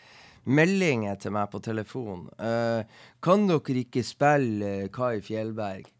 meldinger 0.47 1.19
til 1.19 1.35
meg 1.35 1.51
på 1.51 1.61
telefon. 1.67 2.29
Uh, 2.39 2.87
kan 3.21 3.43
dere 3.51 3.83
ikke 3.83 4.07
spille 4.07 4.71
eh, 4.85 4.87
Kai 4.95 5.19
Fjellberg? 5.21 5.92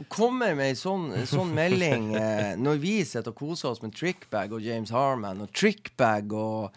Hun 0.00 0.06
kommer 0.08 0.54
med 0.56 0.70
ei 0.72 0.78
sånn, 0.80 1.10
sånn 1.28 1.50
melding 1.60 2.14
eh, 2.16 2.54
når 2.56 2.78
vi 2.80 2.94
sitter 3.04 3.34
og 3.34 3.36
koser 3.36 3.68
oss 3.74 3.82
med 3.84 3.92
Trickbag 3.92 4.54
og 4.56 4.64
James 4.64 4.88
Harman 4.94 5.42
og 5.44 5.50
Trickbag 5.52 6.32
og 6.32 6.70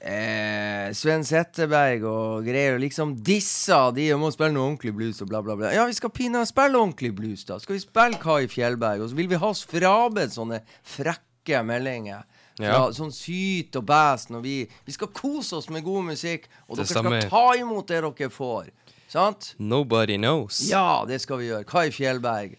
eh, 0.00 0.90
Sven 0.96 1.22
Setteberg 1.26 2.02
og 2.10 2.48
greier, 2.48 2.74
og 2.74 2.82
liksom 2.82 3.14
dissa 3.22 3.92
de 3.94 4.08
og 4.16 4.22
må 4.24 4.32
spille 4.34 4.54
noe 4.56 4.66
ordentlig 4.70 4.96
blues 4.96 5.22
og 5.22 5.30
bla, 5.30 5.44
bla, 5.46 5.54
bla. 5.60 5.70
Ja, 5.76 5.86
vi 5.86 5.94
skal 5.94 6.10
pinadø 6.14 6.48
spille 6.50 6.80
ordentlig 6.80 7.12
blues, 7.16 7.46
da. 7.46 7.60
Skal 7.62 7.76
vi 7.78 7.84
spille 7.84 8.18
Kai 8.22 8.50
Fjellberg? 8.50 9.04
Og 9.04 9.12
så 9.12 9.18
vil 9.20 9.30
vi 9.30 9.40
ha 9.40 9.52
oss 9.52 9.62
frabedt 9.70 10.34
sånne 10.34 10.62
frekke 10.96 11.62
meldinger. 11.66 12.26
Fra 12.58 12.66
Ja. 12.66 12.80
Sånn 12.92 13.12
syt 13.14 13.76
og 13.78 13.86
bæs 13.88 14.26
når 14.28 14.42
vi 14.44 14.54
Vi 14.84 14.92
skal 14.92 15.08
kose 15.16 15.56
oss 15.56 15.70
med 15.72 15.84
god 15.86 16.10
musikk, 16.10 16.48
og 16.68 16.76
Det 16.76 16.88
dere 16.88 16.98
skal 16.98 17.30
ta 17.30 17.46
imot 17.56 17.88
det 17.88 18.02
dere 18.02 18.28
får. 18.28 18.68
Sant? 19.10 19.54
Nobody 19.58 20.16
knows. 20.20 20.60
Ja, 20.70 21.02
det 21.08 21.18
skal 21.24 21.40
vi 21.40 21.48
gjøre. 21.50 21.66
Kai 21.66 21.88
Fjellberg. 21.90 22.54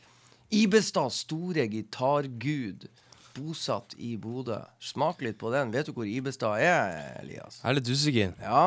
Ibestads 0.52 1.22
store 1.24 1.64
gitargud. 1.72 2.90
Bosatt 3.38 3.94
i 3.96 4.18
Bodø. 4.20 4.58
Smak 4.84 5.22
litt 5.24 5.38
på 5.40 5.52
den. 5.54 5.72
Vet 5.72 5.88
du 5.88 5.94
hvor 5.96 6.04
Ibestad 6.10 6.60
er, 6.60 7.22
Elias? 7.22 7.62
Jeg 7.62 7.70
er 7.72 7.78
litt 7.78 7.92
usikker. 7.92 8.34
Ja. 8.44 8.64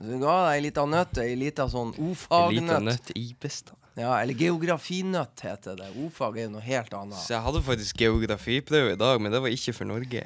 Du 0.00 0.16
ga 0.18 0.34
deg 0.48 0.56
ei 0.56 0.64
lita 0.64 0.86
nøtt. 0.90 1.20
Ei 1.22 1.36
lita 1.38 1.68
sånn 1.70 1.92
ofagnøtt. 1.94 2.66
o-fagnøtt. 2.66 2.88
nøtt 2.88 3.12
Ibestad. 3.14 3.76
Ja, 4.00 4.16
eller 4.22 4.34
geografinøtt 4.34 5.42
heter 5.46 5.78
det. 5.78 5.92
O-fag 6.02 6.38
er 6.40 6.48
jo 6.48 6.56
noe 6.56 6.64
helt 6.66 6.94
annet. 6.98 7.18
Så 7.20 7.36
jeg 7.36 7.44
hadde 7.46 7.62
faktisk 7.66 8.02
geografiprøve 8.02 8.96
i 8.96 8.98
dag, 8.98 9.22
men 9.22 9.30
det 9.34 9.42
var 9.44 9.54
ikke 9.54 9.74
for 9.76 9.86
Norge. 9.90 10.24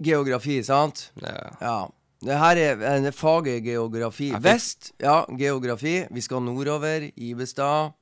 Geografi, 0.00 0.58
sant? 0.64 1.10
Ja. 1.22 1.50
Ja. 1.60 1.78
Det 2.20 2.36
her 2.36 2.56
er 2.56 3.10
faget 3.16 3.62
geografi. 3.64 4.32
Vest, 4.40 4.92
ja, 5.00 5.22
geografi. 5.38 6.04
Vi 6.10 6.20
skal 6.20 6.42
nordover. 6.44 7.08
Ibestad. 7.16 7.94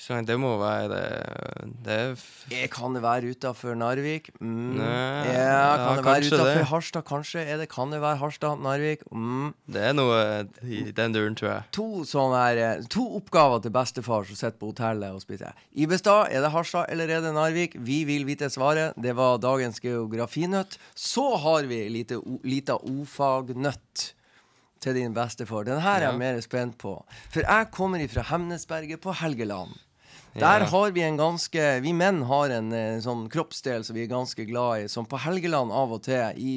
Så 0.00 0.16
det 0.24 0.36
må 0.40 0.54
være 0.56 0.96
eh, 0.96 1.64
Det 1.84 1.94
er 1.94 2.12
Eh, 2.50 2.68
Kan 2.72 2.94
det 2.96 3.02
være 3.04 3.34
utafor 3.34 3.74
Narvik? 3.76 4.30
Mm. 4.40 4.78
Nei, 4.78 4.86
ja, 5.28 5.42
ja, 5.44 5.74
kan 5.76 5.98
det 6.00 6.04
være 6.06 6.30
utafor. 6.30 6.62
Harstad? 6.70 7.04
Kanskje 7.04 7.42
er 7.44 7.60
det 7.60 7.66
Kan 7.68 7.92
det 7.92 8.00
være 8.00 8.16
Harstad? 8.22 8.62
Narvik? 8.64 9.02
Mm. 9.12 9.50
Det 9.68 9.82
er 9.90 9.92
noe 9.98 10.22
i 10.64 10.80
den 10.96 11.12
duren, 11.12 11.36
tror 11.36 11.50
jeg. 11.52 11.66
To 11.76 12.30
her, 12.32 12.56
eh, 12.64 12.86
To 12.96 13.04
oppgaver 13.18 13.60
til 13.62 13.74
bestefar 13.76 14.24
som 14.24 14.38
sitter 14.40 14.56
på 14.62 14.70
hotellet 14.72 15.12
og 15.12 15.20
spiser. 15.20 15.52
Ibestad, 15.76 16.32
er 16.32 16.40
det 16.46 16.50
Harstad 16.54 16.88
eller 16.88 17.12
er 17.18 17.20
det 17.20 17.34
Narvik? 17.36 17.76
Vi 17.78 18.00
vil 18.08 18.24
vite 18.24 18.48
svaret. 18.50 18.96
Det 18.96 19.12
var 19.16 19.36
dagens 19.38 19.80
geografinøtt. 19.84 20.78
Så 20.96 21.26
har 21.44 21.68
vi 21.68 21.82
lite 21.92 22.22
lita 22.42 22.78
o-fagnøtt 22.80 24.14
til 24.80 24.96
din 24.96 25.12
bestefar. 25.12 25.68
Den 25.68 25.84
her 25.84 26.00
er 26.00 26.08
jeg 26.08 26.18
mer 26.18 26.40
spent 26.40 26.78
på. 26.80 26.96
For 27.30 27.44
jeg 27.44 27.70
kommer 27.70 28.00
ifra 28.00 28.24
Hemnesberget 28.32 29.04
på 29.04 29.12
Helgeland. 29.20 29.76
Der 30.38 30.62
har 30.70 30.90
vi 30.94 31.02
en 31.02 31.16
ganske 31.18 31.80
Vi 31.82 31.92
menn 31.96 32.22
har 32.28 32.52
en 32.54 32.68
eh, 32.76 33.00
sånn 33.02 33.24
kroppsdel 33.32 33.82
som 33.84 33.96
vi 33.96 34.04
er 34.04 34.10
ganske 34.12 34.44
glad 34.46 34.84
i, 34.84 34.88
som 34.88 35.06
på 35.10 35.18
Helgeland 35.18 35.72
av 35.74 35.92
og 35.96 36.02
til 36.06 36.38
i 36.38 36.54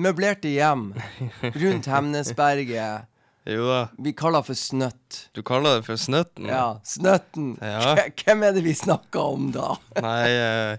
møblerte 0.00 0.48
hjem 0.52 0.92
rundt 1.62 1.88
Hemnesberget 1.90 3.08
Jo 3.48 3.64
da. 3.68 3.80
vi 3.98 4.12
kaller 4.16 4.44
for 4.46 4.54
snøtt. 4.58 5.24
Du 5.34 5.42
kaller 5.42 5.78
det 5.80 5.86
for 5.88 5.96
Snøtten? 6.00 6.46
Ja, 6.50 6.78
Snøtten. 6.84 7.54
Ja. 7.64 7.94
Hvem 8.22 8.42
er 8.44 8.52
det 8.56 8.62
vi 8.66 8.74
snakker 8.76 9.34
om 9.34 9.50
da? 9.54 9.74
Nei 10.04 10.24
uh, 10.36 10.78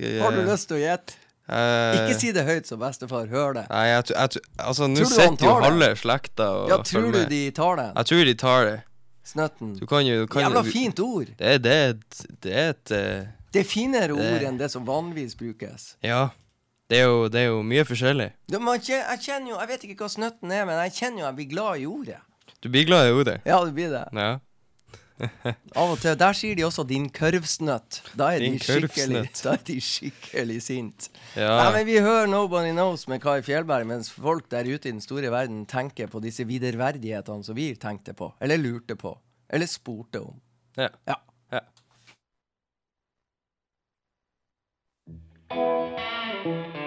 jeg- 0.00 0.20
Har 0.22 0.32
du 0.36 0.42
lyst 0.48 0.68
til 0.70 0.78
å 0.78 0.82
gjette? 0.84 1.16
Uh, 1.48 1.94
Ikke 2.02 2.16
si 2.20 2.28
det 2.36 2.42
høyt 2.44 2.66
så 2.68 2.76
bestefar 2.76 3.24
hører 3.30 3.54
det. 3.62 3.66
Nei, 3.72 3.84
jeg, 3.88 4.10
jeg, 4.12 4.42
altså, 4.60 4.84
nå 4.92 5.00
Tror 5.00 5.12
sitter 5.14 5.46
jo 5.48 5.52
det? 5.54 5.64
halve 5.64 5.86
slekta 5.96 6.48
og 6.58 6.72
Ja, 6.74 6.76
følger 6.84 6.90
tror 6.90 7.14
du 7.14 7.32
de 7.32 7.40
tar 7.56 7.78
det? 7.80 7.86
Jeg 7.96 8.10
tror 8.10 8.24
de 8.28 8.34
tar 8.42 8.66
det. 8.68 8.74
Snøtten. 9.28 9.74
Du 9.78 9.84
kan 9.86 10.06
jo 10.06 10.22
du 10.24 10.26
kan, 10.32 10.42
Jævla 10.46 10.62
fint 10.64 11.00
ord. 11.04 11.30
Det 11.38 11.54
er, 11.54 11.58
det 11.60 11.72
er 11.76 11.88
et, 11.94 12.20
det 12.44 12.52
er 12.56 12.68
et 12.72 12.92
eh, 12.96 13.26
Det 13.52 13.60
er 13.60 13.68
finere 13.68 14.12
ord 14.16 14.44
enn 14.48 14.58
det 14.60 14.70
som 14.72 14.86
vanligvis 14.88 15.36
brukes. 15.36 15.90
Ja. 16.04 16.28
Det 16.88 17.02
er, 17.02 17.04
jo, 17.10 17.26
det 17.28 17.40
er 17.42 17.46
jo 17.50 17.58
mye 17.68 17.84
forskjellig. 17.84 18.30
Ja, 18.48 18.58
man 18.64 18.80
kjen- 18.80 19.04
jeg 19.04 19.20
kjenner 19.26 19.50
jo 19.50 19.58
Jeg 19.60 19.68
vet 19.68 19.82
ikke 19.84 20.04
hva 20.06 20.08
snøtten 20.08 20.52
er, 20.56 20.64
men 20.64 20.78
jeg 20.86 20.94
kjenner 20.96 21.20
jo 21.20 21.26
jeg 21.26 21.36
blir 21.36 21.50
glad 21.50 21.82
i 21.82 21.86
ordet. 21.86 22.20
Du 22.64 22.68
blir 22.72 22.86
glad 22.88 23.08
i 23.10 23.12
ordet. 23.12 23.34
Ja, 23.44 23.58
det 23.64 23.74
blir 23.76 23.90
det. 23.92 24.06
Ja. 24.16 24.30
Av 25.76 25.92
og 25.92 25.98
til. 26.02 26.14
Der 26.18 26.36
sier 26.36 26.56
de 26.58 26.64
også 26.66 26.84
'din 26.86 27.08
kørvsnøtt'. 27.10 28.00
Da 28.18 28.32
er 28.34 28.38
de 28.38 28.50
Din 28.50 28.58
skikkelig. 28.58 29.24
Da 29.44 29.52
er 29.56 29.64
de 29.66 29.78
skikkelig 29.80 30.62
sint. 30.62 31.08
Ja. 31.36 31.50
Nei, 31.62 31.70
men 31.78 31.86
Vi 31.86 31.98
hører 31.98 32.26
'Nobody 32.26 32.72
Knows' 32.72 33.08
med 33.08 33.20
Kai 33.20 33.42
Fjellberg, 33.42 33.86
mens 33.86 34.10
folk 34.10 34.50
der 34.50 34.64
ute 34.66 34.88
i 34.88 34.92
den 34.92 35.00
store 35.00 35.30
verden 35.30 35.66
tenker 35.66 36.06
på 36.06 36.20
disse 36.20 36.46
viderverdighetene 36.46 37.44
som 37.44 37.56
vi 37.56 37.74
tenkte 37.74 38.14
på, 38.14 38.32
eller 38.40 38.56
lurte 38.56 38.96
på, 38.96 39.18
eller 39.50 39.66
spurte 39.66 40.20
om. 40.20 40.40
ja. 40.76 40.88
Ja. 41.06 41.14
ja. 41.52 41.60
And 46.48 46.77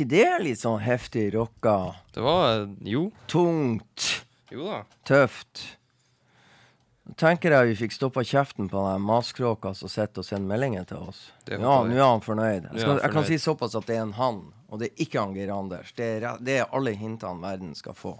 ikke 0.00 0.08
det 0.10 0.28
litt 0.44 0.60
sånn 0.62 0.80
heftig 0.82 1.28
rocka? 1.36 1.76
Det 2.16 2.24
var 2.24 2.64
Jo. 2.88 3.10
Tungt? 3.30 4.24
Jo 4.50 4.66
da. 4.66 4.80
Tøft? 5.06 5.66
Nå 7.10 7.14
tenker 7.18 7.50
jeg 7.54 7.68
vi 7.72 7.76
fikk 7.84 7.94
stoppa 7.96 8.22
kjeften 8.26 8.68
på 8.70 8.80
den 8.86 9.02
maskråka 9.02 9.72
som 9.74 9.90
sitter 9.90 10.22
og 10.22 10.26
sender 10.28 10.46
meldinger 10.52 10.84
til 10.86 11.04
oss. 11.10 11.20
Ja, 11.50 11.58
nå 11.58 11.96
er 11.96 12.02
han 12.04 12.22
fornøyd. 12.22 12.68
Jeg, 12.70 12.82
skal, 12.84 13.00
jeg 13.02 13.14
kan 13.16 13.26
si 13.26 13.38
såpass 13.42 13.74
at 13.78 13.86
det 13.88 13.96
er 13.98 14.04
en 14.04 14.12
han, 14.18 14.40
og 14.70 14.78
det 14.82 14.90
er 14.92 15.04
ikke 15.06 15.20
han 15.24 15.34
Geir 15.34 15.50
Anders. 15.54 15.90
Det 15.96 16.06
er, 16.20 16.26
det 16.38 16.58
er 16.62 16.68
alle 16.76 16.92
hintene 16.98 17.42
verden 17.42 17.74
skal 17.78 17.96
få. 17.98 18.16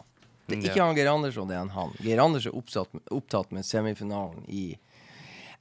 Det 0.47 0.57
er 0.57 0.61
Mm, 0.61 0.64
ikke 0.66 0.83
han 0.83 0.97
Geir 0.99 1.07
Anders, 1.12 1.37
og 1.39 1.47
det 1.47 1.55
er 1.55 1.61
en 1.62 1.70
han. 1.76 1.93
Geir 2.03 2.18
Anders 2.24 2.47
er 2.51 2.57
opptatt, 2.59 2.91
opptatt 3.14 3.53
med 3.55 3.62
semifinalen 3.68 4.43
i 4.51 4.64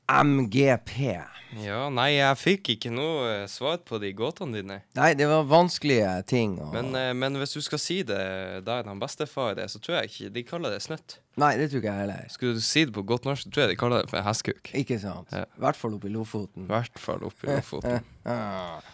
MGP. 0.09 0.91
Ja, 1.63 1.87
nei, 1.89 2.11
jeg 2.19 2.37
fikk 2.37 2.67
ikke 2.75 2.91
noe 2.93 3.23
eh, 3.25 3.45
svar 3.49 3.79
på 3.81 3.97
de 4.01 4.11
gåtene 4.13 4.59
dine. 4.59 4.75
Nei, 4.97 5.07
det 5.17 5.25
var 5.29 5.47
vanskelige 5.49 6.11
ting. 6.29 6.57
Og... 6.61 6.69
Men, 6.75 6.91
eh, 6.97 7.09
men 7.17 7.39
hvis 7.41 7.55
du 7.57 7.61
skal 7.65 7.81
si 7.81 7.97
det 8.05 8.19
der 8.67 8.85
han 8.89 9.01
bestefar 9.01 9.57
er, 9.57 9.69
så 9.71 9.81
tror 9.81 9.97
jeg 9.99 10.11
ikke 10.11 10.29
de 10.35 10.43
kaller 10.45 10.75
det 10.75 10.83
snøtt. 10.85 11.17
Nei, 11.41 11.55
det 11.57 11.71
tror 11.71 11.81
ikke 11.81 11.89
jeg 11.95 12.03
heller. 12.03 12.27
Skulle 12.33 12.59
du 12.59 12.61
si 12.65 12.83
det 12.85 12.93
på 12.93 13.01
godt 13.09 13.25
norsk, 13.25 13.47
så 13.47 13.53
tror 13.55 13.65
jeg 13.65 13.73
de 13.73 13.79
kaller 13.81 14.05
det 14.05 14.11
for 14.13 14.25
hestkuk. 14.27 14.69
Ikke 14.77 14.99
sant? 15.01 15.33
Ja. 15.33 15.47
I 15.57 15.63
hvert 15.65 15.79
fall 15.81 15.97
oppe 15.97 16.09
i 16.11 16.13
Lofoten. 16.13 16.67
I 16.67 16.73
hvert 16.75 17.01
fall 17.01 17.25
oppe 17.29 17.49
i 17.49 17.57
Lofoten. 17.57 18.01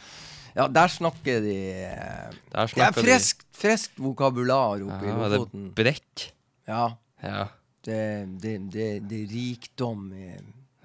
Ja, 0.55 0.69
der 0.71 0.87
snakker 0.87 1.41
de 1.43 1.53
eh, 1.83 1.89
Der 1.91 2.37
Det 2.53 2.61
er 2.61 2.69
snakker 2.71 3.01
de- 3.01 3.01
friskt, 3.09 3.41
friskt 3.59 3.97
vokabular 3.99 4.79
oppe 4.85 5.03
i 5.03 5.09
Ja, 5.11 5.25
det 5.33 5.39
er 5.41 5.65
brekk. 5.75 6.23
Ja. 6.71 6.85
Ja. 7.19 7.41
Det, 7.83 7.97
det, 8.39 8.53
det, 8.71 8.85
det 9.09 9.19
er 9.25 9.33
rikdom 9.33 10.05
i, 10.15 10.29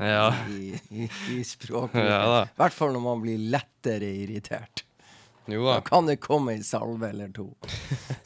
Ja. 0.01 0.31
i, 0.49 0.73
i, 0.91 1.09
i 1.37 1.41
språket. 1.45 2.01
Ja. 2.11 2.45
I 2.47 2.57
hvert 2.61 2.77
fall 2.77 2.95
når 2.97 3.03
man 3.05 3.21
blir 3.25 3.39
lettere 3.53 4.09
irritert. 4.23 4.85
Jo 5.51 5.65
Da 5.67 5.79
da. 5.79 5.85
kan 5.87 6.07
det 6.07 6.19
komme 6.23 6.53
ei 6.55 6.63
salve 6.65 7.09
eller 7.11 7.31
to. 7.35 7.49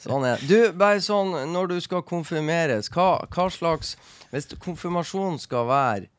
Sånn 0.03 0.25
er. 0.29 0.41
Du, 0.45 0.57
bare 0.77 1.01
sånn, 1.01 1.31
når 1.51 1.71
du 1.73 1.77
skal 1.81 2.03
konfirmeres, 2.05 2.91
hva, 2.93 3.23
hva 3.33 3.47
slags 3.49 3.95
Hvis 4.33 4.51
konfirmasjonen 4.61 5.39
skal 5.41 5.65
være 5.69 6.11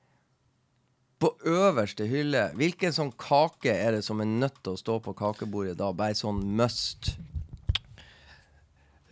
på 1.23 1.31
øverste 1.49 2.05
hylle, 2.11 2.51
hvilken 2.59 2.93
sånn 2.93 3.13
kake 3.17 3.73
er 3.73 3.95
det 3.97 4.03
som 4.05 4.19
er 4.21 4.29
nødt 4.29 4.59
til 4.61 4.75
å 4.75 4.81
stå 4.81 4.99
på 5.05 5.15
kakebordet 5.17 5.79
da? 5.81 5.89
Bare 5.97 6.17
sånn 6.19 6.43
must? 6.59 7.15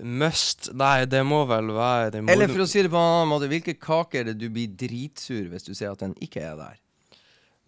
Must 0.02 0.72
Nei, 0.74 1.04
det 1.06 1.20
må 1.22 1.44
vel 1.46 1.68
være 1.74 2.08
det 2.16 2.22
må 2.24 2.32
Eller 2.32 2.50
for 2.50 2.64
å 2.64 2.66
si 2.66 2.82
det 2.82 2.90
på 2.90 2.98
en 2.98 3.12
annen 3.20 3.30
måte, 3.30 3.50
hvilke 3.50 3.76
kaker 3.78 4.24
er 4.24 4.32
det 4.32 4.40
du 4.40 4.48
blir 4.50 4.72
dritsur 4.74 5.52
hvis 5.52 5.68
du 5.68 5.70
ser 5.74 5.92
at 5.92 6.02
den 6.02 6.16
ikke 6.24 6.42
er 6.42 6.56
der? 6.58 6.80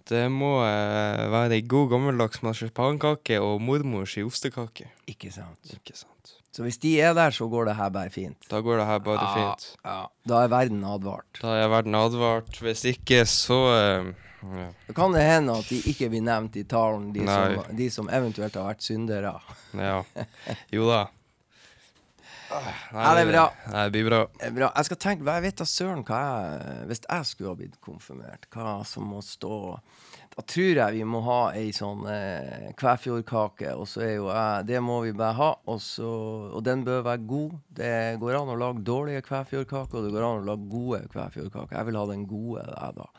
Det 0.07 0.27
må 0.31 0.61
eh, 0.63 1.25
være 1.33 1.57
ei 1.59 1.65
god 1.67 1.89
gammeldags 1.91 2.43
marsipankake 2.47 3.41
og 3.43 3.59
mormors 3.63 4.15
ostekake. 4.23 4.87
Ikke 5.11 5.33
sant? 5.35 5.73
Ikke 5.75 5.97
sant. 5.99 6.37
Så 6.55 6.63
hvis 6.63 6.79
de 6.81 6.93
er 7.03 7.11
der, 7.19 7.35
så 7.35 7.49
går 7.51 7.67
det 7.69 7.75
her 7.77 7.91
bare 7.93 8.13
fint. 8.15 8.39
Da 8.51 8.63
går 8.65 8.79
det 8.81 8.87
her 8.87 9.01
bare 9.03 9.27
fint. 9.35 9.67
Ja. 9.83 9.99
Da 10.31 10.45
er 10.45 10.53
verden 10.55 10.87
advart. 10.87 11.41
Da 11.43 11.57
er 11.59 11.67
verden 11.69 11.99
advart. 11.99 12.55
Hvis 12.63 12.87
ikke, 12.89 13.25
så 13.29 13.59
eh, 13.75 14.13
ja. 14.47 14.69
Da 14.87 14.95
kan 14.95 15.13
det 15.17 15.27
hende 15.27 15.59
at 15.59 15.69
de 15.75 15.81
ikke 15.91 16.09
blir 16.13 16.23
nevnt 16.25 16.57
i 16.61 16.65
talen, 16.71 17.11
de, 17.15 17.27
som, 17.27 17.77
de 17.77 17.91
som 17.91 18.09
eventuelt 18.13 18.55
har 18.55 18.71
vært 18.71 18.87
syndere. 18.87 19.35
ja. 19.75 20.01
Jo 20.75 20.87
da. 20.87 21.03
Nei, 22.51 22.75
Ja, 23.03 23.15
det 23.17 23.23
er 23.25 23.31
bra. 23.33 23.45
Nei, 23.73 23.85
det 23.87 23.93
blir 23.97 24.07
bra. 24.11 24.21
Eh, 24.41 24.53
Bra. 24.55 24.69
Jeg 24.77 24.89
skal 24.89 25.01
tenke, 25.03 25.27
jeg 25.27 25.43
vet 25.47 25.57
da 25.59 25.65
søren 25.67 26.05
hva 26.07 26.21
jeg 26.21 26.85
Hvis 26.91 27.01
jeg 27.09 27.27
skulle 27.31 27.51
ha 27.51 27.59
blitt 27.59 27.81
konfirmert, 27.83 28.47
hva 28.55 28.77
som 28.87 29.09
må 29.11 29.19
stå 29.25 29.59
Da 30.37 30.45
tror 30.47 30.79
jeg 30.79 30.95
vi 30.99 31.03
må 31.09 31.23
ha 31.27 31.39
ei 31.59 31.73
sånn 31.75 32.05
eh, 32.13 32.69
Kvæfjordkake, 32.79 33.73
og 33.75 33.89
så 33.91 34.05
er 34.07 34.15
jo 34.19 34.29
jeg 34.31 34.69
Det 34.71 34.83
må 34.85 35.01
vi 35.07 35.13
bare 35.17 35.35
ha, 35.41 35.51
og, 35.67 35.81
så, 35.83 36.11
og 36.53 36.63
den 36.67 36.85
bør 36.87 37.03
være 37.09 37.25
god. 37.27 37.59
Det 37.81 37.93
går 38.23 38.39
an 38.39 38.55
å 38.55 38.59
lage 38.61 38.85
dårlige 38.87 39.25
Kvæfjordkaker, 39.27 39.99
og 39.99 40.07
det 40.07 40.15
går 40.15 40.29
an 40.29 40.45
å 40.45 40.49
lage 40.53 40.71
gode 40.71 41.03
Kvæfjordkaker. 41.15 41.77
Jeg 41.79 41.91
vil 41.91 41.99
ha 42.01 42.07
den 42.13 42.27
gode, 42.31 42.67
jeg, 42.69 42.97
da. 43.01 43.11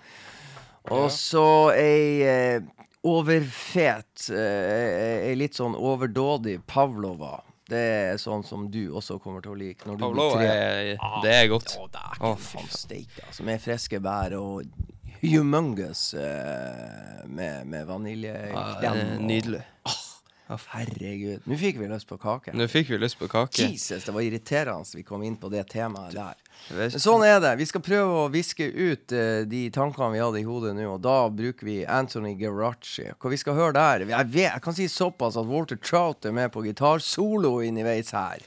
Og 0.95 1.09
så 1.11 1.45
ei 1.75 2.23
eh, 2.23 2.61
overfet, 3.07 4.29
eh, 4.31 5.27
ei 5.27 5.35
litt 5.35 5.57
sånn 5.57 5.75
overdådig 5.75 6.61
pavlova. 6.69 7.41
Det 7.67 7.79
er 7.79 8.19
sånn 8.21 8.45
som 8.47 8.67
du 8.71 8.83
også 8.95 9.17
kommer 9.23 9.43
til 9.43 9.51
å 9.51 9.57
like. 9.59 9.83
Når 9.87 9.99
du 9.99 10.05
blir 10.13 10.35
tre. 10.37 10.51
er, 10.51 10.91
det 11.23 11.33
er 11.35 11.49
godt. 11.51 11.73
Å, 11.75 11.87
det 11.91 12.03
er 12.03 12.19
ikke 12.19 12.61
oh, 12.63 12.69
steik, 12.71 13.17
altså. 13.25 13.47
Med 13.47 13.63
friske 13.63 13.99
bær 14.03 14.37
og 14.39 14.63
humongous 15.21 16.13
uh, 16.15 17.25
med, 17.27 17.67
med 17.67 17.87
vaniljekrem. 17.89 18.55
Ah, 18.55 18.77
nydelig. 18.95 19.25
nydelig. 19.27 19.63
Herregud. 20.47 21.43
Nå 21.43 21.57
fikk 21.59 21.79
vi 21.81 21.87
lyst 21.91 22.07
på 22.07 22.17
kake. 22.21 22.53
Nå 22.55 22.67
fikk 22.71 22.93
vi 22.93 22.99
lyst 23.01 23.19
på 23.19 23.27
kake. 23.31 23.67
Jesus, 23.67 24.05
det 24.05 24.13
var 24.15 24.23
irriterende 24.23 24.95
vi 24.95 25.03
kom 25.03 25.23
inn 25.27 25.35
på 25.39 25.49
det 25.51 25.65
temaet 25.73 26.15
der. 26.15 26.37
Men 26.71 26.93
sånn 26.95 27.25
er 27.27 27.41
det. 27.43 27.53
Vi 27.59 27.67
skal 27.69 27.83
prøve 27.83 28.21
å 28.23 28.29
viske 28.31 28.65
ut 28.65 29.13
uh, 29.13 29.43
de 29.49 29.63
tankene 29.75 30.13
vi 30.15 30.21
hadde 30.23 30.41
i 30.41 30.45
hodet 30.47 30.73
nå, 30.77 30.87
og 30.93 31.03
da 31.03 31.17
bruker 31.29 31.67
vi 31.67 31.81
Anthony 31.83 32.33
Garacci. 32.39 33.09
Hva 33.19 33.33
vi 33.33 33.39
skal 33.41 33.57
høre 33.59 33.75
der? 33.77 34.07
Jeg, 34.07 34.31
vet, 34.33 34.47
jeg 34.47 34.63
kan 34.63 34.77
si 34.77 34.87
såpass 34.91 35.37
at 35.39 35.49
Walter 35.49 35.79
Trout 35.81 36.25
er 36.25 36.35
med 36.35 36.53
på 36.55 36.63
gitarsolo 36.65 37.57
inniveis 37.65 38.13
her. 38.15 38.43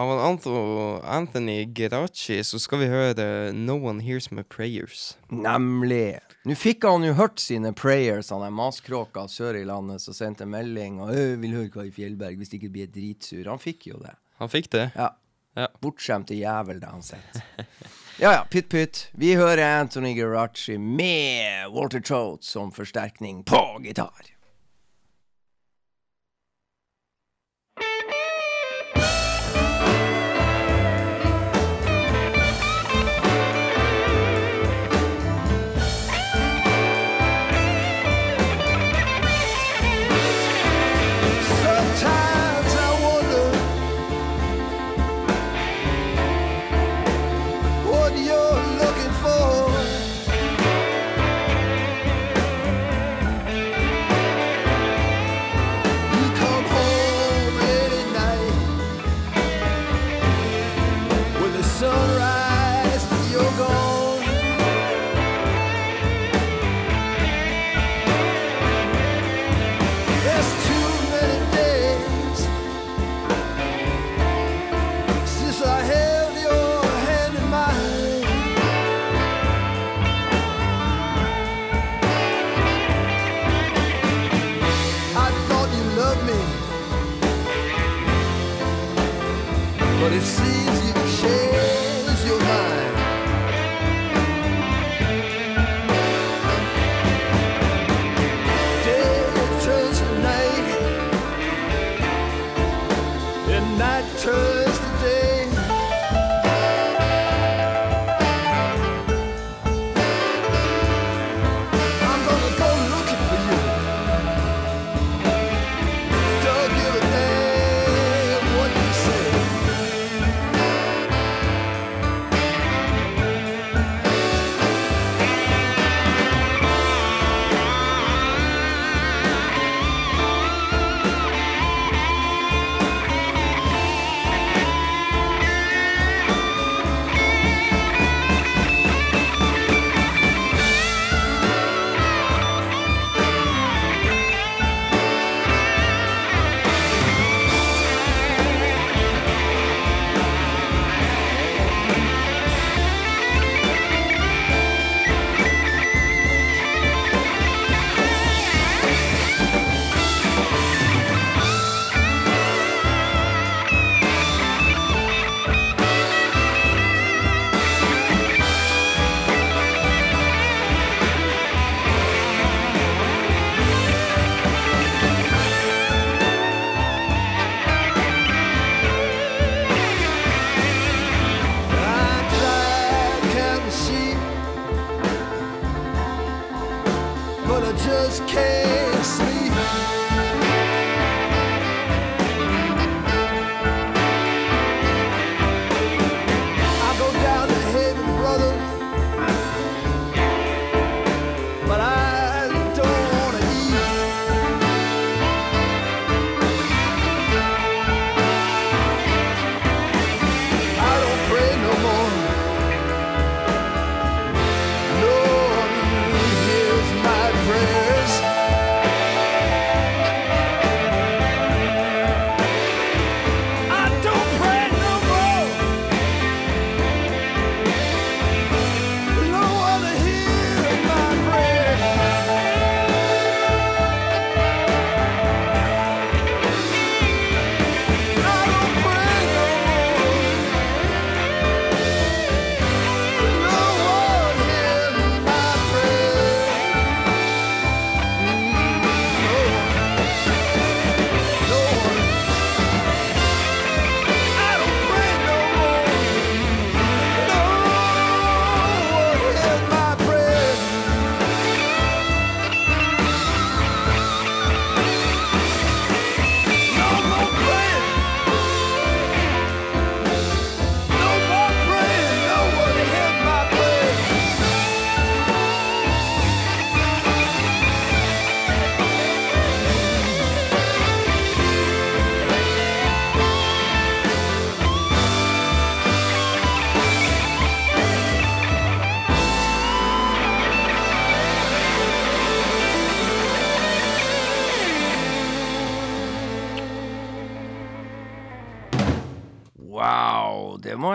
Av 0.00 1.02
Anthony 1.04 1.74
Geraci 1.74 2.38
så 2.44 2.58
skal 2.58 2.80
vi 2.80 2.86
høre 2.88 3.24
No 3.52 3.74
One 3.84 4.00
Hears 4.00 4.30
My 4.32 4.40
Prayers. 4.48 5.18
Nemlig. 5.28 6.22
Nå 6.48 6.56
fikk 6.56 6.86
han 6.88 7.04
jo 7.04 7.12
hørt 7.18 7.42
sine 7.42 7.74
prayers, 7.76 8.30
han 8.32 8.46
er 8.46 8.54
maskråka 8.54 9.26
sør 9.28 9.58
i 9.60 9.66
landet 9.68 10.00
som 10.00 10.16
sendte 10.16 10.48
melding 10.48 11.02
og 11.04 11.12
«Øh, 11.12 11.34
'vil 11.36 11.52
høre 11.52 11.68
Kari 11.74 11.92
Fjellberg 11.92 12.40
hvis 12.40 12.48
det 12.48 12.62
ikke 12.62 12.72
blir 12.78 12.88
dritsur'. 12.88 13.50
Han 13.52 13.60
fikk 13.60 13.90
jo 13.90 14.00
det. 14.00 14.16
Han 14.40 14.48
fikk 14.48 14.72
det. 14.72 14.86
Ja. 14.96 15.10
Ja. 15.58 15.68
Bortskjemte 15.82 16.38
jævel, 16.38 16.80
det 16.80 16.88
han 16.88 17.04
sett. 17.04 17.42
Ja 18.20 18.32
ja, 18.32 18.42
pytt 18.48 18.68
pytt. 18.72 19.08
Vi 19.12 19.34
hører 19.36 19.80
Anthony 19.82 20.14
Garacci 20.16 20.78
med 20.78 21.68
Walter 21.76 22.00
Trout 22.00 22.44
som 22.44 22.72
forsterkning 22.72 23.44
på 23.44 23.60
gitar. 23.84 24.32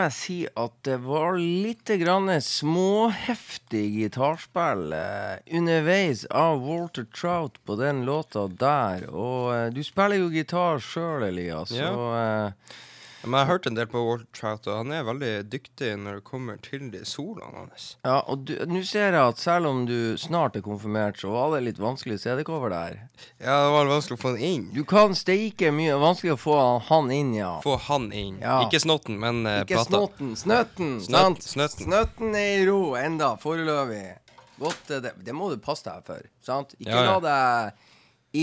Jeg 0.06 0.14
si 0.16 0.38
at 0.58 0.74
det 0.88 0.97
var 1.03 1.36
litt 1.39 1.89
grann 2.01 2.30
småheftig 2.41 3.84
gitarspill 3.99 4.93
eh, 4.95 5.38
underveis 5.58 6.26
av 6.32 6.62
Walter 6.66 7.06
Trout 7.16 7.60
på 7.66 7.76
den 7.80 8.03
låta 8.08 8.47
der. 8.47 9.08
Og 9.12 9.53
eh, 9.56 9.68
du 9.76 9.82
spiller 9.86 10.22
jo 10.24 10.32
gitar 10.34 10.82
sjøl, 10.84 11.28
Elias, 11.30 11.72
Ja. 11.76 11.91
så 11.93 12.10
eh, 12.20 12.76
Men 13.26 13.40
jeg 13.40 13.46
har 13.48 13.52
hørt 13.56 13.66
en 13.70 13.78
del 13.78 13.88
på 13.90 14.02
Walter 14.06 14.28
Trout, 14.38 14.68
og 14.70 14.78
han 14.84 14.92
er 14.94 15.06
veldig 15.08 15.32
dyktig 15.50 15.92
når 15.98 16.20
det 16.20 16.24
kommer 16.28 16.60
til 16.62 16.88
de 16.94 17.02
soloene 17.10 17.64
hans. 17.64 17.86
Ja, 18.06 18.20
og 18.30 18.52
nå 18.70 18.82
ser 18.86 19.10
jeg 19.16 19.22
at 19.34 19.42
selv 19.42 19.70
om 19.72 19.84
du 19.90 20.14
snart 20.22 20.56
er 20.60 20.64
konfirmert, 20.66 21.18
så 21.22 21.32
var 21.34 21.56
det 21.56 21.64
litt 21.68 21.82
vanskelig 21.82 22.20
CD-cover 22.22 22.70
der. 22.74 23.00
Ja, 23.42 23.56
det 23.66 23.72
var 23.76 23.90
vanskelig 23.90 24.20
å 24.20 24.22
få 24.22 24.34
han 24.36 24.44
inn. 24.50 24.68
Du 24.76 24.84
kan 24.88 25.18
steike 25.18 25.72
mye 25.76 25.98
vanskelig 26.02 26.36
å 26.36 26.42
få 26.44 26.60
han 26.92 27.10
inn, 27.16 27.34
ja. 27.38 27.56
Få 27.66 27.80
han 27.88 28.12
inn. 28.14 28.38
Ja. 28.44 28.60
Ikke 28.68 28.82
snotten, 28.84 29.18
men 29.22 29.42
uh, 29.48 29.62
Ikke 29.64 29.80
plata. 29.80 29.90
snotten, 29.90 30.36
snøtten. 30.40 30.94
Snøt, 31.08 31.42
snøtten. 31.50 31.90
Snøtten 31.90 32.38
er 32.38 32.62
i 32.62 32.70
ro 32.70 32.80
enda, 33.00 33.34
foreløpig. 33.42 34.06
Godt, 34.62 34.86
eh, 34.92 35.02
det, 35.04 35.16
det 35.26 35.34
må 35.36 35.50
du 35.52 35.58
passe 35.60 35.84
deg 35.90 36.06
for. 36.08 36.22
Sant? 36.46 36.78
Ikke, 36.78 36.92
Ja, 36.94 37.02
ja. 37.04 37.18
La 37.18 37.20
deg, 37.26 37.84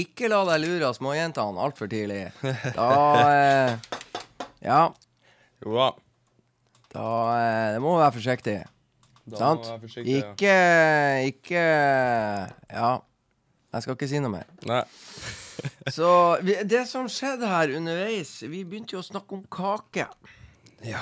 ikke 0.03 0.28
la 0.33 0.43
deg 0.51 0.61
lure 0.66 0.91
av 0.91 0.97
småjentene 0.99 1.62
altfor 1.68 1.89
tidlig. 1.93 2.24
Da 2.76 2.91
eh, 3.30 4.01
Ja, 4.62 4.82
Jo 5.64 5.74
da. 5.76 5.88
da 6.94 7.06
eh, 7.38 7.72
Det 7.74 7.80
må 7.82 7.96
være 7.98 8.12
forsiktig. 8.18 8.58
Da 9.30 9.36
sant? 9.38 9.60
må 9.62 9.66
jeg 9.66 9.72
være 9.72 9.80
forsiktig, 9.86 10.18
ja. 10.18 10.32
Ikke 10.32 10.56
Ikke 11.30 11.64
Ja. 12.72 12.92
Jeg 13.72 13.82
skal 13.86 13.94
ikke 13.96 14.08
si 14.10 14.18
noe 14.20 14.32
mer. 14.34 14.48
Nei. 14.68 14.82
Så 15.96 16.08
vi, 16.44 16.56
det 16.68 16.84
som 16.90 17.06
skjedde 17.08 17.46
her 17.48 17.70
underveis 17.76 18.40
Vi 18.50 18.64
begynte 18.68 18.96
jo 18.96 19.00
å 19.02 19.06
snakke 19.06 19.36
om 19.38 19.44
kake. 19.52 20.06
Ja. 20.84 21.00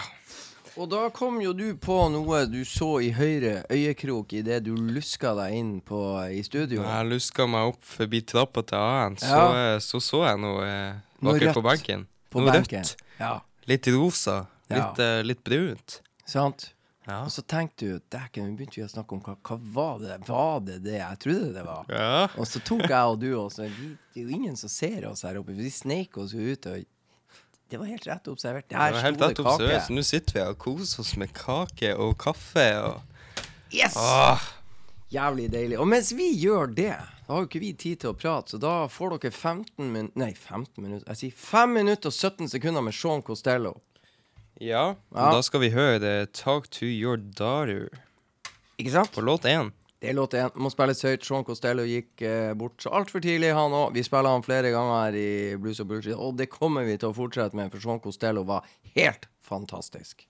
Og 0.78 0.86
da 0.92 1.08
kom 1.12 1.40
jo 1.42 1.50
du 1.56 1.74
på 1.82 1.96
noe 2.14 2.44
du 2.48 2.60
så 2.68 3.00
i 3.02 3.08
høyre 3.16 3.64
øyekrok 3.74 4.32
idet 4.38 4.60
du 4.68 4.70
luska 4.76 5.32
deg 5.36 5.56
inn 5.58 5.72
på, 5.84 5.98
i 6.30 6.44
studio. 6.46 6.84
Når 6.84 6.92
jeg 6.94 7.08
luska 7.10 7.46
meg 7.50 7.72
opp 7.72 7.82
forbi 7.84 8.20
trappa 8.22 8.62
til 8.70 8.78
A-en, 8.78 9.16
så, 9.18 9.26
Ja. 9.34 9.74
eh, 9.74 9.78
så 9.82 9.98
så 10.00 10.22
jeg 10.28 10.38
noe 10.44 10.62
eh, 10.68 10.94
Noe 11.26 11.34
rødt 11.42 11.56
på 11.58 11.64
benken. 11.66 12.06
på 12.30 12.40
noe 12.44 12.54
benken. 12.54 12.86
rødt. 12.86 13.02
Ja, 13.18 13.32
Litt 13.70 13.86
rosa. 13.94 14.42
Ja. 14.70 14.76
Litt, 14.76 15.00
uh, 15.02 15.22
litt 15.26 15.42
brunt. 15.46 16.00
sant? 16.26 16.70
Ja. 17.08 17.22
Og 17.24 17.32
så 17.32 17.42
tenkte 17.42 17.86
du 17.86 18.00
dæken, 18.12 18.50
vi 18.50 18.58
begynte 18.58 18.76
vi 18.76 18.84
å 18.84 18.90
snakke 18.90 19.16
om 19.16 19.22
hva, 19.24 19.32
hva 19.40 19.56
var 19.74 20.02
det 20.02 20.18
Var 20.28 20.60
det 20.66 20.76
det 20.84 20.98
jeg 20.98 21.20
trodde 21.24 21.48
det 21.56 21.62
var? 21.66 21.88
ja. 21.88 22.26
Og 22.36 22.46
så 22.46 22.60
tok 22.62 22.84
jeg 22.84 23.14
og 23.14 23.16
du 23.22 23.30
og 23.40 23.48
så 23.54 23.64
Det 23.64 24.20
er 24.20 24.28
jo 24.28 24.36
ingen 24.36 24.58
som 24.60 24.70
ser 24.70 25.06
oss 25.08 25.24
her 25.26 25.40
oppe, 25.40 25.56
vi 25.56 25.70
sneik 25.72 26.18
oss 26.20 26.36
jo 26.36 26.44
ut 26.52 26.68
og 26.70 26.84
Det 27.70 27.80
var 27.80 27.86
helt 27.88 28.06
rett 28.06 28.28
observert. 28.30 28.68
Det 28.68 28.76
var 28.78 29.00
helt 29.06 29.22
rett 29.22 29.40
observert. 29.42 29.86
Så 29.86 29.94
nå 29.96 30.02
sitter 30.06 30.36
vi 30.36 30.44
og 30.44 30.56
koser 30.58 31.02
oss 31.04 31.12
med 31.22 31.32
kake 31.34 31.94
og 31.96 32.16
kaffe 32.20 32.68
og 32.84 33.00
Yes! 33.70 33.94
Åh, 33.96 34.46
Jævlig 35.10 35.48
deilig. 35.50 35.78
Og 35.82 35.88
mens 35.90 36.12
vi 36.14 36.28
gjør 36.38 36.70
det, 36.70 36.92
da 37.26 37.32
har 37.34 37.42
jo 37.42 37.48
ikke 37.48 37.62
vi 37.64 37.72
tid 37.74 37.98
til 38.04 38.12
å 38.12 38.16
prate, 38.18 38.52
så 38.54 38.60
da 38.62 38.74
får 38.90 39.16
dere 39.18 39.32
15 39.34 39.88
min 39.90 40.10
Nei, 40.18 40.30
15 40.38 40.78
minutter. 40.84 41.06
Jeg 41.10 41.18
sier 41.18 41.34
5 41.34 41.74
minutter 41.74 42.12
og 42.12 42.14
17 42.14 42.48
sekunder 42.52 42.84
med 42.86 42.94
Sean 42.94 43.22
Costello. 43.26 43.74
Ja, 44.60 44.94
Ja. 45.14 45.30
da 45.32 45.40
skal 45.42 45.60
vi 45.60 45.70
høre 45.70 45.98
det. 45.98 46.32
'Talk 46.32 46.68
to 46.70 46.86
Your 46.86 47.16
Daughter' 47.16 47.88
Ikke 48.78 48.90
sant? 48.92 49.10
på 49.12 49.20
låt 49.24 49.42
én. 49.44 49.72
Det 50.00 50.10
er 50.10 50.14
låt 50.14 50.32
én. 50.32 50.50
Må 50.56 50.70
spilles 50.70 51.02
høyt. 51.02 51.24
Sean 51.24 51.44
Costello 51.44 51.82
gikk 51.84 52.22
eh, 52.22 52.54
bort 52.54 52.78
så 52.80 52.90
altfor 52.90 53.20
tidlig, 53.20 53.52
han 53.52 53.70
òg. 53.72 53.92
Vi 53.92 54.02
spiller 54.02 54.30
han 54.30 54.42
flere 54.42 54.70
ganger 54.70 55.04
her 55.04 55.14
i 55.18 55.56
Blues 55.56 55.80
og 55.80 55.88
Bullshit, 55.88 56.14
og 56.14 56.36
det 56.36 56.48
kommer 56.50 56.84
vi 56.84 56.96
til 56.96 57.10
å 57.10 57.14
fortsette 57.14 57.54
med, 57.54 57.70
for 57.70 57.80
Sean 57.80 58.00
Costello 58.00 58.44
var 58.44 58.64
helt 58.94 59.26
fantastisk. 59.42 60.26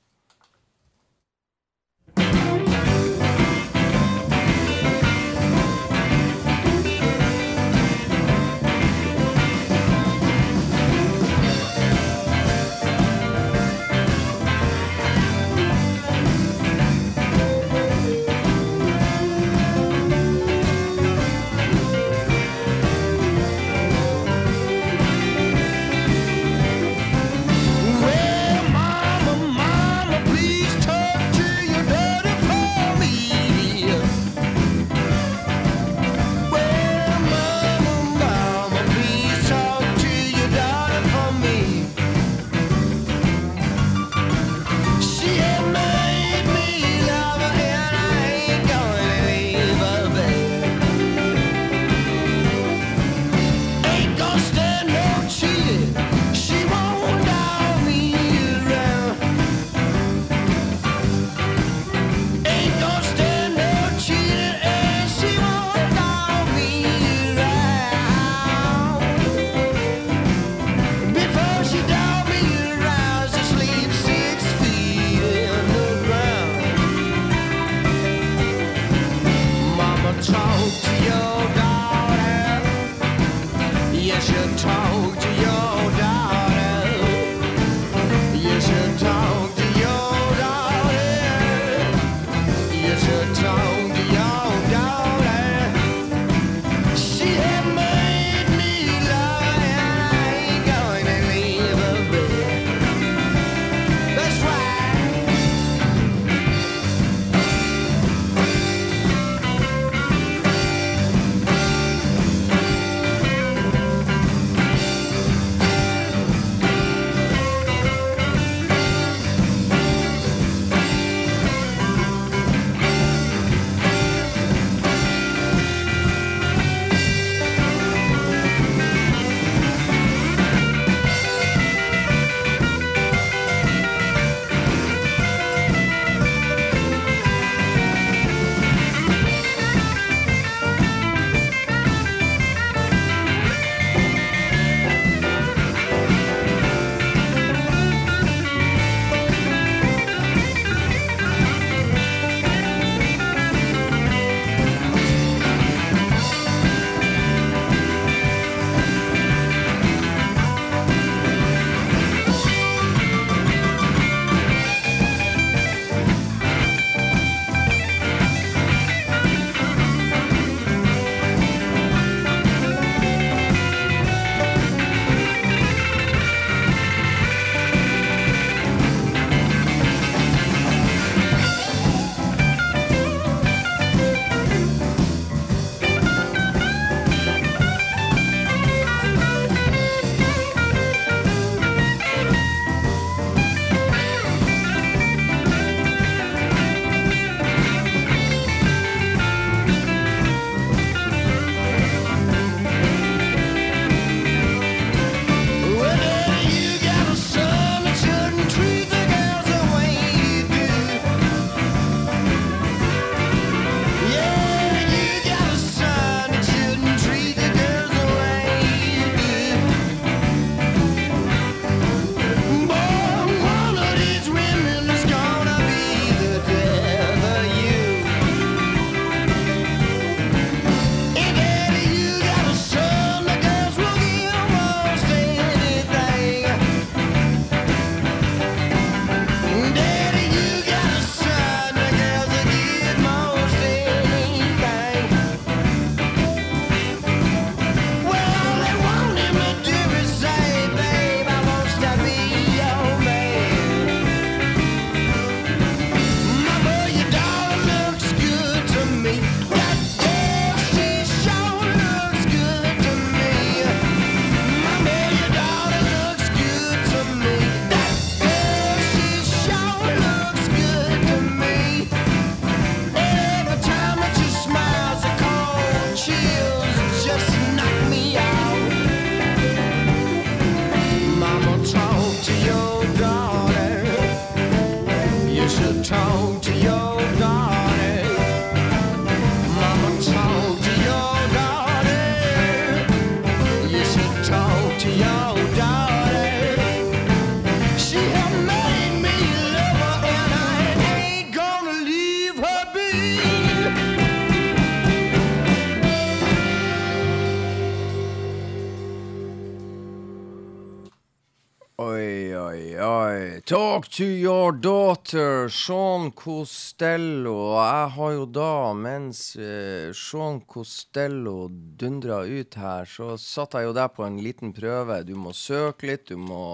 Talk 313.50 313.88
to 313.88 314.04
your 314.04 314.52
daughter, 314.52 315.48
Sean 315.48 316.12
Costello. 316.12 317.32
Og 317.34 317.56
Jeg 317.58 317.88
har 317.96 318.12
jo 318.14 318.26
da, 318.30 318.50
mens 318.78 319.22
uh, 319.34 319.90
Sean 319.90 320.38
Costello 320.46 321.48
dundra 321.50 322.20
ut 322.30 322.54
her, 322.54 322.86
så 322.86 323.16
satte 323.18 323.58
jeg 323.58 323.66
jo 323.66 323.72
deg 323.74 323.90
på 323.96 324.04
en 324.06 324.20
liten 324.22 324.52
prøve. 324.54 325.00
Du 325.02 325.16
må 325.18 325.34
søke 325.34 325.90
litt, 325.90 326.06
du 326.12 326.22
må 326.22 326.44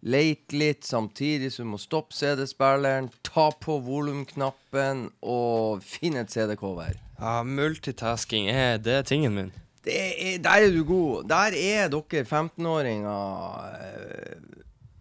leite 0.00 0.56
litt, 0.56 0.88
samtidig 0.88 1.52
så 1.52 1.66
du 1.66 1.74
må 1.74 1.82
stoppe 1.82 2.16
CD-spilleren, 2.16 3.10
ta 3.28 3.50
på 3.52 3.76
volumknappen 3.84 5.10
og 5.20 5.84
finne 5.84 6.24
et 6.24 6.32
CD-cover. 6.32 6.96
Ja, 7.20 7.42
multitasking 7.44 8.48
er 8.48 8.80
det 8.80 9.02
tingen 9.12 9.36
min. 9.36 9.52
Det 9.84 10.00
er, 10.00 10.40
der 10.40 10.64
er 10.64 10.72
du 10.72 10.80
god. 10.86 11.28
Der 11.28 11.60
er 11.60 11.92
dere 11.92 12.24
15-åringer 12.24 13.68
eh, 13.84 14.51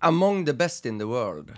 among 0.01 0.45
the 0.45 0.53
best 0.53 0.85
in 0.85 0.97
the 0.99 1.07
world. 1.07 1.51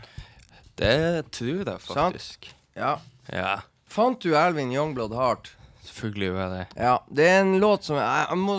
Det 0.77 1.23
tror 1.31 1.69
jeg 1.69 1.79
faktisk. 1.81 2.55
Ja. 2.75 2.95
Ja, 3.31 3.59
Fant 3.87 4.23
du 4.23 4.33
Alvin 4.35 4.71
Youngblood 4.73 5.13
Heart? 5.15 5.51
selvfølgelig 5.85 6.27
gjør 6.27 6.39
jeg 6.41 6.51
det. 6.51 6.65
Ja. 6.83 6.95
Det 7.15 7.27
er 7.29 7.41
en 7.41 7.59
låt 7.59 7.83
som 7.85 7.95
jeg, 7.99 8.25
jeg 8.29 8.37
må 8.37 8.55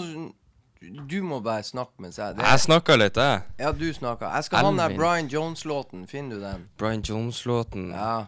Du 1.09 1.23
må 1.25 1.41
bare 1.41 1.63
snakke 1.65 1.93
mens 2.05 2.19
jeg 2.19 2.37
det, 2.37 2.45
Jeg 2.45 2.61
snakka 2.61 2.97
litt, 2.97 3.17
jeg. 3.17 3.41
Ja, 3.59 3.73
du 3.73 3.87
snakker. 3.95 4.29
Jeg 4.35 4.45
skal 4.45 4.59
ha 4.59 4.69
den 4.71 4.79
der 4.79 4.97
Brian 4.97 5.27
Jones-låten. 5.33 6.07
Finner 6.07 6.37
du 6.37 6.43
den? 6.43 6.69
Brian 6.79 7.01
Jones-låten. 7.03 7.91
Ja. 7.91 8.25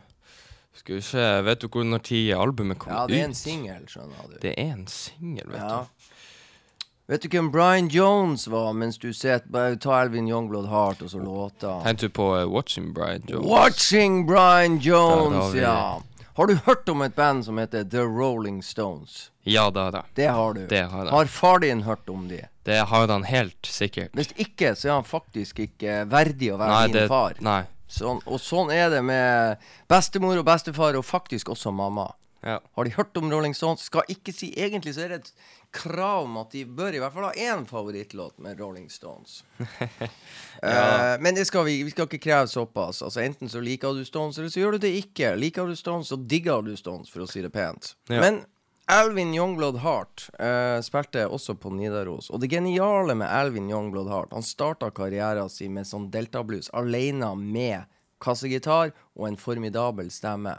Skal 0.74 0.94
vi 0.94 1.00
se, 1.02 1.42
vet 1.44 1.60
du 1.60 1.68
når 1.84 2.00
albumet 2.40 2.78
kom 2.78 2.92
ut? 2.92 2.96
ja 2.98 3.06
det 3.06 3.20
er 3.20 3.24
en 3.24 3.34
singel, 3.34 3.84
skjønner 3.88 4.26
du. 4.28 4.38
Det 4.42 4.54
er 4.58 4.72
en 4.72 4.86
singel, 4.86 5.46
vet 5.52 5.60
Ja. 5.60 5.78
du. 5.84 5.95
Vet 7.06 7.22
du 7.22 7.28
hvem 7.30 7.52
Brian 7.54 7.86
Jones 7.88 8.48
var, 8.50 8.72
mens 8.74 8.96
du 8.98 9.12
sitter 9.14 9.76
ta 9.78 9.92
Alvin 10.00 10.26
Youngblood 10.26 10.66
Heart 10.66 11.04
og 11.06 11.10
så 11.12 11.20
låta. 11.22 11.76
Tenkte 11.84 12.08
du 12.08 12.14
på 12.16 12.24
uh, 12.34 12.48
Watching 12.50 12.88
Brian 12.96 13.22
Jones? 13.28 13.46
Watching 13.46 14.24
Brian 14.26 14.78
Der 14.82 14.90
har 14.98 15.16
Jones, 15.22 15.54
vi- 15.54 15.60
ja. 15.60 16.02
Har 16.36 16.46
du 16.46 16.54
hørt 16.66 16.88
om 16.88 17.00
et 17.02 17.14
band 17.16 17.44
som 17.46 17.56
heter 17.58 17.84
The 17.84 18.02
Rolling 18.02 18.58
Stones? 18.62 19.30
Ja 19.46 19.70
da, 19.70 19.86
da. 19.90 20.02
Det 20.14 20.26
har 20.26 20.52
du. 20.54 20.66
Det 20.66 20.82
har. 20.90 21.06
Har 21.06 21.24
far 21.26 21.58
din 21.62 21.82
hørt 21.86 22.08
om 22.10 22.26
de? 22.28 22.42
Det 22.66 22.76
har 22.90 23.06
han 23.08 23.24
helt 23.24 23.66
sikkert. 23.66 24.10
Hvis 24.12 24.34
ikke, 24.36 24.74
så 24.74 24.88
er 24.88 24.92
han 24.98 25.04
faktisk 25.06 25.62
ikke 25.64 26.02
verdig 26.10 26.50
å 26.52 26.58
være 26.58 26.74
Nei, 26.74 26.84
min 26.90 26.96
det 26.98 27.06
far. 27.08 27.38
Nei. 27.40 27.62
Sånn, 27.88 28.18
og 28.26 28.42
sånn 28.42 28.72
er 28.74 28.90
det 28.90 29.00
med 29.06 29.62
bestemor 29.88 30.36
og 30.42 30.44
bestefar, 30.44 30.98
og 30.98 31.06
faktisk 31.06 31.54
også 31.54 31.70
mamma. 31.72 32.10
Ja. 32.44 32.58
Har 32.76 32.84
de 32.84 32.92
hørt 32.98 33.16
om 33.16 33.30
Rolling 33.32 33.54
Stones? 33.56 33.86
Skal 33.88 34.04
ikke 34.12 34.34
si 34.34 34.52
Egentlig 34.54 34.92
så 34.94 35.06
er 35.06 35.14
det 35.14 35.16
et 35.22 35.32
krav 35.76 36.24
om 36.24 36.40
at 36.40 36.56
de 36.56 36.64
bør 36.64 36.96
i 36.96 37.00
hvert 37.02 37.14
fall 37.14 37.28
ha 37.28 37.32
én 37.36 37.66
favorittlåt 37.68 38.40
med 38.44 38.60
Rolling 38.60 38.90
Stones. 38.92 39.42
Eh, 40.56 41.18
men 41.20 41.36
det 41.36 41.42
skal 41.44 41.66
vi, 41.66 41.82
vi 41.84 41.90
skal 41.92 42.06
ikke 42.08 42.22
kreve 42.24 42.46
såpass. 42.48 43.02
Altså 43.04 43.20
Enten 43.20 43.50
så 43.52 43.60
liker 43.60 43.92
du 43.92 44.06
Stones, 44.08 44.38
eller 44.38 44.48
så 44.48 44.62
gjør 44.62 44.78
du 44.78 44.86
det 44.86 44.94
ikke. 45.02 45.34
Liker 45.36 45.68
du 45.68 45.76
Stones, 45.76 46.08
så 46.08 46.16
digger 46.16 46.64
du 46.64 46.70
Stones, 46.80 47.10
for 47.12 47.26
å 47.26 47.28
si 47.28 47.42
det 47.44 47.50
pent. 47.52 47.90
Ja. 48.08 48.22
Men 48.24 48.38
Alvin 48.88 49.34
Youngblood 49.34 49.76
Hart 49.82 50.30
uh, 50.40 50.80
spilte 50.80 51.26
også 51.26 51.58
på 51.58 51.74
Nidaros. 51.74 52.30
Og 52.30 52.40
det 52.40 52.48
geniale 52.54 53.16
med 53.18 53.28
Alvin 53.28 53.68
Youngblood 53.70 54.08
Hart 54.08 54.32
Han 54.32 54.46
starta 54.46 54.92
karrieren 54.94 55.50
sin 55.50 55.74
med 55.74 55.88
sånn 55.90 56.06
deltablues 56.14 56.70
alene 56.70 57.32
med 57.36 57.90
kassegitar 58.22 58.94
og 59.18 59.26
en 59.28 59.36
formidabel 59.36 60.08
stemme. 60.14 60.54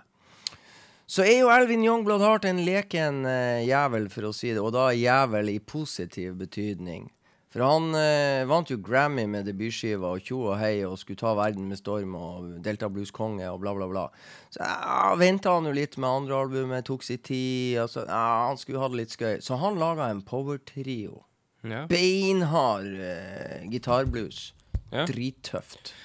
Så 1.07 1.23
er 1.23 1.37
jo 1.39 1.51
Elvin 1.53 1.85
Youngblood 1.85 2.19
Hart 2.19 2.45
en 2.49 2.65
leken 2.67 3.21
eh, 3.29 3.63
jævel, 3.63 4.09
for 4.11 4.27
å 4.27 4.33
si 4.35 4.49
det, 4.51 4.59
og 4.59 4.73
da 4.75 4.89
jævel 4.91 5.53
i 5.53 5.59
positiv 5.63 6.35
betydning. 6.41 7.05
For 7.53 7.63
han 7.63 7.95
eh, 7.95 8.43
vant 8.45 8.67
jo 8.67 8.75
Grammy 8.83 9.23
med 9.31 9.47
debutskiva 9.47 10.09
og 10.11 10.25
tjo 10.27 10.41
og 10.49 10.57
hei 10.59 10.81
og 10.83 10.97
skulle 10.99 11.21
ta 11.21 11.31
verden 11.39 11.69
med 11.71 11.79
storm 11.79 12.17
og 12.19 12.49
Delta 12.65 12.89
Blues-konge 12.91 13.47
og 13.47 13.61
bla, 13.63 13.71
bla, 13.77 13.87
bla. 13.87 14.03
Så 14.51 14.59
ja, 14.59 15.15
venta 15.15 15.55
han 15.55 15.69
jo 15.69 15.73
litt 15.77 15.95
med 15.95 16.09
andre 16.11 16.41
albumet, 16.43 16.85
tok 16.91 17.07
sin 17.07 17.23
tid. 17.23 17.79
Altså, 17.85 18.03
ja, 18.03 18.27
han 18.49 18.59
skulle 18.59 18.83
ha 18.83 18.91
det 18.91 18.99
litt 18.99 19.15
skøy. 19.15 19.39
Så 19.41 19.61
han 19.63 19.79
laga 19.79 20.11
en 20.11 20.21
power-trio. 20.27 21.23
Ja. 21.63 21.85
Beinhard 21.87 22.91
eh, 22.99 23.63
gitarblues. 23.71 24.49
Ja. 24.91 25.07
Drittøft. 25.07 25.95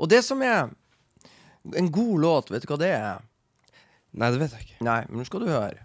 Og 0.00 0.08
det 0.08 0.24
som 0.24 0.40
er 0.40 0.72
en 1.76 1.92
god 1.92 2.20
låt, 2.24 2.50
vet 2.54 2.64
du 2.64 2.72
hva 2.72 2.80
det 2.80 2.94
er? 2.96 3.28
Nei, 4.18 4.30
det 4.34 4.40
vet 4.42 4.56
jeg 4.56 4.66
ikke. 4.66 4.80
Nei, 4.88 4.98
men 5.08 5.20
nå 5.22 5.26
skal 5.28 5.44
du 5.44 5.50
høre. 5.52 5.84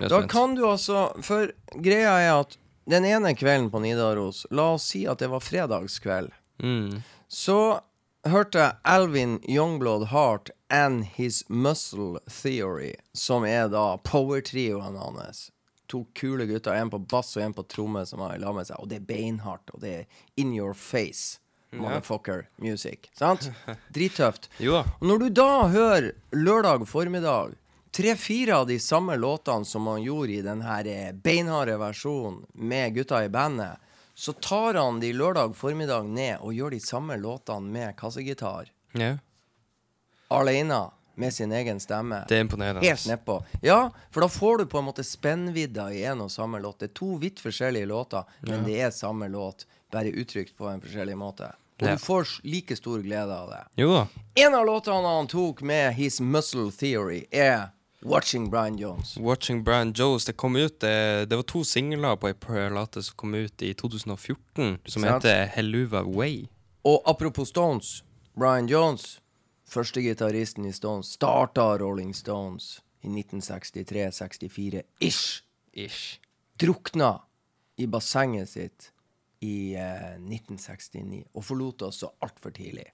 Da 0.00 0.22
kan 0.26 0.54
du 0.56 0.62
altså 0.64 1.10
For 1.22 1.50
greia 1.84 2.14
er 2.24 2.30
at 2.40 2.56
den 2.90 3.04
ene 3.06 3.34
kvelden 3.36 3.68
på 3.70 3.78
Nidaros, 3.84 4.46
la 4.50 4.70
oss 4.74 4.88
si 4.90 5.04
at 5.06 5.20
det 5.22 5.28
var 5.30 5.42
fredagskveld, 5.44 6.32
Mm. 6.60 7.02
så 7.28 7.80
hørte 8.28 8.58
jeg 8.58 8.76
Alvin 8.84 9.38
Youngblood 9.48 10.08
Heart 10.10 10.50
and 10.68 11.04
His 11.16 11.44
Muscle 11.48 12.18
Theory, 12.28 12.94
som 13.14 13.44
er 13.48 13.68
da 13.72 13.96
power-trioen 14.04 14.96
hans. 14.98 15.50
To 15.88 16.04
kule 16.14 16.44
gutter, 16.46 16.74
en 16.76 16.90
på 16.90 16.98
bass 17.08 17.36
og 17.36 17.42
en 17.44 17.54
på 17.56 17.64
tromme, 17.68 18.04
som 18.06 18.20
har 18.20 18.36
la 18.38 18.52
med 18.52 18.66
seg. 18.68 18.76
Og 18.78 18.88
det 18.90 19.00
er 19.00 19.06
beinhardt, 19.08 19.70
og 19.74 19.80
det 19.80 19.94
er 20.02 20.04
in 20.36 20.52
your 20.54 20.74
face. 20.74 21.38
Motherfucker 21.72 22.48
music. 22.58 23.08
Sant? 23.16 23.48
Drittøft. 23.94 24.48
Jo. 24.58 24.80
Og 25.00 25.06
når 25.06 25.18
du 25.22 25.28
da 25.38 25.48
hører 25.70 26.10
lørdag 26.34 26.86
formiddag 26.90 27.54
tre-fire 27.90 28.56
av 28.56 28.66
de 28.66 28.78
samme 28.80 29.16
låtene 29.16 29.64
som 29.64 29.86
han 29.86 30.02
gjorde 30.02 30.32
i 30.32 30.42
den 30.42 30.62
her 30.62 30.86
eh, 30.86 31.12
beinharde 31.12 31.76
versjonen 31.80 32.44
med 32.54 32.94
gutta 32.94 33.24
i 33.24 33.28
bandet, 33.28 33.78
så 34.14 34.32
tar 34.32 34.74
han 34.74 35.00
de 35.00 35.12
lørdag 35.12 35.54
formiddag 35.56 36.06
ned 36.06 36.38
og 36.44 36.52
gjør 36.54 36.70
de 36.76 36.80
samme 36.80 37.16
låtene 37.16 37.70
med 37.72 37.96
kassegitar. 37.96 38.70
Ja. 38.92 39.16
Alene. 40.28 40.90
Med 41.14 41.34
sin 41.34 41.52
egen 41.52 41.80
stemme. 41.80 42.22
Det 42.28 42.36
er 42.36 42.40
imponerende. 42.40 42.80
Helt 42.86 43.02
nedpå. 43.06 43.34
Ja, 43.62 43.90
for 44.10 44.20
da 44.24 44.28
får 44.32 44.58
du 44.58 44.66
på 44.72 44.78
en 44.78 44.86
måte 44.86 45.04
spennvidda 45.04 45.90
i 45.92 46.04
en 46.08 46.22
og 46.24 46.30
samme 46.32 46.60
låt. 46.62 46.78
Det 46.80 46.86
er 46.88 46.94
to 46.96 47.08
vidt 47.20 47.42
forskjellige 47.44 47.88
låter, 47.90 48.22
men 48.46 48.62
det 48.64 48.78
er 48.80 48.94
samme 48.94 49.28
låt, 49.28 49.66
bare 49.92 50.08
uttrykt 50.16 50.54
på 50.56 50.70
en 50.70 50.80
forskjellig 50.80 51.16
måte. 51.20 51.50
Og 51.82 51.86
Ja. 51.88 51.92
du 51.92 51.98
får 51.98 52.40
like 52.44 52.76
stor 52.76 53.02
glede 53.04 53.36
av 53.36 53.50
det. 53.50 53.60
Jo 53.82 53.90
da. 53.92 54.06
En 54.36 54.54
av 54.54 54.64
låtene 54.66 55.12
han 55.16 55.26
tok 55.26 55.60
med 55.62 55.92
His 55.94 56.20
Muscle 56.20 56.70
Theory, 56.72 57.26
er 57.32 57.68
Watching 58.02 58.50
Brian 58.50 58.78
Jones. 58.78 59.16
Watching 59.16 59.64
Brian 59.64 59.92
Jones. 59.92 60.24
Det 60.24 60.32
kom 60.32 60.56
ut 60.56 60.80
Det, 60.80 61.26
det 61.28 61.36
var 61.36 61.42
to 61.42 61.64
singler 61.64 62.16
på 62.16 62.28
ei 62.30 62.34
plate 62.34 63.02
som 63.02 63.16
kom 63.16 63.34
ut 63.34 63.62
i 63.62 63.74
2014, 63.74 64.78
som 64.86 65.02
Sant. 65.02 65.24
heter 65.24 65.46
Helluva 65.56 66.02
Way. 66.02 66.46
Og 66.84 67.02
apropos 67.04 67.48
Stones, 67.48 68.04
Brian 68.34 68.68
Jones, 68.68 69.20
første 69.68 70.00
gitaristen 70.02 70.64
i 70.64 70.72
Stones, 70.72 71.06
starta 71.12 71.76
Rolling 71.78 72.14
Stones 72.16 72.80
i 73.02 73.08
1963-64-ish. 73.08 75.42
Ish. 75.72 76.20
Drukna 76.60 77.20
i 77.76 77.86
bassenget 77.86 78.48
sitt 78.48 78.92
i 79.40 79.74
eh, 79.76 80.16
1969, 80.16 81.24
og 81.34 81.44
forlot 81.44 81.82
oss 81.82 81.96
så 82.02 82.10
altfor 82.20 82.50
tidlig. 82.56 82.84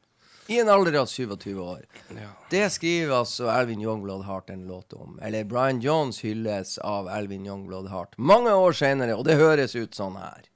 I 0.46 0.60
en 0.60 0.68
alder 0.68 0.94
av 1.00 1.06
27 1.06 1.58
år. 1.58 1.86
Ja. 2.08 2.28
Det 2.50 2.70
skriver 2.70 3.14
altså 3.16 3.48
Alvin 3.50 3.80
Youngblood 3.82 4.24
Hart 4.24 4.50
en 4.50 4.66
låt 4.66 4.92
om. 4.92 5.18
Eller 5.22 5.44
Brian 5.44 5.80
Jones 5.80 6.20
hylles 6.24 6.78
av 6.78 7.08
Alvin 7.08 7.46
Youngblood 7.46 7.88
Hart 7.90 8.14
mange 8.18 8.52
år 8.54 8.72
senere, 8.72 9.16
og 9.16 9.24
det 9.26 9.40
høres 9.40 9.74
ut 9.74 9.94
sånn 9.94 10.14
her. 10.20 10.46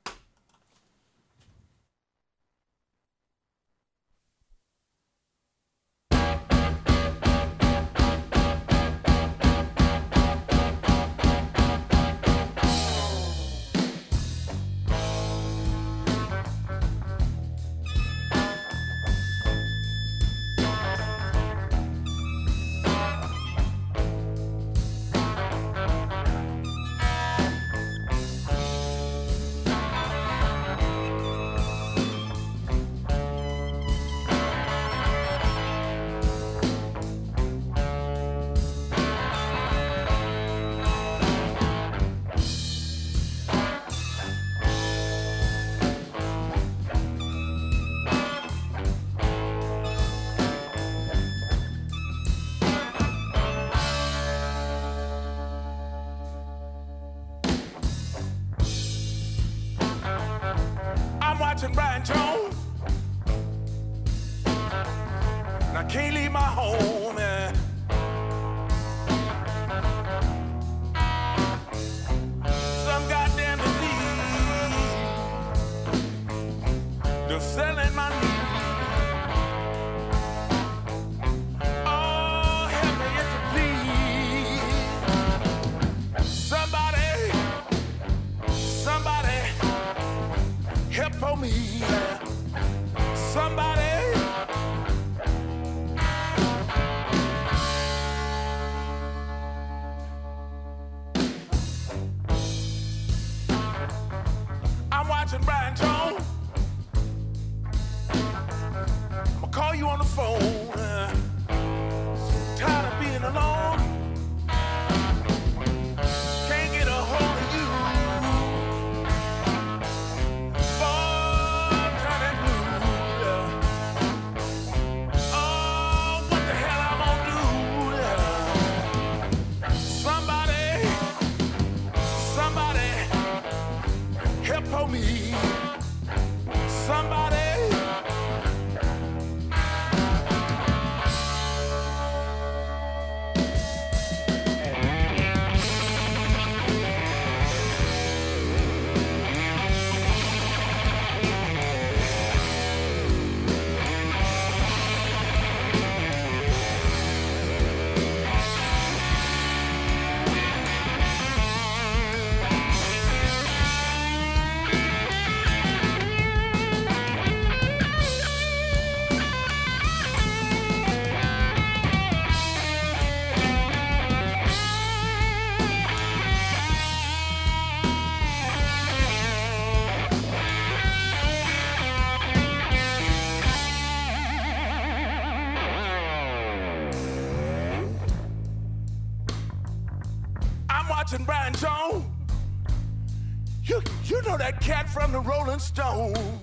From 194.92 195.12
the 195.12 195.20
Rolling 195.20 195.60
Stones. 195.60 196.39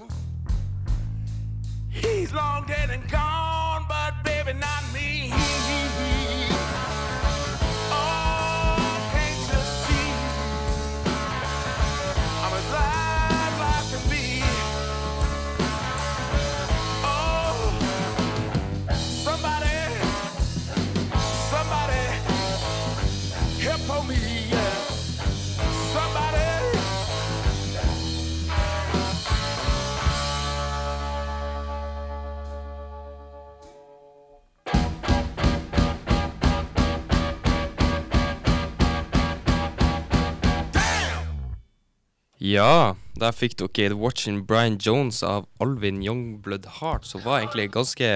Ja, 42.57 42.95
der 43.19 43.31
fikk 43.35 43.57
dere 43.59 43.95
'Watching 43.95 44.45
Brian 44.47 44.77
Jones' 44.81 45.23
av 45.25 45.47
Alvin 45.61 46.01
Youngblood 46.03 46.65
Heart, 46.79 47.05
som 47.05 47.21
var 47.25 47.39
egentlig 47.39 47.63
en 47.65 47.71
ganske 47.71 48.09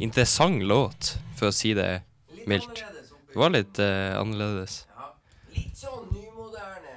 interessant 0.00 0.62
låt, 0.62 1.16
for 1.36 1.46
å 1.50 1.52
si 1.54 1.74
det 1.74 2.02
mildt. 2.46 2.82
Det 3.32 3.38
var 3.38 3.50
litt 3.54 3.78
uh, 3.78 4.18
annerledes. 4.20 4.86
Ja, 4.88 5.12
litt 5.54 5.76
sånn 5.78 6.08
nymoderne 6.12 6.96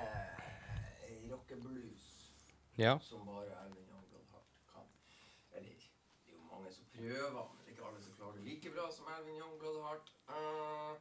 eh, 1.06 1.30
rockeblues 1.32 2.32
Ja. 2.78 2.98
som 3.00 3.22
bare 3.28 3.54
Alvin 3.62 3.86
Youngblood 3.92 4.26
Hart 4.34 4.50
kan. 4.74 4.88
Eller, 5.56 5.76
det 6.26 6.34
er 6.34 6.36
jo 6.40 6.44
mange 6.50 6.72
som 6.76 6.86
prøver, 6.96 7.46
men 7.56 7.72
ikke 7.72 7.86
alle 7.88 8.02
som 8.04 8.14
klarer 8.18 8.36
det 8.42 8.46
like 8.50 8.74
bra 8.76 8.90
som 8.92 9.06
Alvin 9.16 9.38
Youngblood 9.40 9.80
Hart. 9.86 10.12
Eh, 10.34 10.94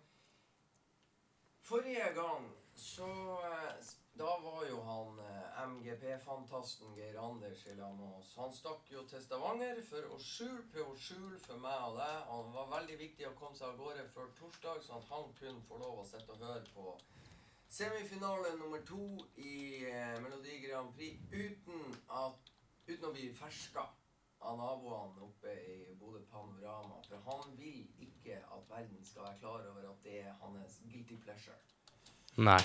forrige 1.63 2.13
gang 2.21 2.51
så 2.77 3.09
eh, 3.49 3.75
s- 3.81 3.97
Da 4.15 4.31
var 4.39 4.61
jo 4.71 4.77
han 4.87 5.17
eh, 5.19 5.63
MGP-fantasten 5.95 6.95
Geir 6.97 7.17
Anders 7.19 7.67
i 7.67 7.75
lag 7.75 7.95
med 7.97 8.19
oss. 8.19 8.35
Han 8.37 8.53
stakk 8.53 8.91
jo 8.91 9.05
til 9.09 9.23
Stavanger 9.23 9.81
for 9.87 10.07
å 10.11 10.19
skjule 10.19 10.65
på 10.73 10.83
å 10.91 10.97
skjule 10.99 11.39
for 11.47 11.61
meg 11.63 11.83
og 11.89 11.99
deg. 11.99 12.17
Han 12.31 12.51
var 12.55 12.71
veldig 12.73 12.97
viktig 12.99 13.29
å 13.29 13.35
komme 13.39 13.57
seg 13.59 13.69
av 13.69 13.79
gårde 13.79 14.07
før 14.15 14.33
torsdag, 14.39 14.83
sånn 14.83 15.03
at 15.03 15.11
han 15.13 15.31
kunne 15.39 15.63
få 15.69 15.79
lov 15.83 16.03
å 16.03 16.07
sitte 16.09 16.35
og 16.35 16.43
høre 16.43 16.65
på 16.75 16.97
semifinale 17.71 18.55
nummer 18.59 18.83
to 18.87 19.07
i 19.39 19.85
eh, 19.91 20.17
Melodi 20.23 20.61
Grand 20.67 20.91
Prix 20.95 21.19
uten, 21.33 21.99
at, 22.11 22.55
uten 22.89 23.09
å 23.11 23.15
bli 23.15 23.31
ferska 23.35 23.87
av 24.45 24.59
naboene 24.61 25.25
oppe 25.25 25.55
i 25.71 25.95
Bodø 25.99 26.25
Panorama. 26.31 26.99
For 27.09 27.23
han 27.31 27.59
vil 27.59 27.85
ikke 28.03 28.41
at 28.43 28.71
verden 28.71 29.05
skal 29.07 29.29
være 29.31 29.43
klar 29.45 29.69
over 29.71 29.93
at 29.93 30.07
det 30.07 30.25
er 30.25 30.41
hans 30.43 30.81
guilty 30.91 31.23
pleasure. 31.23 31.61
Nei. 32.37 32.63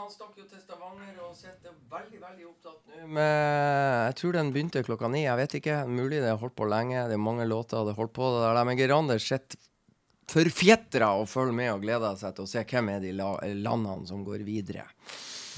Han 0.00 0.10
stakk 0.12 0.36
jo 0.40 0.44
til 0.48 0.60
Stavanger 0.62 1.16
og 1.26 1.34
sitter 1.36 1.74
veldig 1.92 2.20
veldig 2.22 2.46
opptatt 2.48 2.86
nå 2.88 3.08
med 3.12 4.06
Jeg 4.08 4.14
tror 4.20 4.36
den 4.38 4.52
begynte 4.54 4.82
klokka 4.86 5.10
ni. 5.12 5.24
Jeg 5.26 5.36
vet 5.40 5.56
ikke. 5.60 5.80
Mulig 5.90 6.22
det 6.22 6.30
har 6.32 6.38
holdt 6.40 6.56
på 6.56 6.68
lenge. 6.70 7.02
Det 7.10 7.16
er 7.18 7.20
mange 7.20 7.44
låter 7.48 7.84
det 7.84 7.92
har 7.94 8.00
holdt 8.00 8.14
på. 8.16 8.30
Det 8.34 8.40
der. 8.46 8.62
Men 8.64 8.78
Geir 8.80 8.94
Anders 8.96 9.26
sitter 9.28 9.60
forfjetra 10.30 11.08
og 11.18 11.26
følger 11.28 11.56
med 11.58 11.72
og 11.74 11.82
gleder 11.82 12.14
seg 12.20 12.36
til 12.36 12.46
å 12.46 12.50
se 12.50 12.62
hvem 12.70 12.88
er 12.94 13.00
de 13.02 13.12
la 13.18 13.32
landene 13.66 14.06
som 14.06 14.22
går 14.26 14.44
videre. 14.46 14.84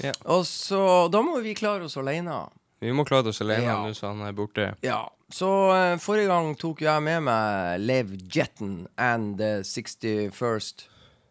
Ja. 0.01 0.11
Og 0.33 0.45
så 0.49 1.07
Da 1.13 1.21
må 1.21 1.37
vi 1.45 1.53
klare 1.53 1.85
oss 1.85 1.97
alene. 2.01 2.39
Vi 2.81 2.91
må 2.91 3.05
klare 3.07 3.29
oss 3.29 3.41
alene 3.45 3.69
Ja. 3.69 3.77
nå 3.85 3.93
som 3.95 4.17
han 4.19 4.27
er 4.27 4.33
borte. 4.35 4.71
Ja. 4.83 5.03
Så 5.33 5.47
uh, 5.71 5.95
forrige 6.01 6.27
gang 6.29 6.51
tok 6.59 6.81
jeg 6.81 7.05
med 7.05 7.23
meg 7.29 7.79
Lev 7.81 8.11
Jetten 8.33 8.87
and 8.97 9.37
the 9.37 9.61
61st 9.61 10.87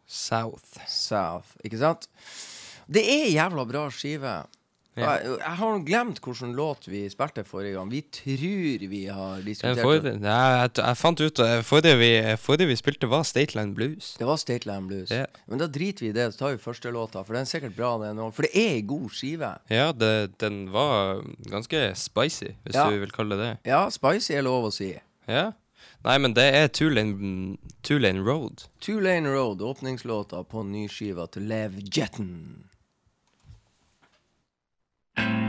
South. 0.07 0.79
South, 0.89 1.53
ikke 1.65 1.79
sant? 1.83 2.09
Det 2.89 3.05
er 3.05 3.31
jævla 3.35 3.65
bra 3.69 3.87
skive. 3.91 4.43
Ja. 4.93 5.15
Jeg, 5.17 5.39
jeg 5.41 5.57
har 5.57 5.79
glemt 5.87 6.19
hvilken 6.21 6.51
låt 6.53 6.85
vi 6.85 7.07
spilte 7.09 7.47
forrige 7.49 7.73
gang. 7.79 7.89
Vi 7.89 8.03
tror 8.13 8.83
vi 8.91 8.99
har 9.09 9.37
Den 9.39 9.47
diskutert 9.47 9.79
forrige, 9.81 10.19
nei, 10.21 10.35
jeg, 10.59 10.73
jeg 10.83 10.99
fant 11.01 11.21
ut 11.25 11.41
at 11.41 11.65
forrige 11.65 11.97
vi, 11.97 12.11
forrige 12.37 12.69
vi 12.69 12.77
spilte, 12.77 13.09
var 13.09 13.23
Stateland 13.25 13.73
Blues. 13.79 14.11
Det 14.21 14.27
var 14.29 14.37
Stateland 14.37 14.91
Blues. 14.91 15.09
Ja. 15.11 15.25
Men 15.49 15.63
da 15.63 15.69
driter 15.73 16.05
vi 16.05 16.11
i 16.11 16.13
det, 16.13 16.27
så 16.35 16.43
tar 16.43 16.53
vi 16.53 16.61
første 16.61 16.93
låta. 16.93 17.23
For 17.25 17.33
den 17.33 17.47
er 17.47 17.49
sikkert 17.49 17.73
bra, 17.79 17.95
den 18.05 18.21
òg. 18.21 18.35
For 18.37 18.45
det 18.45 18.53
er 18.53 18.75
ei 18.77 18.83
god 18.93 19.09
skive. 19.17 19.55
Ja, 19.73 19.87
det, 19.97 20.13
den 20.45 20.67
var 20.75 21.23
ganske 21.49 21.95
spicy, 21.97 22.51
hvis 22.67 22.77
Ja. 22.77 22.91
du 22.93 22.99
vil 23.01 23.15
kalle 23.17 23.39
det 23.41 23.47
det. 23.49 23.71
Ja, 23.73 23.87
spicy 23.89 24.35
er 24.37 24.45
lov 24.45 24.69
å 24.69 24.73
si. 24.77 24.91
Ja. 25.25 25.53
Nei, 26.05 26.19
men 26.19 26.35
det 26.37 26.45
er 26.53 26.69
Two 26.69 26.91
Lane, 26.93 27.57
Two 27.87 27.97
Lane 28.03 28.21
Road. 28.21 28.67
Two 28.85 29.01
Lane 29.01 29.31
Road, 29.33 29.63
åpningslåta 29.65 30.43
på 30.45 30.67
nyskiva 30.69 31.31
til 31.33 31.49
Lev 31.49 31.81
Jetten. 31.97 32.67
thank 35.17 35.29
you 35.37 35.42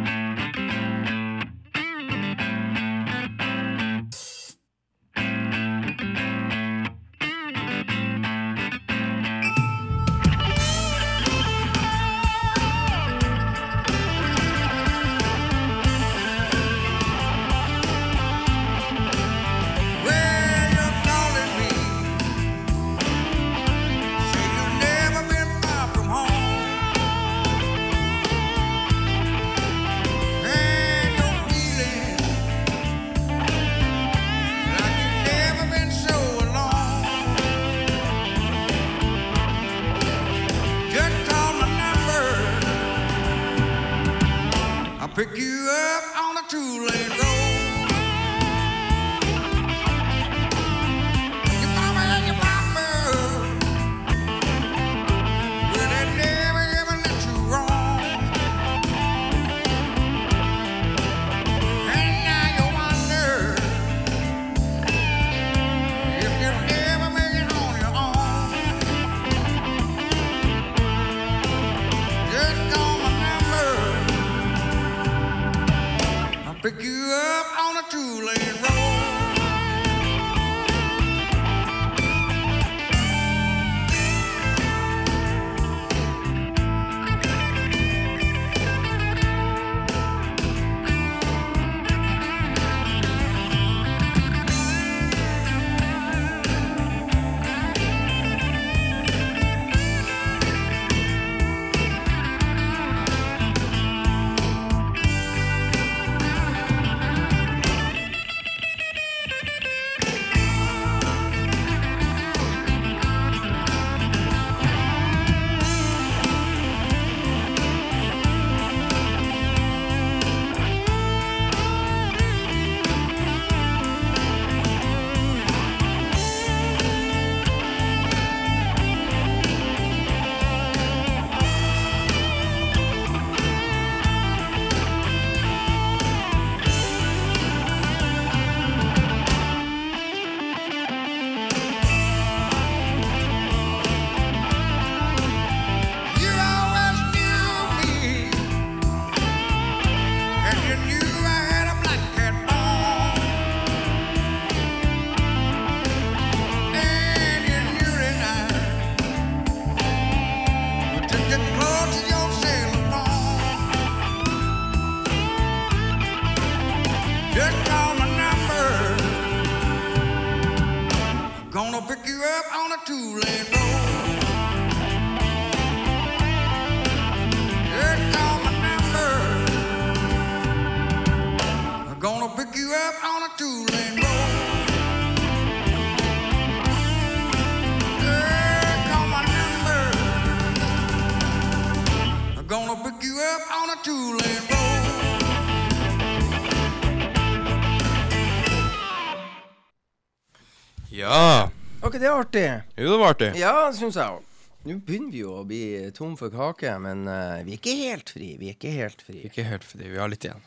det 202.03 202.09
er 202.11 202.19
artig. 202.19 202.47
Jo, 202.75 202.87
det 202.91 202.99
var 202.99 203.13
artig. 203.13 203.33
Ja, 203.39 203.51
det 203.69 203.79
syns 203.79 203.95
jeg 203.95 204.17
òg. 204.17 204.31
Nå 204.63 204.77
begynner 204.83 205.11
vi 205.11 205.21
jo 205.21 205.35
å 205.41 205.43
bli 205.47 205.63
tom 205.95 206.15
for 206.19 206.31
kake, 206.31 206.71
men 206.83 207.03
uh, 207.07 207.39
vi 207.43 207.55
er 207.55 207.59
ikke 207.59 207.75
helt 207.79 208.11
fri. 208.11 208.33
Vi 208.39 208.49
er 208.51 208.57
ikke 208.57 208.71
helt 208.75 209.03
fri. 209.03 209.21
Vi 209.21 209.27
er 209.27 209.31
Ikke 209.31 209.45
helt 209.47 209.67
fri, 209.67 209.87
vi 209.91 209.99
har 209.99 210.11
litt 210.11 210.27
igjen. 210.27 210.43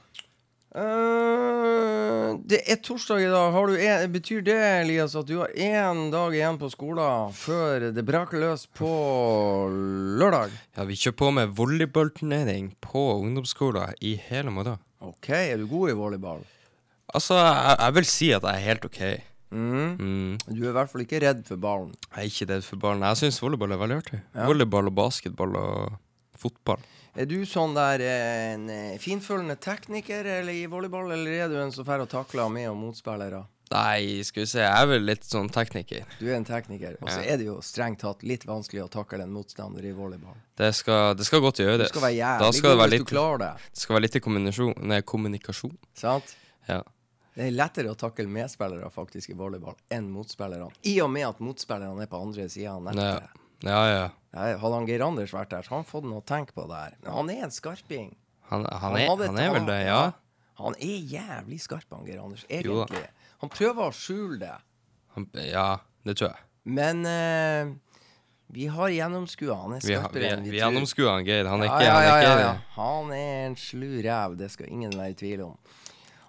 Uh, 0.76 2.36
det 2.44 2.62
er 2.68 2.80
torsdag 2.84 3.22
i 3.24 3.28
dag. 3.32 3.52
Har 3.54 3.68
du 3.68 3.76
en, 3.76 4.04
betyr 4.12 4.42
det, 4.44 4.56
Elias, 4.82 5.16
at 5.16 5.28
du 5.28 5.38
har 5.40 5.52
én 5.52 6.10
dag 6.12 6.36
igjen 6.36 6.58
på 6.60 6.68
skolen 6.72 7.32
før 7.36 7.88
det 7.96 8.04
braker 8.08 8.40
løs 8.40 8.66
på 8.76 8.90
lørdag? 10.20 10.52
Ja, 10.76 10.88
vi 10.88 10.96
kjører 11.00 11.20
på 11.20 11.30
med 11.38 11.54
volleyballturnering 11.56 12.74
på 12.84 13.06
ungdomsskolen 13.22 13.96
i 14.04 14.16
hele 14.28 14.52
morgen. 14.52 14.80
OK, 15.04 15.32
er 15.32 15.56
du 15.60 15.68
god 15.72 15.92
i 15.92 15.96
volleyball? 15.96 16.44
Altså, 17.16 17.36
jeg, 17.40 17.80
jeg 17.80 17.96
vil 18.00 18.12
si 18.12 18.30
at 18.36 18.44
jeg 18.44 18.60
er 18.60 18.68
helt 18.72 18.88
OK. 18.88 19.02
Mm. 19.50 19.96
Mm. 20.00 20.38
Du 20.48 20.64
er 20.64 20.70
i 20.72 20.74
hvert 20.74 20.90
fall 20.90 21.04
ikke 21.06 21.20
redd 21.22 21.44
for 21.46 21.56
ballen. 21.62 21.92
Jeg 22.16 22.18
er 22.24 22.30
ikke 22.32 22.48
redd 22.54 22.64
for 22.66 22.76
ballen. 22.82 23.04
Jeg 23.06 23.20
syns 23.22 23.40
volleyball 23.42 23.72
er 23.76 23.82
veldig 23.84 23.98
artig. 24.02 24.20
Volleyball 24.34 24.90
og 24.90 24.94
basketball 24.98 25.56
og 25.60 25.98
fotball. 26.36 26.82
Er 27.16 27.24
du 27.30 27.38
sånn 27.48 27.72
der 27.76 28.02
eh, 28.04 28.54
en 28.54 28.66
eh, 28.68 28.96
finfølende 29.00 29.54
tekniker 29.56 30.26
eller 30.28 30.52
i 30.52 30.66
volleyball, 30.68 31.12
eller 31.14 31.38
er 31.46 31.48
du 31.48 31.54
en 31.62 31.72
som 31.72 31.86
drar 31.86 32.02
å 32.04 32.08
takle 32.10 32.44
med 32.52 32.68
og 32.68 32.76
motspillere? 32.76 33.44
Nei, 33.72 34.20
skal 34.22 34.44
vi 34.44 34.46
se, 34.46 34.60
jeg 34.62 34.70
er 34.82 34.86
vel 34.86 35.02
litt 35.08 35.24
sånn 35.26 35.48
tekniker. 35.50 36.04
Du 36.20 36.26
er 36.28 36.36
en 36.36 36.44
tekniker, 36.46 36.98
og 37.00 37.08
så 37.10 37.16
Ja. 37.24 37.32
er 37.32 37.40
det 37.40 37.46
jo 37.48 37.56
strengt 37.66 37.98
tatt 38.04 38.20
litt 38.22 38.44
vanskelig 38.46 38.84
å 38.84 38.90
takle 38.92 39.24
en 39.24 39.32
motstander 39.34 39.82
i 39.88 39.90
volleyball. 39.96 40.36
Det 40.60 40.68
skal, 40.76 41.16
det 41.18 41.26
skal 41.26 41.40
godt 41.42 41.56
Du 41.56 41.64
gjøres. 41.64 41.88
skal 41.88 42.04
være 42.04 42.14
jævlig 42.20 42.62
god 42.62 42.78
hvis 42.78 42.90
litt, 42.92 43.06
du 43.06 43.10
klarer 43.10 43.38
det. 43.38 43.50
det 43.72 43.80
skal 43.82 43.94
være 43.96 44.02
litt 44.06 44.20
kommunikasjon. 44.22 44.74
Nei, 44.86 45.00
kommunikasjon. 45.02 45.74
Sant? 45.98 46.36
Ja. 46.68 46.82
Det 47.36 47.44
er 47.44 47.52
lettere 47.52 47.92
å 47.92 47.96
takle 48.00 48.24
medspillere 48.32 48.88
faktisk 48.92 49.34
i 49.34 49.36
volleyball 49.36 49.76
enn 49.92 50.06
motspillerne. 50.08 50.70
I 50.88 50.94
og 51.04 51.10
med 51.12 51.26
at 51.28 51.42
motspillerne 51.44 52.06
er 52.06 52.08
på 52.08 52.20
andre 52.24 52.46
sida 52.48 52.72
av 52.78 52.86
Ja, 52.86 52.94
nettet. 52.96 53.42
ja. 53.66 53.80
ja. 53.92 54.06
Hadde 54.36 54.72
han 54.72 54.88
Geir 54.88 55.04
Anders 55.04 55.34
vært 55.36 55.52
der, 55.52 55.66
så 55.66 55.74
hadde 55.74 55.82
han 55.84 55.90
fått 55.90 56.08
noe 56.08 56.22
å 56.22 56.24
tenke 56.24 56.56
på 56.56 56.64
der. 56.70 56.96
Men 57.02 57.12
han 57.12 57.32
er 57.34 57.44
en 57.44 57.52
skarping. 57.52 58.14
Han, 58.48 58.64
han, 58.64 58.96
er, 58.96 59.10
han 59.10 59.40
er 59.42 59.52
vel 59.52 59.68
det, 59.68 59.78
ja. 59.84 60.00
Han 60.62 60.76
er 60.80 60.96
jævlig 61.12 61.60
skarp, 61.60 61.88
han 61.92 62.08
Geir 62.08 62.22
Anders. 62.24 62.46
Egentlig. 62.48 63.04
Han 63.42 63.52
prøver 63.52 63.84
å 63.84 63.92
skjule 63.92 64.38
det. 64.40 64.54
Han, 65.16 65.28
ja, 65.44 65.68
det 66.08 66.16
tror 66.16 66.30
jeg. 66.32 66.44
Men 66.66 67.04
uh, 67.04 67.74
vi 68.56 68.68
har 68.72 68.92
gjennomskua. 68.94 69.58
Han 69.66 69.76
er 69.76 69.84
skarpere 69.84 70.32
enn 70.32 70.46
vi 70.46 70.54
vi 70.54 70.56
vi 70.56 70.62
gjennomskua 70.62 71.18
han 71.18 71.28
Geir. 71.28 71.50
Han 71.52 71.64
er 71.64 71.68
ikke, 71.68 71.84
ja, 71.84 71.98
ja, 72.06 72.16
ja, 72.24 72.36
ja. 72.46 72.52
Han 72.78 73.12
er 73.12 73.50
en 73.50 73.58
slu 73.60 73.90
ræv, 74.06 74.38
det 74.40 74.48
skal 74.54 74.72
ingen 74.72 74.96
være 74.96 75.12
i 75.12 75.18
tvil 75.20 75.44
om. 75.50 75.58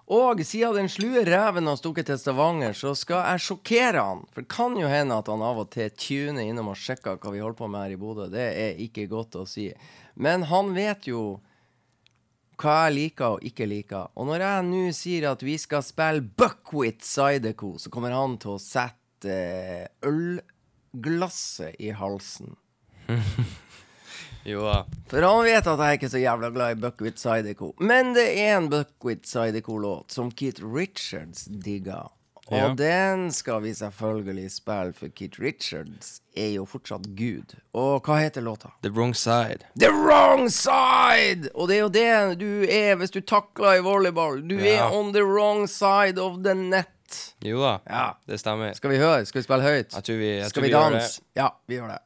Og 0.08 0.40
siden 0.40 0.72
den 0.72 0.88
slue 0.88 1.20
reven 1.26 1.68
har 1.68 1.76
stukket 1.76 2.06
til 2.08 2.16
Stavanger, 2.20 2.72
så 2.72 2.94
skal 2.96 3.26
jeg 3.26 3.42
sjokkere 3.44 4.04
han. 4.06 4.22
For 4.32 4.40
det 4.40 4.52
kan 4.54 4.78
jo 4.80 4.88
hende 4.88 5.18
at 5.20 5.28
han 5.28 5.44
av 5.44 5.60
og 5.60 5.68
til 5.74 5.92
tuner 5.92 6.48
innom 6.48 6.70
og 6.72 6.80
sjekker 6.80 7.18
hva 7.20 7.32
vi 7.34 7.42
holder 7.44 7.58
på 7.58 7.68
med 7.68 7.84
her 7.84 7.96
i 7.96 8.00
Bodø. 8.00 8.30
Det 8.32 8.46
er 8.48 8.80
ikke 8.86 9.04
godt 9.10 9.36
å 9.36 9.44
si. 9.48 9.66
Men 10.16 10.46
han 10.48 10.72
vet 10.76 11.10
jo 11.10 11.42
hva 12.58 12.78
jeg 12.86 12.96
liker 12.96 13.36
og 13.36 13.44
ikke 13.46 13.68
liker. 13.68 14.08
Og 14.16 14.30
når 14.30 14.46
jeg 14.46 14.66
nå 14.70 14.82
sier 14.96 15.28
at 15.30 15.44
vi 15.44 15.58
skal 15.60 15.84
spille 15.84 16.24
Buckwheat 16.40 17.04
Sideco, 17.04 17.76
så 17.76 17.92
kommer 17.92 18.16
han 18.16 18.40
til 18.40 18.56
å 18.56 18.62
sette 18.62 19.28
eh, 19.28 19.86
ølglasset 20.08 21.76
i 21.84 21.92
halsen. 21.92 22.56
Jo 24.44 24.62
da. 24.64 24.84
For 25.10 25.22
han 25.22 25.44
vet 25.44 25.66
at 25.66 25.78
jeg 25.78 25.88
er 25.88 25.98
ikke 25.98 26.08
så 26.12 26.20
jævla 26.22 26.50
glad 26.54 26.76
i 26.76 26.80
Buckwheat 26.80 27.18
Sideco. 27.20 27.72
Men 27.80 28.14
det 28.16 28.28
er 28.40 28.56
en 28.58 28.68
Buckwheat 28.72 29.26
Sideco-låt 29.28 30.12
som 30.12 30.30
Keith 30.30 30.62
Richards 30.64 31.44
digger. 31.64 32.12
Og 32.50 32.56
Ja. 32.56 32.68
den 32.74 33.30
skal 33.32 33.60
vi 33.62 33.74
selvfølgelig 33.74 34.50
spille, 34.50 34.92
for 34.96 35.08
Keith 35.14 35.38
Richards 35.40 36.22
er 36.36 36.54
jo 36.54 36.64
fortsatt 36.64 37.04
Gud. 37.16 37.52
Og 37.74 38.00
hva 38.06 38.16
heter 38.22 38.40
låta? 38.40 38.70
The 38.82 38.90
wrong 38.90 39.12
side. 39.14 39.66
The 39.78 39.90
wrong 39.92 40.48
side! 40.50 41.50
Og 41.54 41.68
det 41.68 41.76
er 41.76 41.80
jo 41.80 41.88
det 41.88 42.40
du 42.40 42.64
er 42.70 42.94
hvis 42.96 43.10
du 43.10 43.20
takler 43.20 43.74
i 43.76 43.82
volleyball. 43.84 44.40
Du 44.48 44.54
Ja. 44.56 44.86
er 44.88 44.92
on 44.96 45.12
the 45.12 45.24
wrong 45.24 45.66
side 45.68 46.18
of 46.18 46.38
the 46.44 46.54
net. 46.54 47.34
Jo 47.44 47.60
da, 47.60 47.78
Ja. 47.90 48.10
det 48.26 48.40
stemmer. 48.40 48.72
Skal 48.74 48.90
vi 48.90 48.96
høre? 48.96 49.26
Skal 49.26 49.38
vi 49.40 49.44
spille 49.44 49.62
høyt? 49.62 49.92
Jeg 49.94 50.04
tror 50.04 50.16
vi, 50.16 50.28
jeg 50.38 50.46
Skal 50.48 50.62
tror 50.62 50.66
vi 50.68 50.68
vi 50.68 50.94
danse? 50.96 51.20
Ja, 51.36 51.48
vi 51.68 51.74
gjør 51.74 51.88
det. 51.88 51.98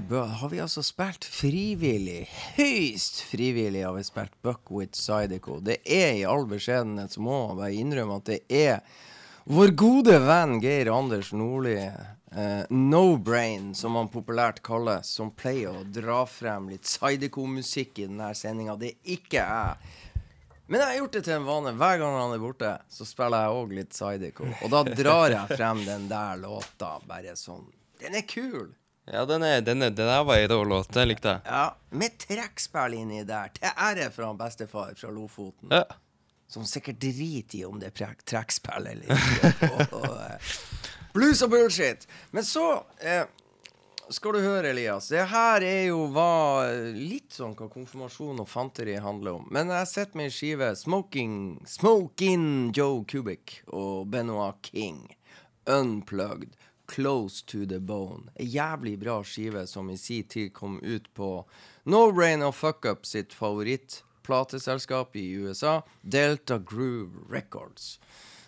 Bø- 0.00 0.26
har 0.26 0.48
vi 0.48 0.60
altså 0.60 0.82
spilt 0.82 1.24
frivillig. 1.24 2.28
Høyst 2.56 3.22
frivillig 3.28 3.84
har 3.84 3.92
vi 3.96 4.02
spilt 4.06 4.32
Buckwit 4.42 4.96
Sideco. 4.96 5.60
Det 5.60 5.80
er 5.84 6.14
i 6.20 6.24
all 6.24 6.46
beskjedenhet, 6.46 7.12
så 7.12 7.20
må 7.20 7.48
man 7.48 7.58
bare 7.60 7.74
innrømme 7.76 8.16
at 8.20 8.30
det 8.30 8.40
er 8.48 8.80
vår 9.50 9.72
gode 9.76 10.18
venn 10.22 10.60
Geir 10.62 10.90
Anders 10.94 11.32
Nordli, 11.34 11.74
eh, 11.82 12.62
No 12.70 13.16
Brain, 13.18 13.74
som 13.74 13.96
han 13.98 14.08
populært 14.08 14.62
kalles, 14.62 15.10
som 15.18 15.30
pleier 15.34 15.74
å 15.74 15.84
dra 15.84 16.22
frem 16.30 16.68
litt 16.70 16.86
Sideco-musikk 16.86 17.98
i 17.98 18.06
denne 18.06 18.30
sendinga. 18.38 18.76
Det 18.78 18.92
er 18.94 19.16
ikke 19.18 19.42
jeg. 19.42 19.98
Men 20.68 20.78
jeg 20.80 20.86
har 20.88 21.00
gjort 21.02 21.12
det 21.18 21.24
til 21.26 21.34
en 21.40 21.44
vane. 21.48 21.72
Hver 21.76 21.98
gang 22.00 22.14
han 22.16 22.32
er 22.36 22.38
borte, 22.40 22.70
så 22.88 23.04
spiller 23.04 23.42
jeg 23.44 23.56
òg 23.58 23.74
litt 23.76 23.92
Sideco. 23.98 24.46
Og 24.62 24.70
da 24.72 24.84
drar 24.88 25.34
jeg 25.34 25.58
frem 25.58 25.82
den 25.84 26.06
der 26.08 26.38
låta, 26.40 26.94
bare 27.08 27.34
sånn. 27.36 27.66
Den 28.00 28.14
er 28.16 28.24
kul! 28.30 28.70
Ja, 29.04 29.24
den, 29.26 29.42
er, 29.42 29.60
den, 29.60 29.82
er, 29.82 29.90
den 29.90 30.06
der 30.06 30.22
var 30.24 30.38
ei 30.38 30.46
rå 30.46 30.62
låt. 30.64 30.92
Den 30.94 31.08
likte 31.10 31.34
jeg. 31.34 31.42
Ja, 31.46 31.64
med 31.90 32.14
trekkspill 32.22 32.94
inni 33.00 33.24
der. 33.26 33.50
Til 33.56 33.68
ære 33.74 34.08
for 34.14 34.28
han 34.28 34.38
bestefar 34.38 34.94
fra 34.98 35.10
Lofoten. 35.10 35.74
Ja. 35.74 35.84
Som 36.52 36.66
sikkert 36.68 37.00
driter 37.02 37.58
i 37.58 37.64
om 37.66 37.80
det 37.82 37.90
er 37.90 38.16
trekkspill 38.28 38.86
eller 38.92 39.10
ikke. 39.16 39.70
og, 39.72 39.96
og, 40.02 40.18
eh, 40.28 40.56
blues 41.16 41.42
og 41.42 41.50
bullshit. 41.50 42.06
Men 42.30 42.46
så 42.46 42.66
eh, 43.00 43.24
skal 44.12 44.36
du 44.36 44.40
høre, 44.44 44.70
Elias. 44.70 45.08
Det 45.10 45.24
her 45.32 45.64
er 45.66 45.84
jo 45.88 46.06
hva 46.12 46.70
litt 46.94 47.34
sånn 47.34 47.56
hva 47.58 47.66
konfirmasjon 47.72 48.42
og 48.44 48.50
fanteri 48.50 48.98
handler 49.02 49.40
om. 49.40 49.48
Men 49.50 49.72
jeg 49.72 49.90
sitter 49.90 50.20
med 50.20 50.30
ei 50.30 50.36
skive 50.36 50.72
Smoking 50.78 51.34
Smoking 51.68 52.46
Joe 52.76 53.02
Kubik 53.08 53.62
og 53.66 54.06
Benoit 54.12 54.62
King. 54.70 55.08
Unplugged. 55.66 56.54
Close 56.92 57.40
to 57.48 57.64
the 57.66 57.78
Bone. 57.80 58.28
Ei 58.36 58.46
jævlig 58.52 58.98
bra 59.00 59.22
skive 59.24 59.66
som 59.70 59.88
i 59.90 59.96
sin 59.96 60.24
tid 60.28 60.52
kom 60.52 60.78
ut 60.84 61.06
på 61.16 61.30
No 61.88 62.02
Brain 62.12 62.42
og 62.44 62.54
Fuck 62.54 62.84
Up 62.90 63.06
sitt 63.08 63.32
favorittplateselskap 63.32 65.16
i 65.16 65.26
USA, 65.40 65.80
Delta 66.02 66.58
Groove 66.58 67.24
Records, 67.32 67.98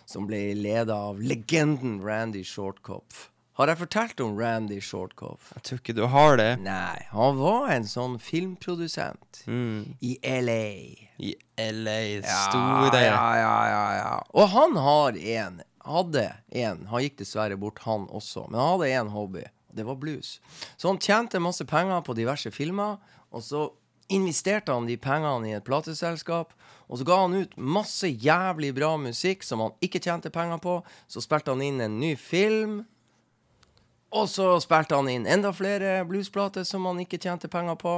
som 0.05 0.27
ble 0.29 0.53
leda 0.55 0.95
av 1.09 1.21
legenden 1.21 2.01
Randy 2.05 2.43
Shortkopf. 2.45 3.29
Har 3.55 3.69
jeg 3.71 3.79
fortalt 3.79 4.19
om 4.19 4.33
Randy 4.37 4.81
Shortkopf? 4.83 5.53
Jeg 5.55 5.63
tror 5.63 5.79
ikke 5.79 5.93
du 5.95 6.01
har 6.11 6.35
det. 6.37 6.49
Nei, 6.59 7.05
han 7.11 7.37
var 7.39 7.69
en 7.71 7.85
sånn 7.87 8.17
filmprodusent 8.19 9.43
Mm. 9.47 9.95
i 10.01 10.17
LA. 10.21 11.07
I 11.19 11.35
LA. 11.57 11.99
Ja, 12.19 12.41
Store. 12.49 12.99
Ja, 12.99 13.35
ja, 13.39 13.67
ja, 13.69 13.85
ja. 14.01 14.19
Og 14.33 14.49
han 14.49 14.75
har 14.75 15.15
en 15.17 15.61
Hadde 15.85 16.25
en 16.49 16.85
Han 16.89 17.03
gikk 17.03 17.19
dessverre 17.21 17.57
bort, 17.61 17.83
han 17.85 18.07
også. 18.09 18.47
Men 18.49 18.59
han 18.59 18.71
hadde 18.73 18.91
én 18.99 19.13
hobby. 19.13 19.43
Det 19.75 19.83
var 19.85 19.99
blues. 19.99 20.39
Så 20.77 20.87
han 20.87 21.01
tjente 21.01 21.39
masse 21.39 21.65
penger 21.67 22.01
på 22.01 22.15
diverse 22.17 22.51
filmer. 22.51 22.97
Og 23.31 23.43
så 23.43 23.67
investerte 24.07 24.73
han 24.73 24.87
de 24.87 24.97
pengene 25.01 25.49
i 25.49 25.55
et 25.57 25.65
plateselskap. 25.67 26.53
Og 26.87 26.99
så 26.99 27.07
ga 27.07 27.19
han 27.23 27.35
ut 27.35 27.55
masse 27.57 28.07
jævlig 28.07 28.71
bra 28.77 28.93
musikk 29.01 29.43
som 29.43 29.63
han 29.63 29.77
ikke 29.83 30.01
tjente 30.01 30.31
penger 30.33 30.61
på. 30.63 30.79
Så 31.07 31.23
spilte 31.25 31.53
han 31.53 31.63
inn 31.65 31.81
en 31.81 31.99
ny 31.99 32.13
film. 32.19 32.83
Og 34.15 34.29
så 34.31 34.53
spilte 34.63 34.95
han 34.95 35.09
inn 35.11 35.27
enda 35.27 35.51
flere 35.53 35.99
bluesplater 36.07 36.63
som 36.67 36.85
han 36.87 37.01
ikke 37.03 37.19
tjente 37.21 37.49
penger 37.51 37.77
på. 37.81 37.97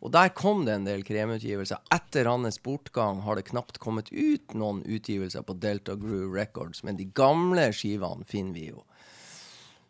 Og 0.00 0.12
der 0.14 0.30
kom 0.32 0.64
det 0.64 0.78
en 0.78 0.86
del 0.88 1.02
kremutgivelser. 1.04 1.82
Etter 1.92 2.28
hans 2.30 2.56
bortgang 2.64 3.20
har 3.26 3.36
det 3.36 3.50
knapt 3.50 3.80
kommet 3.82 4.08
ut 4.12 4.54
noen 4.56 4.80
utgivelser 4.88 5.44
på 5.44 5.58
Delta 5.60 5.96
Groove 6.00 6.32
Records, 6.32 6.80
men 6.86 6.96
de 6.96 7.10
gamle 7.16 7.68
skivene 7.76 8.24
finner 8.28 8.56
vi 8.56 8.70
jo. 8.70 8.84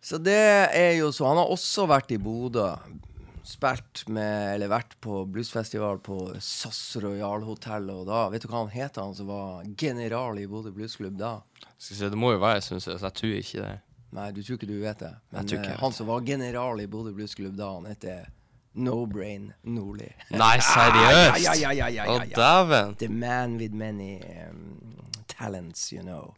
Så 0.03 0.19
det 0.19 0.41
er 0.75 0.97
jo 0.97 1.13
så. 1.13 1.29
Han 1.29 1.39
har 1.39 1.53
også 1.53 1.87
vært 1.91 2.11
i 2.15 2.19
Bodø 2.19 2.73
spilt 3.47 4.05
med, 4.13 4.55
eller 4.55 4.71
vært 4.71 4.97
på 5.03 5.23
bluesfestival 5.31 6.01
på 6.05 6.17
SAS 6.45 6.97
Royal 7.03 7.45
Hotel, 7.47 7.89
og 7.93 8.09
da, 8.09 8.25
vet 8.33 8.45
du 8.45 8.51
hva 8.51 8.65
han 8.65 8.73
het, 8.75 8.99
han 9.01 9.15
som 9.17 9.31
var 9.31 9.63
general 9.81 10.39
i 10.41 10.49
Bodø 10.51 10.73
Bluesklubb 10.75 11.17
da? 11.21 11.39
Skal 11.77 11.87
si 11.87 12.01
se, 12.01 12.11
det 12.13 12.21
må 12.21 12.35
jo 12.35 12.43
være, 12.43 12.63
syns 12.65 12.89
jeg, 12.91 12.99
tror 13.01 13.39
ikke 13.39 13.65
det. 13.65 13.73
Nei, 14.17 14.27
du 14.35 14.43
tror 14.43 14.59
ikke 14.59 14.69
du 14.69 14.77
vet 14.83 15.03
det. 15.03 15.15
Men 15.31 15.55
eh, 15.55 15.73
han 15.81 15.95
som 15.95 16.09
var 16.11 16.27
general 16.27 16.83
i 16.83 16.89
Bodø 16.91 17.15
Bluesklubb 17.17 17.57
da, 17.59 17.73
han 17.79 17.89
heter 17.91 18.29
No 18.75 19.07
Brain 19.07 19.53
Nordli. 19.67 20.07
Nei, 20.31 20.59
seriøst? 20.63 21.41
Ja, 21.43 21.55
ja, 21.59 21.73
ja, 21.75 21.89
ja, 21.91 22.05
Å, 22.07 22.21
ja, 22.21 22.25
ja. 22.31 22.37
dæven. 22.39 22.95
The 23.01 23.09
man 23.11 23.57
with 23.59 23.75
many 23.75 24.21
um, 24.47 24.79
talents, 25.27 25.93
you 25.93 26.03
know. 26.03 26.35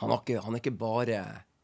Han, 0.00 0.10
ikke, 0.16 0.40
han 0.44 0.54
er 0.56 0.60
ikke 0.62 0.72
bare 0.80 1.18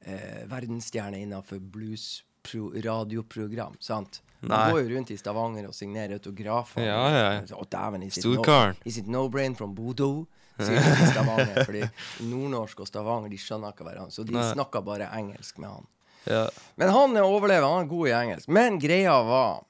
eh, 0.05 0.43
verdensstjerne 0.51 1.19
innenfor 1.25 1.59
blues-radioprogram, 1.73 3.75
sant? 3.81 4.21
Nei. 4.41 4.57
Han 4.57 4.73
går 4.73 4.81
jo 4.83 4.89
rundt 4.95 5.11
i 5.13 5.17
Stavanger 5.21 5.67
og 5.69 5.75
signerer 5.77 6.15
autografer. 6.17 6.85
Ja, 6.85 7.01
ja. 7.13 7.41
Å, 7.57 7.65
dæven, 7.69 8.03
i 8.07 8.11
sitt 8.13 8.25
Storkaren. 8.25 8.77
no, 8.79 8.89
i 8.89 8.93
sitt 8.95 9.09
no 9.13 9.27
brain 9.33 9.55
from 9.57 9.75
Bodø. 9.77 10.25
Stavanger, 10.61 11.63
fordi 11.69 11.83
nordnorsk 12.29 12.81
og 12.85 12.89
Stavanger 12.89 13.33
de 13.33 13.39
skjønner 13.41 13.73
ikke 13.73 13.85
hverandre, 13.87 14.13
så 14.13 14.25
de 14.29 14.35
Nei. 14.37 14.45
snakker 14.53 14.81
bare 14.85 15.07
engelsk 15.17 15.57
med 15.63 15.71
han. 15.73 15.87
Ja. 16.29 16.43
Men 16.77 16.89
han 16.93 17.17
er 17.17 17.25
overlever, 17.25 17.65
han 17.65 17.87
er 17.87 17.89
god 17.89 18.11
i 18.11 18.13
engelsk. 18.17 18.49
Men 18.53 18.77
greia 18.81 19.15
var 19.25 19.63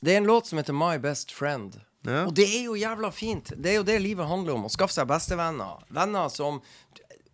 Det 0.00 0.12
er 0.12 0.20
en 0.20 0.28
låt 0.28 0.46
som 0.46 0.58
heter 0.60 0.76
My 0.76 0.98
Best 1.02 1.32
Friend. 1.32 1.78
Ja. 2.06 2.24
Og 2.28 2.34
det 2.38 2.44
er 2.46 2.66
jo 2.68 2.76
jævla 2.78 3.10
fint. 3.14 3.52
Det 3.56 3.72
er 3.72 3.78
jo 3.80 3.86
det 3.88 3.96
livet 4.02 4.28
handler 4.30 4.54
om. 4.54 4.66
Å 4.68 4.70
skaffe 4.72 4.94
seg 4.94 5.08
bestevenner. 5.10 5.80
Venner 5.90 6.28
som 6.30 6.60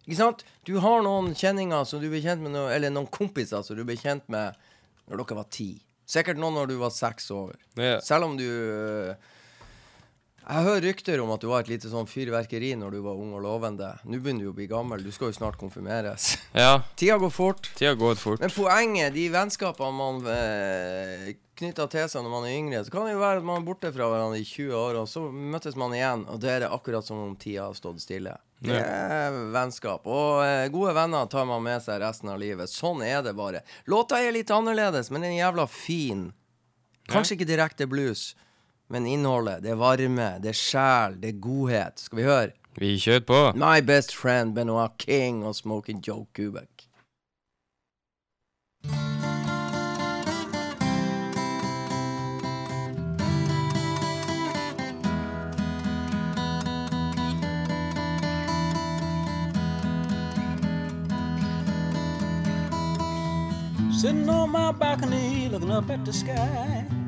Ikke 0.06 0.16
sant? 0.18 0.40
Du 0.66 0.76
har 0.82 1.02
noen 1.04 1.30
kjenninger 1.38 1.84
som 1.86 2.00
du 2.02 2.08
ble 2.10 2.18
kjent 2.24 2.42
med, 2.42 2.50
no- 2.56 2.68
eller 2.72 2.90
noen 2.90 3.06
kompiser 3.12 3.62
som 3.62 3.76
du 3.78 3.84
ble 3.86 3.94
kjent 4.00 4.24
med 4.32 4.56
når 5.06 5.20
dere 5.22 5.36
var 5.38 5.46
ti. 5.54 5.68
Sikkert 6.10 6.40
noen 6.42 6.56
når 6.58 6.72
du 6.72 6.74
var 6.80 6.90
seks 6.90 7.28
år. 7.30 7.52
Ja. 7.78 8.00
Selv 8.02 8.26
om 8.26 8.34
du 8.38 8.42
øh, 8.48 9.12
Jeg 10.42 10.66
hører 10.66 10.82
rykter 10.88 11.20
om 11.22 11.30
at 11.30 11.42
du 11.42 11.46
var 11.50 11.62
et 11.62 11.70
lite 11.70 11.90
sånn 11.90 12.08
fyrverkeri 12.10 12.72
når 12.78 12.96
du 12.96 13.00
var 13.04 13.18
ung 13.20 13.30
og 13.38 13.44
lovende. 13.44 13.92
Nå 14.02 14.18
begynner 14.18 14.48
du 14.48 14.50
å 14.50 14.56
bli 14.56 14.66
gammel. 14.70 15.04
Du 15.04 15.12
skal 15.14 15.30
jo 15.30 15.36
snart 15.36 15.58
konfirmeres. 15.60 16.32
ja. 16.64 16.80
Tida 16.98 17.18
går 17.22 17.30
fort. 17.30 17.70
Tida 17.78 17.94
går 17.98 18.18
fort. 18.18 18.42
Men 18.42 18.50
poenget, 18.54 19.14
de 19.14 19.28
vennskapene 19.30 19.94
man 19.94 20.18
eh, 20.32 21.30
knytter 21.62 21.90
til 21.94 22.10
seg 22.10 22.26
når 22.26 22.34
man 22.34 22.48
er 22.48 22.56
yngre, 22.58 22.82
så 22.82 22.94
kan 22.94 23.06
det 23.06 23.14
jo 23.14 23.22
være 23.22 23.38
at 23.42 23.48
man 23.52 23.62
er 23.62 23.68
borte 23.70 23.94
fra 23.94 24.10
hverandre 24.10 24.42
i 24.42 24.48
20 24.48 24.74
år, 24.80 25.00
og 25.04 25.08
så 25.10 25.22
møtes 25.30 25.78
man 25.78 25.94
igjen, 25.94 26.26
og 26.26 26.42
det 26.42 26.50
er 26.50 26.64
det 26.64 26.72
akkurat 26.74 27.06
som 27.06 27.22
om 27.22 27.38
tida 27.38 27.68
har 27.68 27.78
stått 27.78 28.02
stille. 28.02 28.34
Det 28.62 28.78
er 28.78 29.40
vennskap. 29.54 30.06
Og 30.06 30.42
eh, 30.42 30.68
gode 30.74 30.92
venner 30.98 31.30
tar 31.30 31.46
man 31.48 31.62
med 31.64 31.82
seg 31.82 32.02
resten 32.02 32.30
av 32.34 32.42
livet. 32.42 32.70
Sånn 32.70 33.02
er 33.06 33.22
det 33.22 33.34
bare. 33.38 33.62
Låta 33.90 34.18
er 34.22 34.34
litt 34.34 34.50
annerledes, 34.54 35.10
men 35.10 35.22
den 35.22 35.34
er 35.34 35.44
jævla 35.46 35.66
fin. 35.70 36.28
Kanskje 37.10 37.38
ikke 37.38 37.50
direkte 37.50 37.88
blues, 37.90 38.32
men 38.88 39.06
innholdet, 39.06 39.62
det 39.62 39.70
er 39.72 39.78
varme, 39.80 40.28
det 40.42 40.52
er 40.52 40.58
sjel, 40.58 41.20
det 41.22 41.34
er 41.34 41.40
godhet. 41.40 42.00
Skal 42.00 42.18
vi 42.18 42.26
høre? 42.26 42.50
Vi 42.80 42.96
kjører 42.98 43.24
på. 43.28 43.40
My 43.56 43.80
best 43.84 44.14
friend 44.16 44.54
Benoit 44.54 44.96
King 44.98 45.44
og 45.44 45.54
Smoking 45.54 46.00
Joe 46.08 46.26
Kubek. 46.34 46.88
Sitting 63.92 64.28
on 64.28 64.50
my 64.50 64.72
balcony 64.72 65.48
looking 65.48 65.70
up 65.70 65.88
at 65.90 66.04
the 66.04 66.12
sky. 66.12 67.01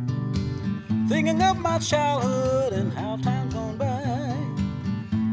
Thinking 1.06 1.42
of 1.42 1.58
my 1.58 1.78
childhood 1.78 2.72
and 2.72 2.90
how 2.90 3.16
time's 3.16 3.52
gone 3.52 3.76
by. 3.76 4.34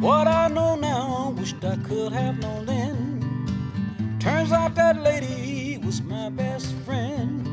What 0.06 0.28
I 0.28 0.50
know 0.50 0.76
now, 0.76 1.34
wished 1.38 1.64
I 1.64 1.78
could 1.78 2.12
have 2.12 2.40
known 2.40 2.66
then. 2.66 4.18
Turns 4.20 4.52
out 4.52 4.76
that 4.76 5.02
lady 5.02 5.78
was 5.78 6.02
my 6.02 6.30
best 6.30 6.74
friend. 6.86 7.48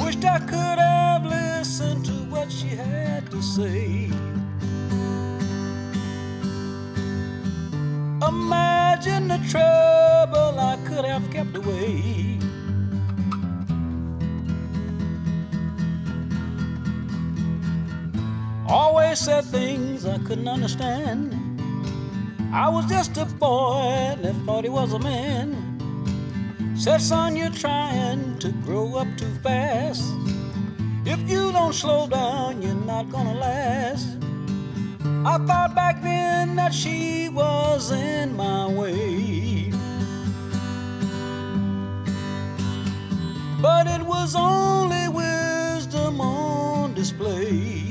Wished 0.00 0.24
I 0.24 0.40
could 0.40 0.78
have 0.78 1.24
listened 1.24 2.04
to 2.06 2.12
what 2.32 2.50
she 2.50 2.66
had 2.66 3.30
to 3.30 3.42
say. 3.42 4.10
Imagine 8.26 9.28
the 9.28 9.38
trouble 9.48 10.58
I 10.58 10.76
could 10.84 11.04
have 11.04 11.30
kept 11.30 11.54
away. 11.56 12.27
Always 18.68 19.18
said 19.18 19.46
things 19.46 20.04
I 20.04 20.18
couldn't 20.18 20.46
understand. 20.46 21.34
I 22.52 22.68
was 22.68 22.84
just 22.84 23.16
a 23.16 23.24
boy 23.24 24.14
that 24.20 24.34
thought 24.44 24.64
he 24.64 24.68
was 24.68 24.92
a 24.92 24.98
man. 24.98 25.56
Said, 26.76 27.00
son, 27.00 27.34
you're 27.34 27.50
trying 27.50 28.38
to 28.40 28.50
grow 28.66 28.94
up 28.96 29.08
too 29.16 29.32
fast. 29.42 30.04
If 31.06 31.18
you 31.30 31.50
don't 31.50 31.72
slow 31.72 32.08
down, 32.08 32.60
you're 32.60 32.74
not 32.74 33.10
gonna 33.10 33.34
last. 33.34 34.06
I 35.24 35.38
thought 35.46 35.74
back 35.74 36.02
then 36.02 36.54
that 36.56 36.74
she 36.74 37.30
was 37.30 37.90
in 37.90 38.36
my 38.36 38.68
way. 38.68 39.72
But 43.62 43.86
it 43.86 44.02
was 44.02 44.36
only 44.36 45.08
wisdom 45.08 46.20
on 46.20 46.92
display. 46.92 47.87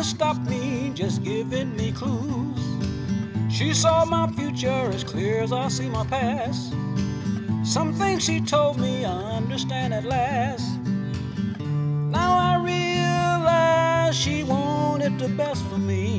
To 0.00 0.06
stop 0.06 0.38
me, 0.48 0.90
just 0.94 1.22
giving 1.22 1.76
me 1.76 1.92
clues. 1.92 2.58
She 3.50 3.74
saw 3.74 4.06
my 4.06 4.26
future 4.32 4.88
as 4.94 5.04
clear 5.04 5.42
as 5.42 5.52
I 5.52 5.68
see 5.68 5.90
my 5.90 6.06
past. 6.06 6.72
Some 7.62 7.92
things 7.92 8.24
she 8.24 8.40
told 8.40 8.80
me 8.80 9.04
I 9.04 9.36
understand 9.36 9.92
at 9.92 10.04
last. 10.06 10.66
Now 11.58 12.32
I 12.50 12.52
realize 12.72 14.16
she 14.16 14.42
wanted 14.42 15.18
the 15.18 15.28
best 15.28 15.62
for 15.66 15.76
me. 15.76 16.09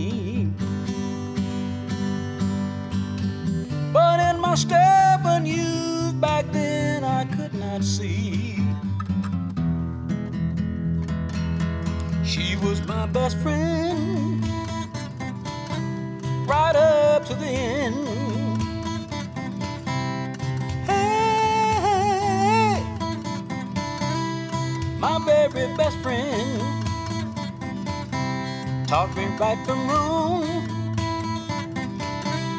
Right 29.42 29.58
from 29.66 29.88
wrong. 29.90 30.46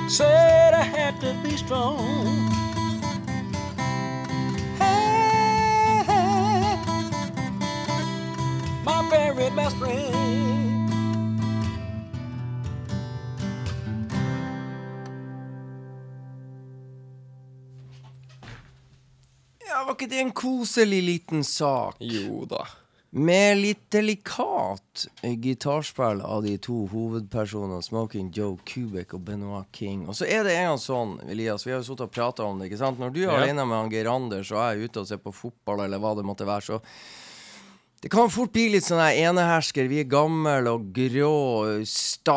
Said 0.09 0.74
I 0.74 0.82
had 0.82 1.20
to 1.20 1.32
be 1.44 1.56
strong. 1.56 1.96
Hey, 4.78 6.02
my 8.84 9.09
very 9.10 9.50
best 9.50 9.76
friend. 9.76 10.90
Ja, 19.68 19.84
Var 19.84 19.92
ikke 19.92 20.10
det 20.10 20.20
en 20.20 20.32
koselig 20.32 21.02
liten 21.02 21.44
sak? 21.44 21.96
Jo 22.00 22.44
da. 22.50 22.66
Med 23.14 23.59
litt 23.60 23.90
delikat 23.93 25.02
gitarspill 25.20 26.22
av 26.24 26.47
de 26.47 26.55
to 26.64 26.86
hovedpersonene, 26.89 27.82
Smoking 27.84 28.30
Joe 28.32 28.56
Kubik 28.64 29.12
og 29.12 29.20
Benoit 29.26 29.68
King. 29.76 30.06
Og 30.09 30.16
så 30.16 30.24
er 30.24 30.47
det 30.48 30.55
en 30.56 30.70
gang 30.70 30.80
sånn, 30.80 31.12
Elias, 31.28 31.66
vi 31.66 31.74
har 31.74 31.82
jo 31.82 31.90
sittet 31.90 32.06
og 32.06 32.14
prata 32.14 32.47
om 32.48 32.56
det, 32.62 32.70
ikke 32.70 32.80
sant? 32.80 32.98
Når 33.02 33.12
du 33.12 33.20
er 33.26 33.28
Ja. 33.28 33.36
alene 33.43 33.66
med 33.68 33.76
han 33.76 33.90
Geir 33.93 34.09
Anders, 34.09 34.48
og 34.51 34.56
jeg 34.64 34.78
er 34.80 34.84
ute 34.89 35.01
og 35.01 35.06
ser 35.06 35.18
på 35.20 35.34
fotball, 35.34 35.84
eller 35.84 35.98
hva 36.01 36.14
det 36.16 36.24
måtte 36.24 36.47
være, 36.48 36.62
så 36.64 36.80
det 38.03 38.09
kan 38.11 38.31
fort 38.35 38.51
bli 38.51 38.65
litt 38.73 38.83
sånn 38.83 38.99
her 38.99 39.15
enehersker. 39.29 39.87
Vi 39.87 40.01
er 40.03 40.09
gamle 40.11 40.73
og 40.73 40.89
grå, 40.91 41.85
sta 41.87 42.35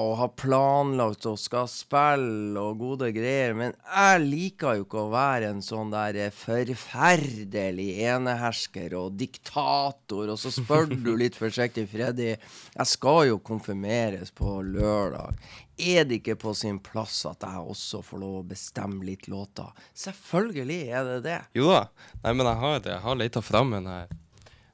og 0.00 0.14
har 0.22 0.30
planlagt 0.40 1.26
og 1.28 1.36
skal 1.36 1.68
spille 1.68 2.56
og 2.56 2.80
gode 2.80 3.10
greier. 3.12 3.52
Men 3.58 3.74
jeg 3.76 4.22
liker 4.22 4.78
jo 4.78 4.86
ikke 4.86 5.02
å 5.02 5.10
være 5.12 5.50
en 5.52 5.60
sånn 5.60 5.92
der 5.92 6.16
forferdelig 6.32 7.90
enehersker 8.08 8.96
og 9.02 9.20
diktator. 9.20 10.32
Og 10.32 10.40
så 10.40 10.54
spør 10.56 10.88
du 10.94 11.12
litt 11.20 11.36
forsiktig, 11.36 11.90
Freddy. 11.92 12.32
Jeg 12.72 12.92
skal 12.94 13.34
jo 13.34 13.36
konfirmeres 13.44 14.32
på 14.32 14.62
lørdag. 14.64 15.36
Er 15.76 16.08
det 16.08 16.22
ikke 16.22 16.40
på 16.40 16.56
sin 16.56 16.80
plass 16.80 17.20
at 17.28 17.44
jeg 17.44 17.60
også 17.60 18.00
får 18.08 18.24
lov 18.24 18.40
å 18.40 18.48
bestemme 18.56 19.04
litt 19.04 19.28
låter? 19.28 19.76
Selvfølgelig 19.92 20.82
er 20.88 21.08
det 21.12 21.22
det. 21.28 21.38
Jo 21.60 21.68
da. 21.74 21.84
Nei, 22.24 22.32
men 22.32 22.48
jeg 22.48 22.62
har, 22.64 22.84
jeg 22.96 23.00
har 23.10 23.24
leita 23.26 23.44
fram 23.44 23.76
en 23.76 23.92
her. 23.98 24.21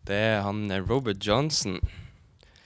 Det 0.09 0.17
er 0.33 0.43
han 0.47 0.65
eh, 0.73 0.83
Robert 0.89 1.21
Johnson 1.25 1.79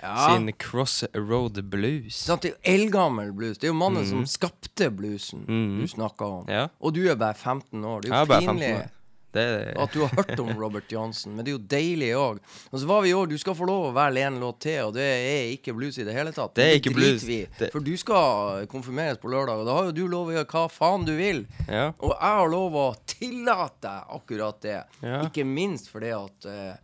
Ja. 0.03 0.17
sin 0.35 0.51
Crossroad 0.59 1.61
Blues. 1.71 2.17
Sant, 2.27 2.43
det 2.43 2.51
er 2.51 2.57
jo 2.57 2.63
eldgammel 2.75 3.29
blues. 3.33 3.59
Det 3.59 3.69
er 3.69 3.71
jo 3.71 3.79
mannen 3.79 4.03
som 4.09 4.25
skapte 4.27 4.89
bluesen 4.91 5.45
du 5.47 5.85
snakker 5.87 6.27
om. 6.41 6.49
Ja. 6.51 6.65
Og 6.83 6.95
du 6.97 7.05
er 7.07 7.15
bare 7.15 7.35
15 7.39 7.85
år. 7.87 8.03
Det 8.03 8.11
er 8.11 8.25
jo 8.25 8.33
bare 8.33 8.43
15 8.49 8.59
pinlig. 8.59 8.91
Det 9.33 9.45
at 9.81 9.95
du 9.95 10.03
har 10.03 10.11
hørt 10.19 10.41
om 10.43 10.51
Robert 10.61 10.91
Johnson, 10.93 11.33
men 11.37 11.47
det 11.47 11.53
er 11.53 11.55
jo 11.55 11.63
deilig 11.71 12.09
òg. 12.19 12.41
Og 12.69 12.83
så 12.83 12.89
var 12.91 13.01
vi 13.07 13.15
år 13.17 13.31
Du 13.31 13.39
skal 13.41 13.55
få 13.57 13.65
lov 13.65 13.87
å 13.89 13.93
velge 13.97 14.27
en 14.27 14.37
låt 14.43 14.59
til, 14.67 14.83
og 14.91 14.93
det 14.99 15.07
er 15.07 15.47
ikke 15.55 15.73
blues 15.79 15.97
i 16.03 16.05
det 16.05 16.13
hele 16.19 16.35
tatt. 16.37 16.53
Det 16.59 16.67
er 16.67 16.77
ikke 16.83 16.93
blues. 16.99 17.23
vi 17.25 17.39
For 17.73 17.81
du 17.81 17.95
skal 17.97 18.67
konfirmeres 18.69 19.23
på 19.23 19.31
lørdag, 19.33 19.63
og 19.63 19.71
da 19.71 19.79
har 19.79 19.89
jo 19.89 19.95
du 20.03 20.05
lov 20.13 20.29
å 20.29 20.35
gjøre 20.37 20.51
hva 20.53 20.67
faen 20.69 21.07
du 21.09 21.15
vil. 21.17 21.47
ja. 21.71 21.87
Og 22.03 22.13
jeg 22.13 22.41
har 22.43 22.53
lov 22.53 22.77
å 22.77 22.89
tillate 23.09 23.95
akkurat 24.19 24.61
det. 24.67 24.81
Ja. 25.01 25.23
Ikke 25.31 25.47
minst 25.49 25.89
fordi 25.95 26.11
at 26.13 26.51
eh, 26.53 26.75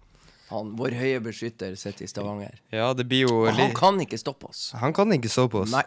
han, 0.50 0.74
vår 0.78 0.94
høye 0.96 1.20
beskytter 1.24 1.74
sitter 1.76 2.04
i 2.04 2.08
Stavanger. 2.10 2.54
ja, 2.72 2.92
det 2.94 3.04
blir 3.08 3.26
jo 3.28 3.42
Og 3.46 3.54
han 3.56 3.74
kan 3.76 3.98
ikke 4.00 4.18
stoppe 4.20 4.48
oss. 4.48 4.72
Han 4.80 4.92
kan 4.96 5.12
ikke 5.12 5.28
stoppe 5.32 5.62
oss. 5.64 5.72
Nei. 5.72 5.84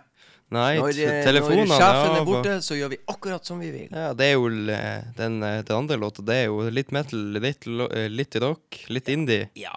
Nei 0.52 0.76
Når, 0.82 0.92
te- 0.92 1.06
eh, 1.08 1.32
når 1.32 1.70
sjefen 1.72 2.16
er 2.20 2.26
borte, 2.28 2.54
så 2.62 2.76
gjør 2.76 2.90
vi 2.92 2.98
akkurat 3.08 3.46
som 3.48 3.60
vi 3.64 3.70
vil. 3.72 3.88
Ja, 3.96 4.10
det 4.14 4.26
er 4.26 4.34
jo 4.36 4.50
eh, 4.52 5.06
den, 5.16 5.38
eh, 5.48 5.62
den 5.64 5.78
andre 5.78 5.96
låta. 5.98 6.22
Det 6.28 6.36
er 6.42 6.50
jo 6.50 6.66
litt 6.70 6.92
metal, 6.92 7.22
litt, 7.40 7.66
litt 8.12 8.36
rock, 8.44 8.82
litt 8.92 9.08
indie. 9.14 9.46
Ja. 9.56 9.72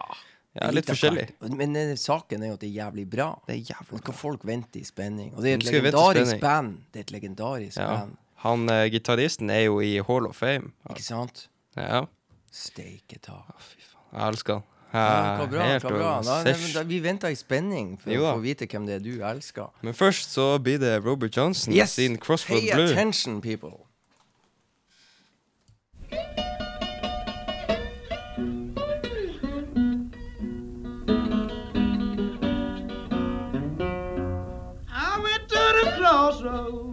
Ja, 0.55 0.69
litt 0.71 0.83
litt 0.85 0.91
forskjellig. 0.93 1.29
Men 1.59 1.79
saken 1.99 2.43
er 2.43 2.53
jo 2.53 2.59
at 2.59 2.61
det 2.63 2.69
er 2.73 2.77
jævlig 2.81 3.07
bra. 3.11 3.29
Det 3.47 3.55
er 3.55 3.63
jævlig 3.71 3.89
bra. 3.93 3.99
Nå 3.99 4.05
kan 4.11 4.19
folk 4.19 4.45
vente 4.47 4.79
i 4.79 4.85
spenning. 4.87 5.33
Og 5.35 5.43
det 5.43 5.51
er 5.53 5.57
et 5.63 5.65
legendarisk 5.71 6.41
band. 6.43 6.77
Det 6.93 7.01
er 7.01 7.07
et 7.09 7.15
legendarisk 7.17 7.79
Ja. 7.79 7.89
band. 7.95 8.19
Han 8.45 8.69
uh, 8.69 8.85
gitaristen 8.93 9.51
er 9.51 9.65
jo 9.65 9.79
i 9.81 9.97
Hall 10.05 10.27
of 10.29 10.37
Fame. 10.37 10.75
Ikke 10.91 11.03
sant? 11.07 11.47
Ja, 11.79 12.05
Steike 12.55 13.19
ta. 13.25 13.41
Jeg 14.13 14.23
elsker 14.29 14.61
han. 14.61 14.67
Ja, 14.95 15.37
hva 15.41 15.47
bra. 15.51 15.63
helt 15.67 15.83
hva 15.83 15.91
bra. 15.91 16.11
Da, 16.23 16.37
Da, 16.47 16.53
da, 16.75 16.83
vi 16.87 17.01
venter 17.03 17.33
i 17.35 17.39
spenning 17.39 17.97
for 17.99 18.15
Jo 18.15 18.23
å 18.29 18.35
få 18.37 18.45
vite 18.45 18.69
hvem 18.71 18.87
det 18.87 18.95
er 19.01 19.03
du 19.03 19.13
elsker. 19.27 19.73
Men 19.83 19.95
først 19.99 20.31
så 20.37 20.53
blir 20.63 20.79
det 20.79 20.95
Robert 21.05 21.35
Johnson 21.37 21.75
Yes! 21.75 21.97
sin 21.99 22.17
Crossroad 22.17 22.61
Pay 22.63 22.73
Blue. 22.75 22.93
attention, 22.93 23.41
people. 23.41 23.81
I 34.97 35.21
went 35.23 35.49
to 35.49 35.55
the 35.85 35.95
crossroads, 35.99 36.84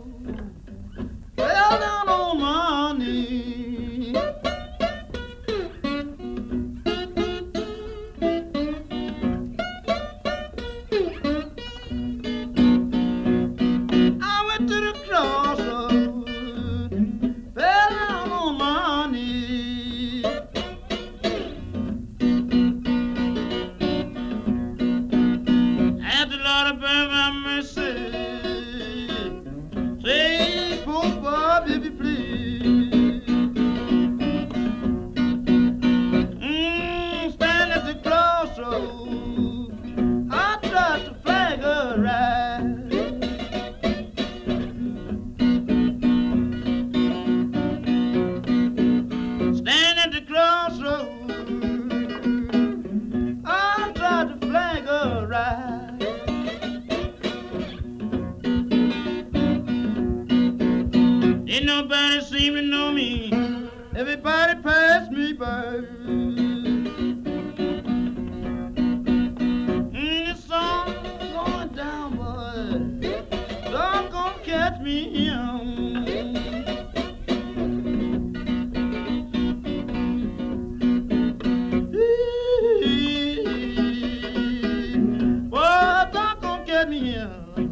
me 86.92 87.71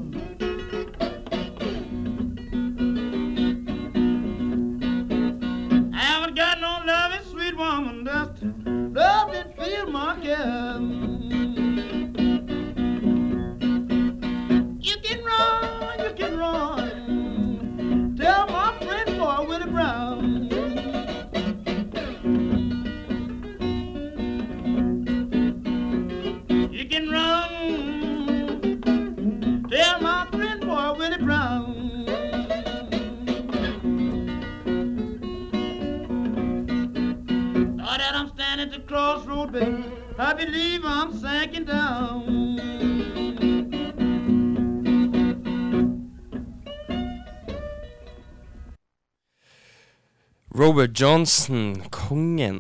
Johnson, 50.99 51.77
kongen. 51.95 52.57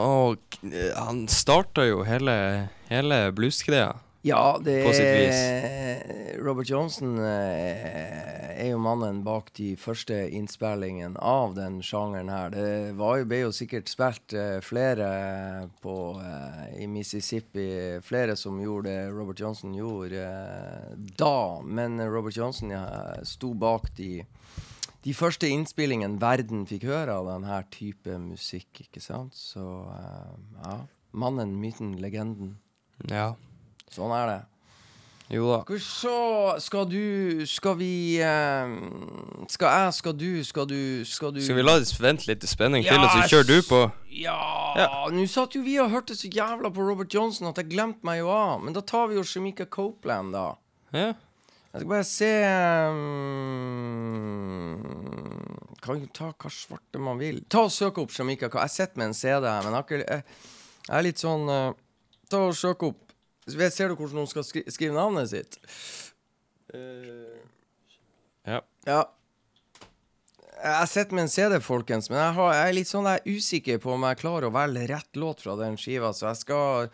Og 0.00 0.56
eh, 0.64 0.94
han 0.96 1.26
starta 1.28 1.84
jo 1.84 2.06
hele, 2.08 2.34
hele 2.88 3.26
bluesgreia. 3.36 3.90
Ja, 4.24 4.56
det 4.62 4.78
er 4.86 6.38
Robert 6.40 6.70
Johnson 6.70 7.18
eh, 7.18 8.54
er 8.54 8.70
jo 8.70 8.78
mannen 8.80 9.18
bak 9.26 9.50
de 9.58 9.74
første 9.76 10.14
innspillingene 10.32 11.20
av 11.20 11.52
den 11.58 11.82
sjangeren 11.84 12.30
her. 12.32 12.54
Det 12.54 12.94
var 12.96 13.18
jo, 13.20 13.28
ble 13.28 13.42
jo 13.42 13.52
sikkert 13.52 13.92
spilt 13.92 14.32
eh, 14.38 14.56
flere 14.64 15.10
på, 15.84 15.96
i 16.80 16.88
Mississippi, 16.88 17.98
flere 18.06 18.38
som 18.40 18.62
gjorde 18.62 18.88
det 18.88 19.10
Robert 19.12 19.42
Johnson 19.42 19.76
gjorde 19.76 20.24
da. 21.18 21.60
Men 21.60 22.00
Robert 22.08 22.38
Johnson 22.40 22.72
ja, 22.72 22.86
sto 23.28 23.52
bak 23.52 23.92
de, 24.00 24.22
de 25.02 25.14
første 25.14 25.48
innspillingene 25.50 26.20
verden 26.22 26.66
fikk 26.70 26.86
høre 26.86 27.16
av 27.18 27.26
denne 27.32 27.58
type 27.74 28.18
musikk, 28.22 28.84
ikke 28.86 29.02
sant? 29.02 29.34
Så 29.34 29.64
eh, 29.96 30.32
ja. 30.62 30.78
Mannen, 31.12 31.56
myten, 31.60 31.96
legenden. 32.00 32.56
Ja. 33.10 33.32
Sånn 33.92 34.14
er 34.14 34.28
det. 34.30 34.40
Jo 35.32 35.46
da. 35.48 35.58
Skal 35.62 35.76
vi 35.78 35.80
se 35.80 36.60
Skal 36.60 36.88
du 36.90 37.46
Skal 37.48 37.76
vi 37.78 37.92
eh, 38.20 38.72
Skal 39.48 39.70
jeg, 39.70 39.92
skal 39.96 40.16
du, 40.18 40.26
skal 40.44 40.66
du 40.68 41.04
Skal 41.08 41.32
du 41.32 41.40
Skal 41.40 41.56
vi 41.56 41.64
la 41.64 41.78
det 41.80 41.88
vente 42.02 42.26
litt 42.28 42.44
i 42.44 42.50
spenning 42.50 42.84
til, 42.84 42.92
Ja, 42.92 43.06
og 43.06 43.14
så 43.14 43.30
kjører 43.30 43.48
du 43.48 43.68
på? 43.68 43.80
Ja, 44.18 44.36
Ja. 44.76 44.88
Nå 45.14 45.24
satt 45.30 45.56
jo 45.56 45.62
vi 45.64 45.78
og 45.80 45.88
hørte 45.94 46.16
så 46.18 46.28
jævla 46.28 46.68
på 46.74 46.84
Robert 46.84 47.14
Johnson 47.14 47.48
at 47.48 47.60
jeg 47.62 47.70
glemte 47.72 48.04
meg 48.08 48.20
jo 48.20 48.28
av. 48.34 48.60
Men 48.64 48.76
da 48.76 48.82
tar 48.84 49.08
vi 49.08 49.16
jo 49.16 49.24
Shemika 49.24 49.64
Copeland, 49.68 50.34
da. 50.36 50.46
Ja. 50.92 51.12
Jeg 51.72 51.80
skal 51.80 51.88
bare 51.88 52.04
se 52.04 52.28
um, 52.92 54.76
Kan 55.82 56.02
ta 56.12 56.28
hva 56.36 56.50
svarte 56.52 57.00
man 57.00 57.16
vil. 57.20 57.40
Ta 57.48 57.64
og 57.64 57.72
Søk 57.72 58.02
opp 58.02 58.12
Copeland. 58.12 58.42
Jeg 58.44 58.70
sitter 58.74 58.98
med 59.00 59.06
en 59.06 59.16
CD 59.16 59.46
her, 59.48 59.62
men 59.64 59.78
jeg, 59.78 60.04
jeg, 60.04 60.22
er 60.90 61.06
litt 61.06 61.22
sånn 61.22 61.48
uh, 61.48 61.72
Ta 62.28 62.38
og 62.50 62.56
Søk 62.58 62.84
opp 62.90 63.00
Ser 63.48 63.88
du 63.90 63.96
hvordan 63.96 64.20
noen 64.20 64.30
skal 64.30 64.44
skri 64.46 64.62
skrive 64.70 64.94
navnet 64.94 65.32
sitt? 65.32 65.58
ja. 68.46 68.60
Ja. 68.86 69.00
Jeg 70.62 70.88
sitter 70.88 71.16
med 71.18 71.26
en 71.26 71.32
CD, 71.32 71.58
folkens, 71.60 72.06
men 72.08 72.20
jeg, 72.20 72.34
har, 72.36 72.52
jeg 72.54 72.68
er 72.68 72.76
litt 72.76 72.88
sånn 72.88 73.08
jeg 73.10 73.18
er 73.18 73.34
usikker 73.34 73.80
på 73.82 73.90
om 73.96 74.06
jeg 74.06 74.20
klarer 74.22 74.46
å 74.46 74.54
velge 74.54 74.86
rett 74.92 75.18
låt 75.18 75.42
fra 75.42 75.56
den 75.58 75.74
skiva, 75.80 76.12
så 76.14 76.28
jeg 76.30 76.38
skal 76.44 76.92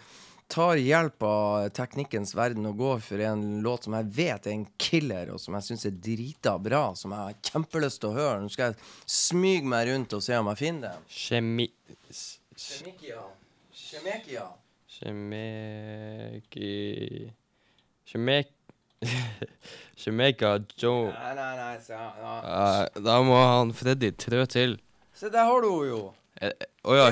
ta 0.49 0.73
hjelp 0.77 1.23
av 1.29 1.69
teknikkens 1.77 2.33
verden 2.37 2.67
og 2.71 2.79
gå 2.81 2.93
for 3.05 3.21
en 3.21 3.61
låt 3.65 3.85
som 3.85 3.97
jeg 3.99 4.09
vet 4.17 4.47
er 4.49 4.55
en 4.55 4.67
killer, 4.81 5.33
og 5.35 5.41
som 5.43 5.57
jeg 5.59 5.67
syns 5.67 5.85
er 5.91 5.99
drita 6.09 6.55
bra, 6.63 6.95
som 6.97 7.13
jeg 7.13 7.27
har 7.27 7.37
kjempelyst 7.51 8.01
til 8.03 8.11
å 8.11 8.17
høre. 8.17 8.39
Nå 8.43 8.49
skal 8.53 8.73
jeg 8.73 8.79
smyge 9.19 9.69
meg 9.69 9.91
rundt 9.91 10.17
og 10.17 10.25
se 10.25 10.35
om 10.41 10.49
jeg 10.53 10.61
finner 10.63 10.97
den. 10.97 11.03
Kjemi... 11.13 11.69
Kjemikia. 12.59 13.23
Shemekia. 13.77 14.47
Kjemeki... 14.99 16.71
Kjemek... 18.09 18.55
Kjemeka 19.99 20.57
Joe 20.75 21.13
Nei, 21.13 21.35
nei, 21.37 21.53
nei. 21.55 21.75
Se, 21.85 21.95
ja. 21.95 22.89
Da 22.99 23.21
må 23.23 23.37
han 23.39 23.71
Freddy 23.77 24.11
trø 24.19 24.43
til. 24.51 24.75
se 25.15 25.31
der 25.31 25.47
har 25.47 25.63
du 25.63 25.69
henne 25.69 25.91
jo. 25.93 26.01
Eh, 26.41 26.53
eh, 26.53 26.67
Å 26.89 26.95
ja, 26.97 27.07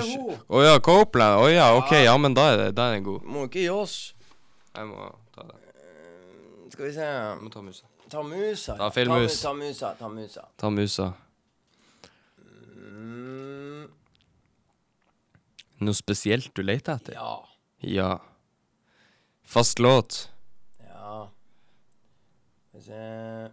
å 0.49 0.61
ja, 0.63 0.77
Copeland. 0.81 1.41
Å 1.43 1.49
ja, 1.51 1.67
OK. 1.77 1.93
Ja. 2.05 2.15
Men 2.23 2.35
da 2.37 2.45
er, 2.53 2.57
det, 2.61 2.69
da 2.79 2.89
er 2.91 2.97
den 2.97 3.05
god. 3.09 3.25
Må 3.27 3.47
ikke 3.49 3.65
gi 3.65 3.69
oss. 3.75 3.97
Jeg 4.77 4.87
må 4.89 5.09
ta 5.35 5.43
den. 5.49 5.63
Skal 6.73 6.85
vi 6.87 6.93
se 6.95 7.07
Jeg 7.07 7.43
må 7.43 7.51
ta 7.53 7.63
musa. 7.65 7.87
Ta 8.09 8.23
musa. 8.23 8.77
Ta 8.79 8.89
ta, 8.95 9.05
mus. 9.11 9.41
ta 9.43 9.53
musa. 9.59 9.91
Ta 9.99 10.09
musa. 10.13 10.45
Ta 10.63 10.71
musa. 10.71 11.09
Mm, 12.87 13.89
Noe 15.83 15.95
spesielt 15.99 16.53
du 16.57 16.63
leter 16.65 16.97
etter? 17.01 17.19
ja. 17.19 17.35
Ja. 17.87 18.13
Fast 19.47 19.79
låt. 19.79 20.31
Ja. 20.81 21.29
Skal 22.71 22.81
vi 22.81 22.85
se 22.87 23.51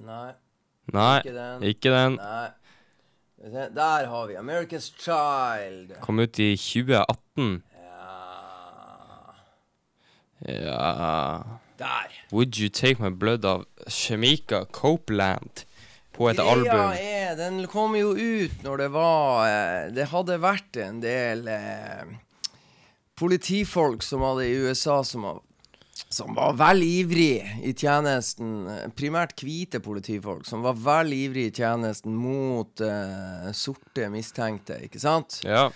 Nei, 0.00 0.32
Nei, 0.94 1.18
ikke 1.20 1.34
den. 1.36 1.62
ikke 1.68 1.92
den. 1.94 2.16
Nei. 2.16 2.48
Der 3.40 4.06
har 4.06 4.26
vi 4.26 4.34
America's 4.36 4.90
Child. 5.00 5.94
Kom 6.00 6.18
ut 6.20 6.38
i 6.38 6.56
2018. 6.56 7.62
Ja 7.80 9.34
Ja 10.48 11.42
Der. 11.78 12.10
Would 12.32 12.58
You 12.58 12.68
Take 12.68 13.02
My 13.02 13.10
Blood 13.10 13.44
av 13.44 13.64
Shemika 13.88 14.64
Copeland 14.72 15.64
på 16.12 16.28
et 16.30 16.36
Greia 16.36 16.50
album. 16.52 16.92
er, 16.98 17.34
den 17.36 17.66
kom 17.66 17.94
jo 17.96 18.12
ut 18.12 18.62
når 18.62 18.76
det 18.76 18.88
var 18.92 19.46
eh, 19.48 19.92
Det 19.96 20.04
hadde 20.12 20.36
vært 20.42 20.76
en 20.84 21.00
del 21.00 21.48
eh, 21.48 22.04
politifolk 23.16 24.02
som 24.04 24.20
hadde 24.24 24.46
i 24.48 24.58
USA 24.66 25.00
som, 25.04 25.22
var- 25.24 25.40
som 26.08 26.34
var 26.34 26.56
vel 26.58 26.82
ivrig 26.86 27.42
i 27.62 27.74
tjenesten. 27.76 28.66
Primært 28.96 29.42
hvite 29.44 29.82
politifolk 29.84 30.46
som 30.48 30.64
var 30.64 30.78
vel 30.80 31.12
ivrig 31.14 31.50
i 31.50 31.54
tjenesten 31.60 32.16
mot 32.16 32.82
eh, 32.84 33.50
sorte 33.56 34.08
mistenkte, 34.12 34.80
ikke 34.86 35.02
sant? 35.02 35.42
Ja. 35.44 35.68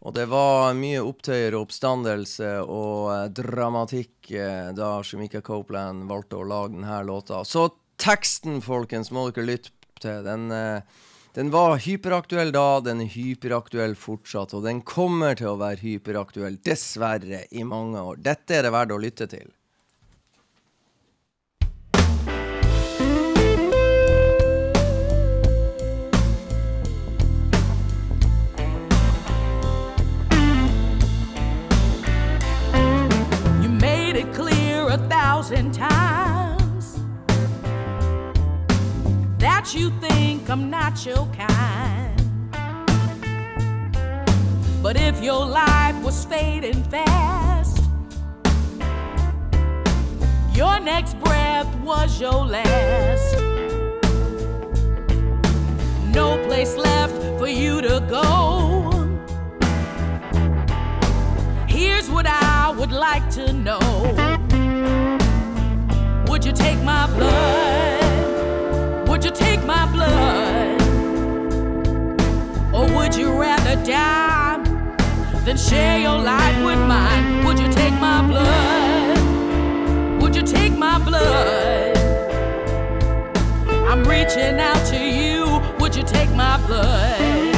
Og 0.00 0.14
det 0.16 0.30
var 0.30 0.72
mye 0.78 1.02
opptøyer 1.04 1.54
og 1.56 1.66
oppstandelse 1.66 2.54
og 2.62 3.10
eh, 3.12 3.26
dramatikk 3.36 4.32
eh, 4.32 4.70
da 4.76 4.94
Shemika 5.04 5.42
Copeland 5.44 6.06
valgte 6.08 6.40
å 6.40 6.48
lage 6.48 6.72
denne 6.78 7.02
låta. 7.04 7.42
Så 7.44 7.68
teksten, 8.00 8.62
folkens, 8.64 9.12
må 9.12 9.28
dere 9.28 9.48
lytte 9.50 9.74
til. 10.00 10.24
Den, 10.24 10.48
eh, 10.56 11.06
den 11.36 11.52
var 11.52 11.76
hyperaktuell 11.84 12.52
da, 12.56 12.80
den 12.80 13.04
er 13.04 13.12
hyperaktuell 13.12 13.92
fortsatt, 13.98 14.56
og 14.56 14.64
den 14.64 14.80
kommer 14.88 15.36
til 15.36 15.52
å 15.52 15.60
være 15.60 15.84
hyperaktuell, 15.84 16.56
dessverre, 16.64 17.44
i 17.52 17.66
mange 17.68 18.00
år. 18.00 18.22
Dette 18.24 18.56
er 18.56 18.66
det 18.66 18.72
verdt 18.74 18.96
å 18.96 19.02
lytte 19.04 19.28
til. 19.30 19.52
You 39.74 39.90
think 40.00 40.48
I'm 40.50 40.68
not 40.68 41.04
your 41.06 41.28
kind. 41.36 42.20
But 44.82 44.96
if 44.96 45.22
your 45.22 45.46
life 45.46 46.02
was 46.02 46.24
fading 46.24 46.82
fast, 46.84 47.78
your 50.54 50.80
next 50.80 51.20
breath 51.20 51.72
was 51.84 52.20
your 52.20 52.46
last. 52.46 53.36
No 56.14 56.42
place 56.46 56.76
left 56.76 57.38
for 57.38 57.46
you 57.46 57.80
to 57.80 58.00
go. 58.08 58.90
Here's 61.68 62.10
what 62.10 62.26
I 62.26 62.74
would 62.76 62.92
like 62.92 63.28
to 63.30 63.52
know 63.52 63.78
Would 66.28 66.44
you 66.44 66.52
take 66.52 66.82
my 66.82 67.06
blood? 67.14 67.89
You 69.30 69.36
take 69.36 69.64
my 69.64 69.86
blood? 69.92 70.82
Or 72.74 72.84
would 72.96 73.14
you 73.14 73.30
rather 73.40 73.76
die 73.84 74.58
than 75.44 75.56
share 75.56 76.00
your 76.00 76.18
life 76.18 76.56
with 76.64 76.80
mine? 76.80 77.44
Would 77.44 77.60
you 77.60 77.70
take 77.70 77.94
my 78.00 78.26
blood? 78.26 79.18
Would 80.20 80.34
you 80.34 80.42
take 80.42 80.76
my 80.76 80.98
blood? 80.98 81.96
I'm 83.88 84.02
reaching 84.02 84.58
out 84.58 84.84
to 84.86 84.98
you. 84.98 85.60
Would 85.78 85.94
you 85.94 86.02
take 86.02 86.30
my 86.30 86.56
blood? 86.66 87.54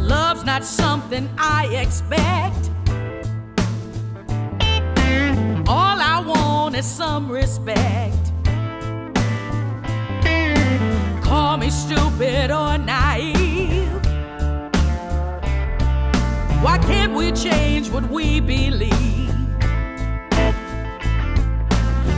Love's 0.00 0.44
not 0.44 0.64
something 0.64 1.28
I 1.36 1.66
expect. 1.74 2.55
Is 6.76 6.84
some 6.84 7.30
respect. 7.30 8.32
Call 11.22 11.56
me 11.56 11.70
stupid 11.70 12.50
or 12.50 12.76
naive. 12.76 13.88
Why 16.62 16.78
can't 16.82 17.14
we 17.14 17.32
change 17.32 17.88
what 17.88 18.10
we 18.10 18.40
believe? 18.40 18.92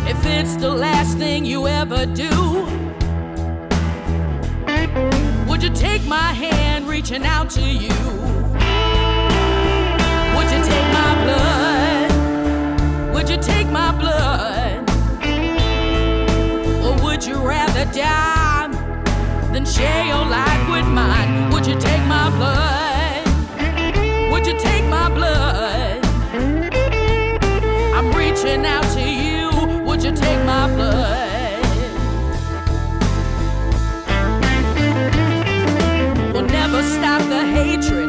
If 0.08 0.26
it's 0.26 0.56
the 0.56 0.70
last 0.70 1.18
thing 1.18 1.44
you 1.44 1.68
ever 1.68 2.04
do, 2.06 2.30
would 5.48 5.62
you 5.62 5.70
take 5.70 6.04
my 6.06 6.32
hand 6.32 6.88
reaching 6.88 7.24
out 7.24 7.48
to 7.50 7.62
you? 7.62 8.27
Would 13.28 13.36
you 13.36 13.42
take 13.42 13.68
my 13.68 13.92
blood? 13.92 14.88
Or 16.82 17.04
would 17.04 17.22
you 17.26 17.36
rather 17.36 17.84
die 17.92 18.68
than 19.52 19.66
share 19.66 20.06
your 20.06 20.24
life 20.24 20.70
with 20.70 20.86
mine? 20.86 21.50
Would 21.50 21.66
you 21.66 21.78
take 21.78 22.02
my 22.06 22.30
blood? 22.30 23.26
Would 24.32 24.46
you 24.46 24.58
take 24.58 24.84
my 24.86 25.10
blood? 25.10 26.06
I'm 27.94 28.10
reaching 28.16 28.64
out 28.64 28.84
to 28.94 29.02
you. 29.02 29.50
Would 29.84 30.02
you 30.02 30.12
take 30.12 30.42
my 30.46 30.66
blood? 30.74 31.28
stop 36.80 37.20
the 37.28 37.44
hatred. 37.44 38.07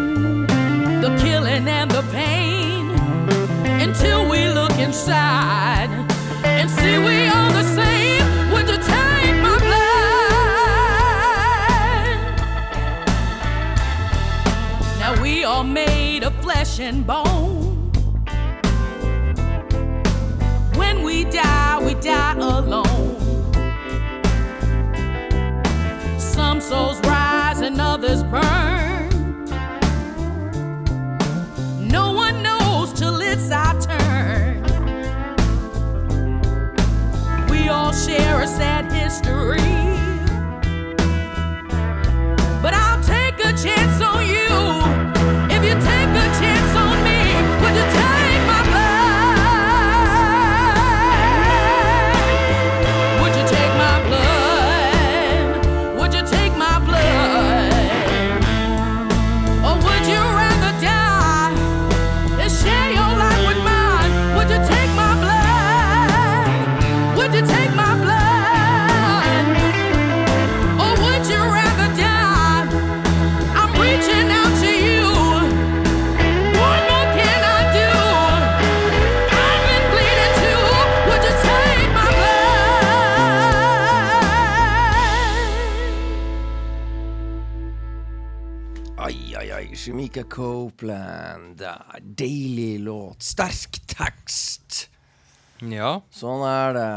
inside 4.79 5.89
and 6.45 6.69
see 6.69 6.97
we 6.97 7.27
are 7.27 7.51
the 7.51 7.63
same. 7.63 8.51
Would 8.51 8.69
you 8.69 8.77
take 8.77 9.35
my 9.43 9.57
blood? 9.65 9.99
Now 14.99 15.21
we 15.21 15.43
are 15.43 15.65
made 15.65 16.23
of 16.23 16.33
flesh 16.41 16.79
and 16.79 17.05
bone. 17.05 17.91
When 20.75 21.03
we 21.03 21.25
die, 21.25 21.79
we 21.85 21.93
die 21.95 22.33
alone. 22.33 23.17
Some 26.17 26.61
souls 26.61 26.99
rise 27.01 27.59
and 27.59 27.81
others 27.81 28.23
burn. 28.23 29.09
No 31.85 32.13
one 32.13 32.41
knows 32.41 32.93
till 32.93 33.19
it's 33.19 33.51
out. 33.51 33.68
All 37.89 37.95
share 37.95 38.41
a 38.41 38.47
sad 38.47 38.91
history. 38.91 39.57
But 42.61 42.73
I'll 42.75 43.01
take 43.01 43.39
a 43.39 43.51
chance 43.63 43.99
on 44.01 44.27
you. 44.27 44.51
If 45.55 45.61
you 45.63 45.73
take 45.73 46.11
a 46.23 46.27
chance 46.39 46.58
ai. 90.17 90.23
Copeland. 90.29 91.57
Der. 91.59 91.99
Deilig 92.01 92.79
låt. 92.79 93.21
Sterk 93.23 93.79
tekst. 93.91 94.89
Ja. 95.61 95.99
Sånn 96.15 96.43
er 96.47 96.73
det. 96.77 96.89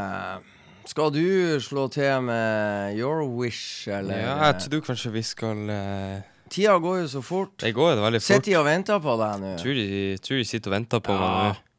Skal 0.89 1.11
du 1.15 1.59
slå 1.63 1.87
til 1.91 2.25
med 2.27 2.97
Your 2.97 3.23
Wish, 3.39 3.87
eller? 3.87 4.19
ja, 4.19 4.33
jeg 4.51 4.65
tror 4.67 4.81
kanskje 4.89 5.11
vi 5.13 5.21
skal 5.23 5.69
uh... 5.71 6.23
Tida 6.51 6.75
går 6.77 6.99
jo 6.99 7.05
så 7.07 7.21
fort. 7.23 7.53
Det 7.63 7.71
går 7.73 7.93
jo 7.95 8.03
veldig 8.03 8.19
fort. 8.21 8.27
Sitter 8.27 8.51
de 8.51 8.57
og 8.59 8.65
venter 8.67 8.99
på 9.01 9.15
deg 9.21 9.39
nå? 9.41 9.53
Tror 9.61 9.77
de, 9.79 9.85
tror 10.21 10.41
de 10.41 10.45
sitter 10.45 10.69
og 10.69 10.75
venter 10.75 11.03
på 11.05 11.15
meg 11.17 11.29
Ja. 11.29 11.45
nå. 11.53 11.69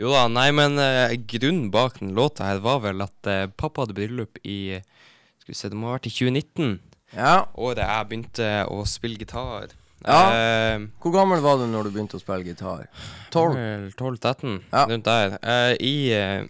Jo 0.00 0.10
da, 0.14 0.24
nei, 0.32 0.48
men 0.56 0.80
uh, 0.80 1.12
grunnen 1.28 1.70
bak 1.72 1.98
den 2.00 2.14
låta 2.16 2.46
her 2.48 2.60
var 2.64 2.80
vel 2.84 3.04
at 3.04 3.28
uh, 3.28 3.46
pappa 3.52 3.84
hadde 3.84 3.96
bryllup 3.96 4.38
i 4.48 4.80
Skal 5.42 5.52
vi 5.52 5.58
se, 5.58 5.68
det 5.68 5.76
må 5.76 5.90
ha 5.90 5.98
vært 5.98 6.08
i 6.08 6.14
2019. 6.14 6.78
Ja. 7.16 7.34
Året 7.54 7.82
jeg 7.84 8.08
begynte 8.10 8.48
å 8.70 8.82
spille 8.88 9.20
gitar. 9.20 9.72
Ja. 10.06 10.76
Uh, 10.78 10.86
Hvor 11.02 11.12
gammel 11.12 11.40
var 11.44 11.58
du 11.60 11.66
når 11.68 11.84
du 11.84 11.90
begynte 11.90 12.16
å 12.16 12.22
spille 12.22 12.44
gitar? 12.46 12.86
Tolv? 13.30 13.54
vel 13.58 13.90
12-13, 13.98 14.62
Ja. 14.72 14.86
rundt 14.88 15.04
der. 15.04 15.36
Uh, 15.44 15.74
I 15.80 15.94
uh, 16.16 16.46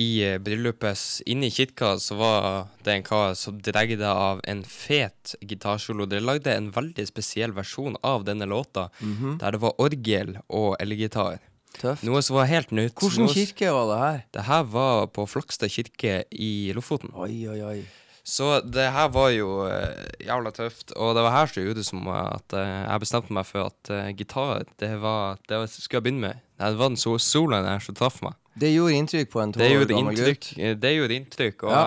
I 0.00 0.22
eh, 0.24 0.38
bryllupet 0.40 1.20
inne 1.28 1.48
i 1.50 1.52
kirka 1.52 1.96
så 2.00 2.14
var 2.16 2.68
det 2.86 2.92
en 2.94 3.02
kar 3.04 3.34
som 3.36 3.58
dregde 3.60 4.06
av 4.08 4.40
en 4.48 4.62
fet 4.64 5.34
gitarsolo. 5.44 6.06
Dere 6.08 6.24
lagde 6.24 6.54
en 6.56 6.70
veldig 6.72 7.04
spesiell 7.10 7.52
versjon 7.52 7.98
av 8.06 8.24
denne 8.24 8.46
låta, 8.48 8.88
Mhm. 9.02 9.38
der 9.42 9.50
det 9.50 9.60
var 9.60 9.74
orgel 9.78 10.38
og 10.48 10.76
elgitar. 10.80 11.38
Tøft. 11.76 12.02
Noe 12.06 12.22
som 12.22 12.36
var 12.36 12.46
helt 12.46 12.70
nytt. 12.70 12.94
Hvilken 12.94 13.28
kirke 13.28 13.72
var 13.72 13.86
det 13.92 13.98
her? 14.00 14.24
Det 14.32 14.42
her 14.46 14.62
var 14.64 15.06
på 15.08 15.26
Flakstad 15.28 15.68
kirke 15.68 16.24
i 16.32 16.72
Lofoten. 16.72 17.12
Oi, 17.14 17.46
oi, 17.48 17.60
oi. 17.62 17.84
Så 18.30 18.60
det 18.62 18.84
her 18.94 19.08
var 19.10 19.30
jo 19.34 19.64
eh, 19.66 20.04
jævla 20.22 20.52
tøft. 20.54 20.92
Og 20.94 21.16
det 21.16 21.22
var 21.26 21.32
her 21.34 21.50
som 21.50 21.64
gjorde 21.64 21.84
som 21.86 22.04
at 22.14 22.54
eh, 22.54 22.74
jeg 22.86 23.02
bestemte 23.02 23.34
meg 23.34 23.48
for 23.48 23.66
at 23.72 23.90
eh, 23.90 24.10
gitar, 24.14 24.62
det 24.78 24.92
var 25.02 25.40
Det 25.48 25.58
var, 25.58 25.66
skulle 25.72 25.98
jeg 25.98 26.06
begynne 26.06 26.26
med. 26.28 26.44
Det 26.60 26.70
var 26.78 26.92
den 26.92 27.00
so 27.00 27.16
soloen 27.18 27.66
her 27.66 27.82
som 27.82 27.96
traff 27.98 28.20
meg. 28.22 28.36
Det 28.60 28.70
gjorde 28.74 28.98
inntrykk 29.00 29.30
på 29.32 29.40
en 29.42 29.52
tolv 29.54 29.64
Det 29.64 29.70
år 29.80 29.88
gammel 29.90 30.18
gutt. 30.20 30.50
Det 30.82 30.92
gjorde 30.94 31.16
inntrykk, 31.16 31.64
og 31.64 31.72
Ja. 31.74 31.82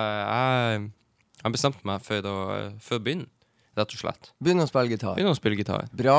jeg, 0.73 0.87
jeg 1.43 1.51
bestemte 1.55 1.85
meg 1.87 2.01
for 2.03 2.27
å, 2.31 2.35
for 2.81 2.97
å 2.97 3.03
begynne, 3.03 3.27
rett 3.77 3.93
og 3.95 3.99
slett. 4.03 4.31
Begynne 4.41 4.65
å 4.65 4.71
spille 4.71 4.89
gitar. 4.95 5.15
Begynne 5.19 5.35
å 5.35 5.37
spille 5.37 5.59
gitar. 5.59 5.87
Bra. 5.93 6.17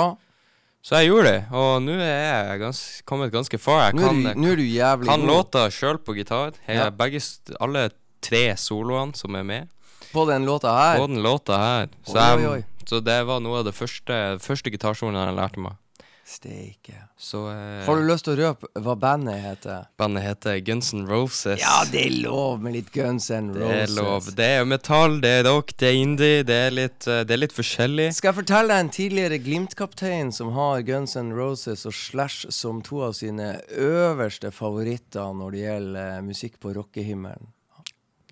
Så 0.85 0.99
jeg 1.01 1.09
gjorde 1.11 1.31
det, 1.33 1.43
og 1.57 1.83
nå 1.83 1.95
er 1.97 2.51
jeg 2.53 2.61
gans, 2.61 2.81
kommet 3.09 3.33
ganske 3.33 3.59
far. 3.59 3.87
Jeg 3.89 3.99
kan, 4.05 4.21
du, 4.21 4.33
nå 4.45 4.51
er 4.53 4.61
du 4.61 4.67
jævlig 4.69 5.09
kan 5.09 5.25
god 5.25 5.31
låta 5.33 5.63
sjøl 5.73 5.99
på 6.05 6.15
gitar. 6.19 6.53
Jeg, 6.69 6.77
Ja. 6.77 6.91
begge, 6.93 7.23
alle 7.59 7.87
tre 8.21 8.45
soloene 8.61 9.17
som 9.17 9.35
er 9.35 9.43
med. 9.49 9.71
På 10.15 10.25
den 10.31 10.47
låta 10.49 10.73
her. 10.79 10.99
på 11.03 11.07
den 11.11 11.23
låta 11.25 11.59
her. 11.61 11.89
Så, 12.07 12.19
Oi, 12.39 12.47
oi, 12.57 12.61
så 12.89 13.01
det 13.05 13.21
var 13.29 13.41
noe 13.45 13.61
av 13.63 13.69
det 13.71 13.75
første, 13.77 14.21
første 14.45 14.71
gitarsolen 14.75 15.19
jeg 15.19 15.37
lærte 15.41 15.61
meg. 15.67 15.81
Steike. 16.25 16.95
Så 17.21 17.43
eh, 17.53 17.83
Har 17.85 17.99
du 18.01 18.07
lyst 18.09 18.25
til 18.25 18.33
å 18.33 18.47
røpe 18.49 18.81
hva 18.81 18.95
bandet 18.97 19.43
heter? 19.45 19.83
bandet 20.01 20.25
heter 20.25 20.57
Guns 20.65 20.89
N' 20.97 21.03
Roses. 21.05 21.61
Ja, 21.61 21.83
det 21.93 22.01
er 22.07 22.15
lov 22.25 22.63
med 22.65 22.73
litt 22.79 22.89
Guns 22.95 23.27
N' 23.29 23.51
Roses. 23.53 23.69
det 23.69 23.83
er 23.83 23.93
lov. 23.99 24.31
Det 24.39 24.47
er 24.55 24.65
metall, 24.65 25.19
det 25.21 25.33
er 25.43 25.45
rock, 25.51 25.75
det 25.77 25.91
er 25.91 25.99
indie, 26.01 26.39
det 26.49 26.57
er 26.71 26.73
litt, 26.73 27.05
eh, 27.05 27.21
det 27.29 27.37
er 27.37 27.43
litt 27.43 27.53
forskjellig. 27.53 28.09
Skal 28.17 28.31
jeg 28.33 28.39
fortelle 28.39 28.73
deg 28.73 28.87
en 28.87 28.93
tidligere 28.97 29.41
Glimt-kaptein 29.45 30.33
som 30.33 30.55
har 30.57 30.81
Guns 30.89 31.13
N' 31.21 31.35
Roses 31.37 31.85
og 31.85 31.93
Slash 31.93 32.49
som 32.57 32.81
to 32.89 33.03
av 33.05 33.13
sine 33.21 33.59
øverste 33.77 34.49
favoritter 34.51 35.37
når 35.37 35.53
det 35.59 35.67
gjelder 35.67 36.09
eh, 36.17 36.25
musikk 36.25 36.57
på 36.65 36.73
rockehimmelen? 36.81 37.53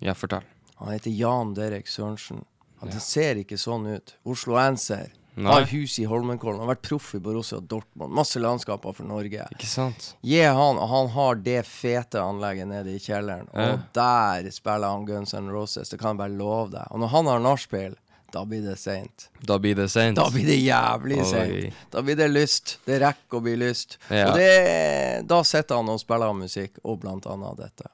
Ja, 0.01 0.17
fortell. 0.17 0.41
Han 0.83 0.93
heter 0.93 1.11
Jan 1.15 1.53
Derek 1.55 1.87
Sørensen. 1.87 2.43
Han 2.83 2.91
ser 2.99 3.39
ikke 3.39 3.55
sånn 3.59 3.87
ut. 3.95 4.17
Osloenser. 4.27 5.13
Har 5.35 5.65
hus 5.71 5.95
i 5.99 6.03
Holmenkollen. 6.05 6.59
Har 6.61 6.73
vært 6.75 6.83
proff 6.85 7.13
i 7.15 7.21
Borussia 7.23 7.57
Dortmund. 7.57 8.13
Masse 8.13 8.41
landskaper 8.43 8.93
for 8.93 9.07
Norge. 9.07 9.47
Ikke 9.55 9.69
sant? 9.69 10.11
Gi 10.21 10.43
han, 10.43 10.77
og 10.77 10.91
han 10.91 11.07
har 11.15 11.39
det 11.45 11.61
fete 11.65 12.21
anlegget 12.21 12.69
nede 12.69 12.93
i 12.93 12.99
kjelleren. 13.01 13.47
Ja. 13.55 13.71
Og 13.71 13.87
der 13.95 14.51
spiller 14.53 14.93
han 14.93 15.07
Guns 15.07 15.33
N' 15.33 15.49
Roses. 15.53 15.89
Det 15.89 15.97
kan 16.01 16.13
jeg 16.13 16.21
bare 16.25 16.35
love 16.35 16.73
deg. 16.75 16.91
Og 16.91 17.01
når 17.01 17.13
han 17.15 17.31
har 17.31 17.41
nachspiel, 17.47 17.97
da 18.33 18.43
blir 18.49 18.61
det 18.65 18.75
seint. 18.81 19.27
Da 19.45 19.57
blir 19.61 19.79
det 19.79 19.87
sent. 19.93 20.17
Da 20.19 20.27
blir 20.33 20.45
det 20.51 20.59
jævlig 20.59 21.23
seint. 21.29 21.81
Da 21.93 22.01
blir 22.05 22.17
det 22.19 22.29
lyst. 22.33 22.77
Det 22.85 22.99
rekker 23.01 23.39
å 23.39 23.43
bli 23.45 23.55
lyst. 23.61 23.99
Ja. 24.09 24.27
Og 24.27 24.37
det, 24.41 25.25
da 25.29 25.41
sitter 25.47 25.81
han 25.81 25.91
og 25.93 26.01
spiller 26.01 26.33
musikk, 26.37 26.77
og 26.83 27.01
blant 27.05 27.29
annet 27.29 27.61
dette. 27.61 27.89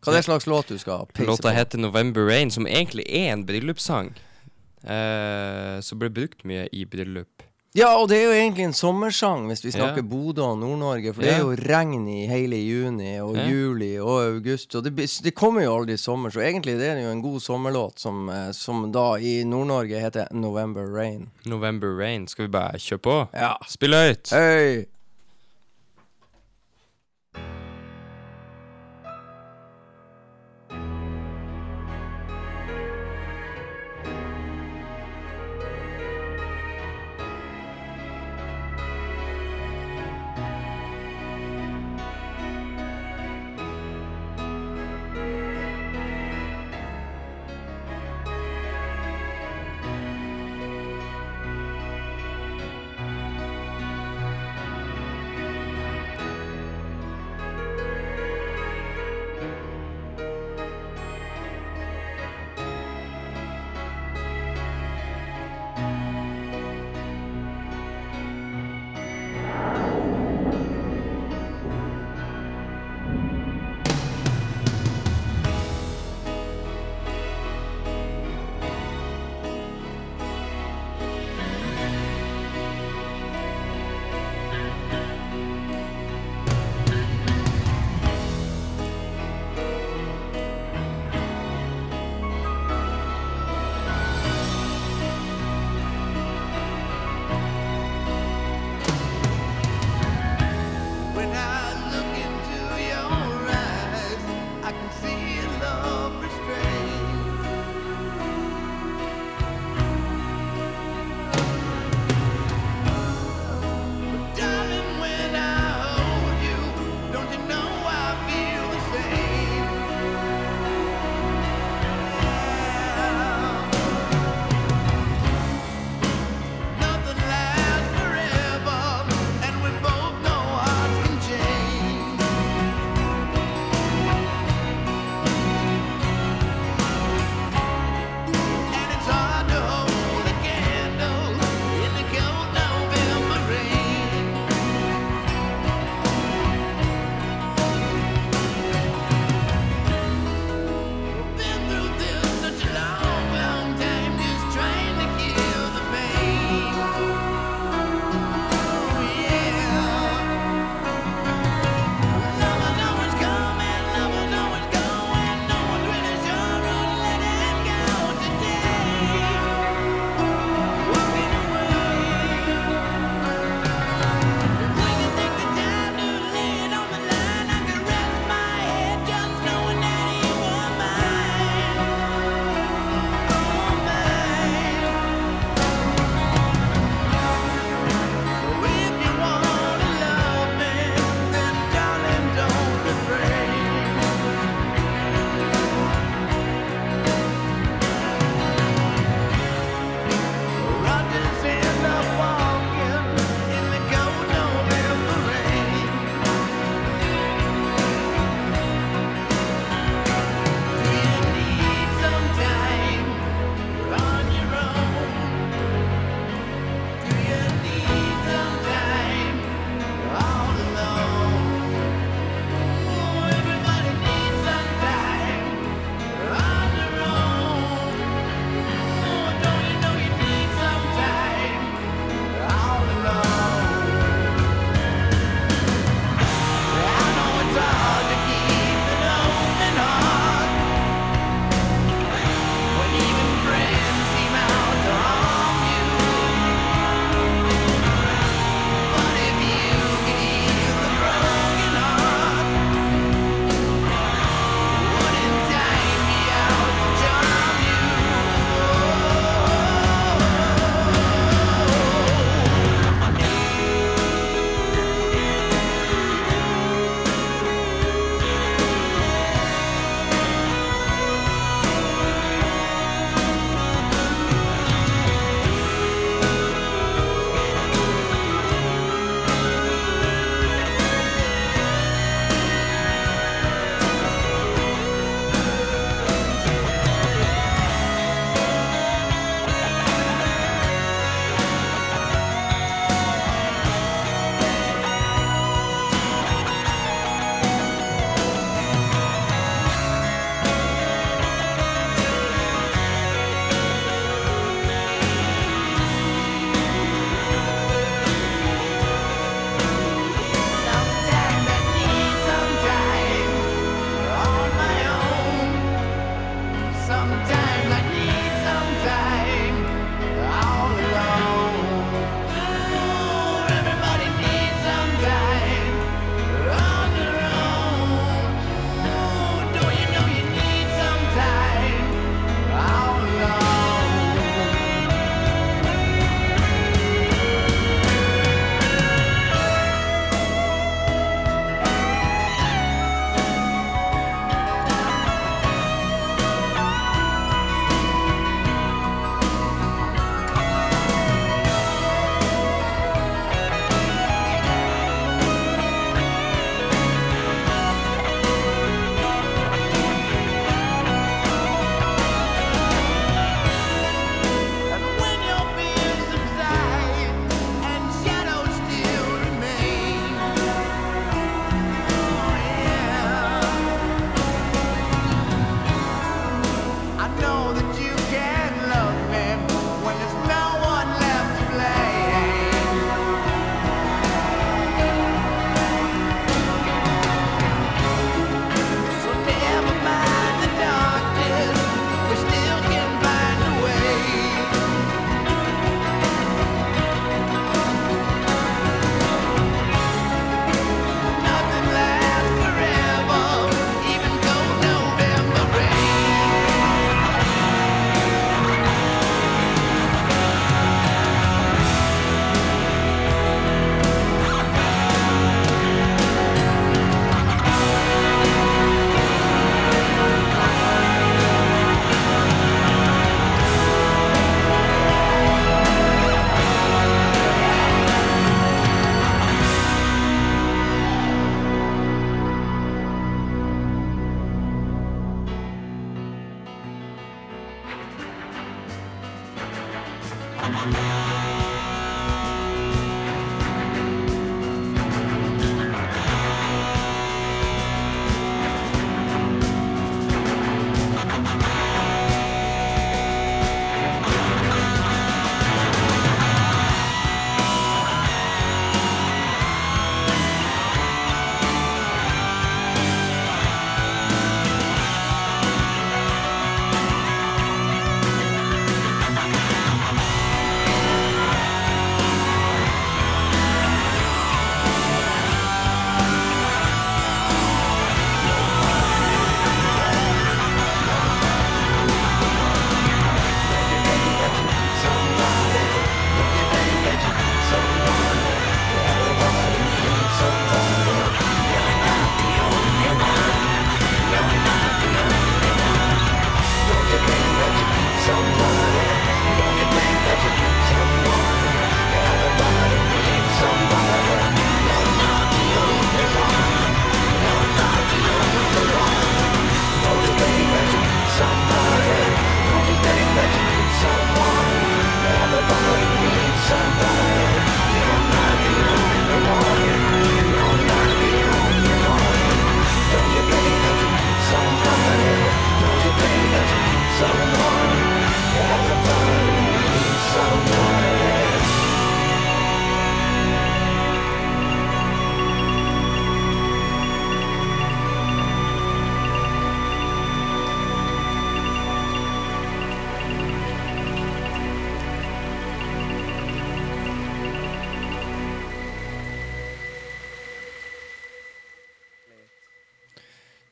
Hva 0.00 0.12
er 0.12 0.16
det 0.20 0.24
slags 0.24 0.46
låt 0.46 0.68
du 0.68 0.78
skal 0.78 1.06
Låta 1.18 1.48
på? 1.50 1.54
heter 1.54 1.78
November 1.78 2.26
Rain, 2.26 2.50
som 2.50 2.66
egentlig 2.66 3.04
er 3.08 3.32
en 3.32 3.44
bryllupssang. 3.46 4.14
Eh, 4.84 5.80
som 5.84 5.98
ble 6.00 6.08
brukt 6.08 6.44
mye 6.48 6.68
i 6.72 6.86
bryllup. 6.88 7.42
Ja, 7.76 7.92
og 8.00 8.08
det 8.10 8.16
er 8.18 8.24
jo 8.24 8.30
egentlig 8.34 8.64
en 8.66 8.72
sommersang, 8.74 9.44
hvis 9.46 9.60
vi 9.62 9.70
snakker 9.70 10.00
Ja. 10.02 10.02
Bodø 10.02 10.42
og 10.42 10.56
Nord-Norge. 10.58 11.12
For 11.14 11.22
det 11.22 11.34
er 11.36 11.38
jo 11.44 11.52
regn 11.54 12.08
i 12.08 12.26
hele 12.26 12.56
juni 12.56 13.20
og 13.20 13.36
Ja. 13.36 13.44
juli 13.46 13.96
og 14.00 14.24
august. 14.24 14.74
Og 14.74 14.82
det, 14.82 14.96
det 14.96 15.34
kommer 15.36 15.62
jo 15.62 15.76
aldri 15.76 15.96
sommer, 15.96 16.30
så 16.30 16.40
egentlig 16.40 16.78
det 16.80 16.88
er 16.88 17.02
jo 17.04 17.10
en 17.12 17.22
god 17.22 17.38
sommerlåt 17.40 17.98
som, 18.00 18.28
eh, 18.28 18.50
som 18.52 18.90
da 18.90 19.14
i 19.18 19.44
Nord-Norge 19.44 20.00
heter 20.00 20.26
November 20.32 20.88
Rain. 20.90 21.30
November 21.46 21.94
Rain. 21.96 22.26
Skal 22.26 22.46
vi 22.46 22.50
bare 22.50 22.72
kjøre 22.78 22.98
på? 22.98 23.28
Ja. 23.34 23.54
Spill 23.68 23.92
høyt! 23.94 24.30
Hei! 24.30 24.86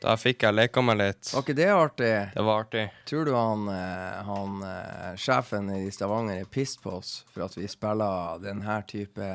Da 0.08 0.14
fikk 0.16 0.46
jeg 0.46 0.56
leka 0.56 0.80
meg 0.80 0.96
litt. 0.96 1.28
Var 1.34 1.42
ikke 1.44 1.54
det 1.58 1.66
artig? 1.68 2.12
Det 2.32 2.42
var 2.46 2.62
artig. 2.62 2.84
Tror 3.10 3.26
du 3.28 3.34
han, 3.36 3.66
eh, 3.68 4.20
han 4.24 4.62
eh, 4.64 5.10
sjefen 5.20 5.68
i 5.74 5.90
Stavanger 5.92 6.38
er 6.40 6.48
pissed 6.48 6.80
på 6.80 6.94
oss 6.96 7.10
for 7.28 7.44
at 7.44 7.56
vi 7.58 7.68
spiller 7.68 8.40
denne 8.40 8.78
type 8.88 9.26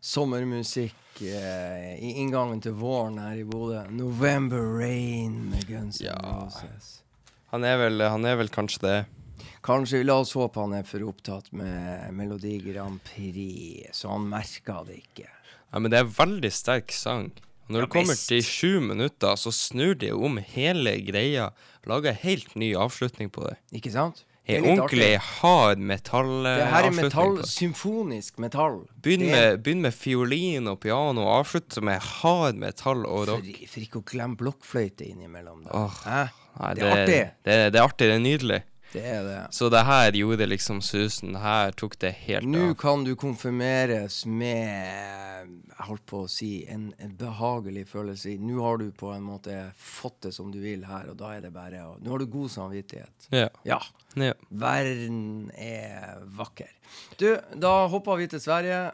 sommermusikk 0.00 1.20
eh, 1.28 1.92
i 2.00 2.14
inngangen 2.22 2.62
til 2.64 2.72
våren 2.80 3.18
her 3.20 3.36
i 3.42 3.44
Bodø? 3.44 3.82
November 3.92 4.64
Rain 4.78 5.36
med 5.50 5.68
Guns 5.68 6.00
N' 6.00 6.08
Ja. 6.08 6.16
Roses. 6.24 7.02
Han 7.52 7.68
er 7.68 7.76
vel, 7.82 8.00
han 8.00 8.24
er 8.24 8.40
vel 8.40 8.48
kanskje 8.48 8.86
det. 8.86 8.96
Kanskje 9.60 10.00
La 10.06 10.22
oss 10.22 10.32
håpe 10.40 10.56
han 10.64 10.72
er 10.78 10.88
for 10.88 11.04
opptatt 11.04 11.52
med 11.52 12.16
Melodi 12.16 12.56
Grand 12.64 12.96
Prix, 13.04 13.92
så 13.92 14.14
han 14.16 14.24
merker 14.32 14.88
det 14.88 15.02
ikke. 15.02 15.28
Ja, 15.68 15.84
men 15.84 15.92
det 15.92 16.00
er 16.00 16.08
veldig 16.16 16.54
sterk 16.54 16.96
sang. 16.96 17.28
Når 17.70 17.86
det 17.86 17.90
kommer 17.94 18.18
til 18.18 18.42
sju 18.44 18.80
minutter, 18.82 19.36
så 19.38 19.52
snur 19.54 19.94
de 20.00 20.10
om 20.16 20.40
hele 20.54 20.96
greia. 21.06 21.50
Lager 21.86 22.16
helt 22.24 22.56
ny 22.58 22.72
avslutning 22.76 23.30
på 23.32 23.46
det. 23.46 23.56
Ikke 23.78 23.92
sant? 23.94 24.24
Det 24.50 24.56
En 24.58 24.64
er 24.64 24.72
ordentlig 24.72 25.10
hard 25.20 25.78
metallavslutning. 25.78 26.58
Det 26.58 26.70
her 26.72 26.86
er 26.88 26.94
metall, 26.96 27.36
symfonisk 27.46 28.40
metall. 28.42 28.80
Begynn 29.04 29.28
med, 29.30 29.60
begynn 29.62 29.84
med 29.84 29.94
fiolin 29.94 30.66
og 30.72 30.80
piano, 30.82 31.22
og 31.28 31.44
avslutt 31.44 31.78
med 31.86 32.02
hard 32.02 32.58
metall 32.58 33.04
og 33.06 33.28
rock. 33.30 33.46
for 33.70 33.84
ikke 33.84 34.00
å 34.02 34.06
glemme 34.10 34.40
blokkfløyte 34.40 35.06
innimellom. 35.06 35.62
Det. 35.68 35.84
Hæ? 36.02 36.24
Nei, 36.58 36.72
det 36.74 36.82
er 36.82 36.96
artig. 36.96 37.20
Det, 37.46 37.58
det 37.70 37.78
er 37.78 37.86
artig, 37.86 38.08
det 38.10 38.16
er 38.16 38.24
nydelig. 38.24 38.60
Det 38.92 39.02
er 39.06 39.22
det. 39.22 39.38
Så 39.54 39.68
det 39.70 39.82
her 39.86 40.16
gjorde 40.18 40.46
liksom 40.48 40.80
susen. 40.82 41.34
Det 41.36 41.42
her 41.44 41.74
tok 41.78 41.94
det 42.02 42.10
helt 42.26 42.46
Nå 42.50 42.70
av. 42.70 42.74
kan 42.80 43.04
du 43.06 43.12
konfirmeres 43.18 44.24
med 44.26 45.50
Jeg 45.70 45.86
holdt 45.86 46.06
på 46.10 46.24
å 46.24 46.30
si 46.30 46.50
en, 46.68 46.88
en 46.98 47.12
behagelig 47.16 47.86
følelse. 47.88 48.34
Nå 48.42 48.58
har 48.64 48.80
du 48.82 48.90
på 48.92 49.12
en 49.14 49.22
måte 49.24 49.54
fått 49.78 50.18
det 50.26 50.32
som 50.36 50.50
du 50.52 50.58
vil 50.60 50.84
her, 50.88 51.08
og 51.12 51.16
da 51.20 51.34
er 51.36 51.44
det 51.46 51.52
bare 51.54 51.84
å 51.86 51.94
Nå 52.02 52.10
har 52.12 52.24
du 52.24 52.26
god 52.30 52.50
samvittighet. 52.52 53.28
Ja. 53.30 53.48
Ja. 53.64 53.78
ja. 54.18 54.34
Verden 54.50 55.50
er 55.56 56.24
vakker. 56.36 56.72
Du, 57.20 57.30
da 57.54 57.86
hopper 57.92 58.18
vi 58.20 58.28
til 58.32 58.42
Sverige. 58.42 58.90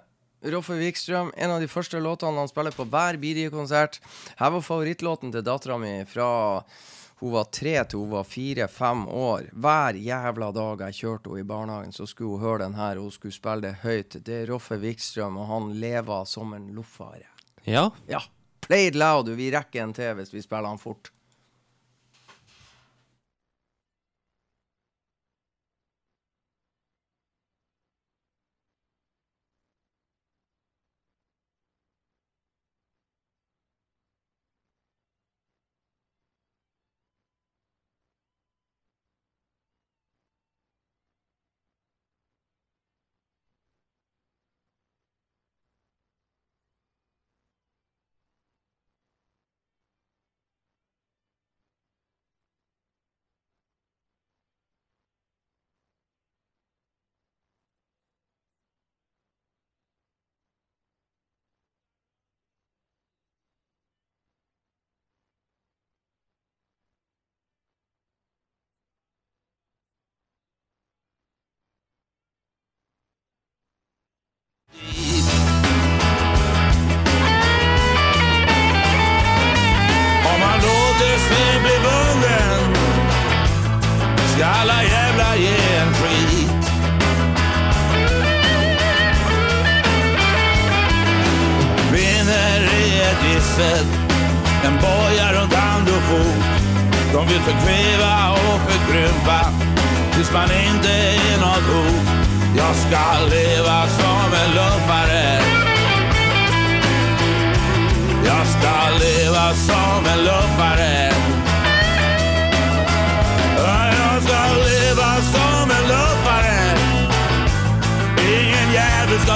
Roffe 0.46 0.76
Wikstrøm, 0.78 1.32
en 1.34 1.50
av 1.56 1.62
de 1.64 1.66
første 1.66 1.98
låtene 1.98 2.38
han 2.38 2.50
spiller 2.50 2.74
på 2.76 2.84
hver 2.92 3.16
BD-konsert. 3.18 3.96
Her 4.38 4.52
var 4.54 4.62
favorittlåten 4.62 5.32
til 5.34 5.42
dattera 5.42 5.78
mi 5.80 5.94
fra 6.06 6.28
hun 7.20 7.32
var 7.32 7.48
tre 7.48 7.74
til 7.88 8.02
hun 8.02 8.10
var 8.12 8.24
fire-fem 8.28 9.06
år. 9.08 9.48
Hver 9.52 9.96
jævla 9.96 10.50
dag 10.52 10.84
jeg 10.86 10.98
kjørte 11.00 11.30
henne 11.32 11.40
i 11.40 11.48
barnehagen, 11.48 11.92
så 11.96 12.06
skulle 12.06 12.36
hun 12.36 12.44
høre 12.44 12.62
den 12.66 12.74
her, 12.76 12.98
og 13.00 13.08
hun 13.08 13.14
skulle 13.14 13.34
spille 13.34 13.64
det 13.70 13.74
høyt. 13.82 14.18
Det 14.26 14.42
er 14.42 14.50
Roffe 14.52 14.76
Wikstrøm, 14.82 15.38
og 15.40 15.46
han 15.48 15.70
lever 15.80 16.24
som 16.28 16.52
en 16.54 16.72
loffare. 16.76 17.24
ja. 17.64 17.90
Ja. 18.06 18.20
Play 18.66 18.88
it 18.88 18.96
loud, 18.98 19.28
vi 19.38 19.52
rekker 19.54 19.82
en 19.84 19.92
til 19.94 20.16
hvis 20.18 20.32
vi 20.34 20.40
spiller 20.42 20.66
han 20.66 20.78
fort. 20.82 21.12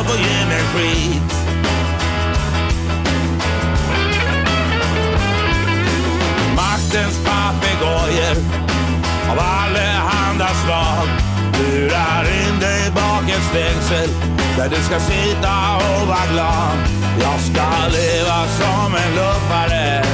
Få 0.05 0.17
ge 0.17 0.39
mig 0.51 0.63
skit 0.73 1.33
Maktens 6.57 7.19
papegøyer 7.27 8.37
av 9.31 9.39
alle 9.39 9.87
handa 10.11 10.49
slag 10.65 11.09
lurar 11.61 12.25
in 12.25 12.61
dig 12.61 12.91
bak 12.95 13.31
ett 13.31 13.45
stängsel 13.51 14.11
där 14.57 14.69
du 14.69 14.77
ska 14.77 15.01
sitta 15.01 15.77
och 15.77 16.09
vara 16.09 16.27
glad. 16.33 16.77
Jag 17.21 17.41
ska 17.41 17.69
leva 17.93 18.47
som 18.61 18.95
en 18.95 19.15
luffare. 19.15 20.05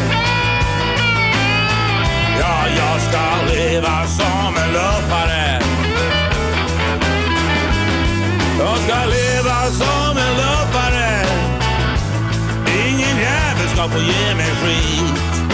Ja, 2.40 2.56
jag 2.76 3.00
ska 3.00 3.54
leva 3.54 4.06
som 4.06 4.56
en 4.56 4.72
luffare. 4.72 5.35
Jag 8.58 8.78
ska 8.78 9.04
leva 9.04 9.70
som 9.70 10.16
en 10.16 10.36
luffare. 10.36 11.26
Ingen 12.88 13.16
jävel 13.18 13.68
ska 13.74 13.88
få 13.88 13.98
ge 13.98 14.34
mig 14.34 14.50
skit. 14.62 15.45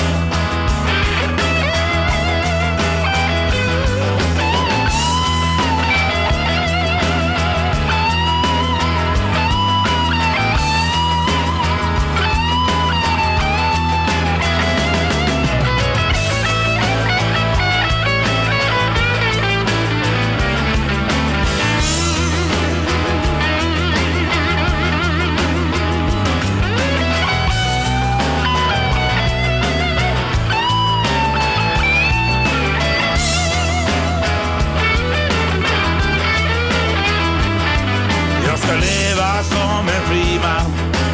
Som 40.13 40.19
en 40.19 40.39
friman 40.39 40.73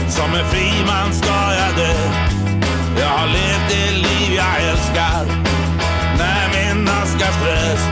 Som 0.09 0.35
en 0.35 0.45
frimann 0.51 1.13
skal 1.13 1.49
jeg 1.59 1.73
dø. 1.77 1.93
Jeg 2.99 3.07
har 3.07 3.27
levt 3.27 3.67
det 3.71 3.93
liv 3.93 4.35
jeg 4.35 4.59
elsker. 4.71 5.25
När 6.19 6.49
min 6.55 6.89
aska 6.89 7.33
strös 7.33 7.83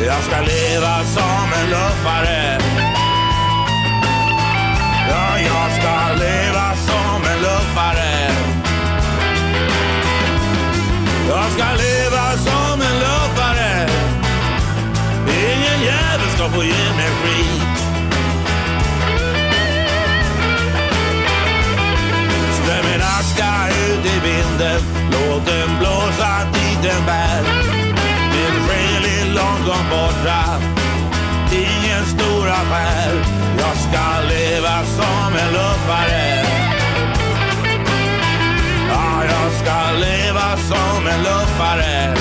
Jeg 0.00 0.22
skal 0.22 0.44
leve 0.44 0.94
som 1.14 1.48
en 1.60 1.70
luffare 1.70 2.58
Ja, 5.08 5.24
jeg 5.38 5.68
skal 5.78 6.18
leve 6.18 6.66
som 6.88 7.22
en 7.32 7.40
luffare 7.46 8.14
Jeg 11.28 11.46
skal 11.54 11.74
leve 11.84 12.24
som 12.46 12.80
en 12.88 12.96
luffare 13.04 13.88
Ingen 15.26 15.80
jævel 15.88 16.30
skal 16.36 16.50
få 16.54 16.62
gi 16.62 16.86
meg 16.96 17.12
skit 17.20 17.77
i 24.60 24.78
Låt 25.12 25.46
den 25.46 25.78
blåsa 25.78 26.44
dit 26.52 26.82
den 26.82 27.06
bär. 27.06 27.42
Min 28.32 28.68
själ 28.68 29.04
är 29.04 29.34
långt 29.34 29.90
borta. 29.90 30.44
Ingen 31.52 32.04
stor 32.04 32.48
affär 32.48 33.12
Jag 33.58 33.76
ska 33.76 34.28
leva 34.28 34.84
som 34.84 35.32
en 35.42 35.52
luffare. 35.52 36.44
Ja, 38.88 39.24
jag 39.24 39.52
ska 39.60 39.92
leva 39.92 40.56
som 40.56 41.06
en 41.06 41.22
luffare. 41.22 42.14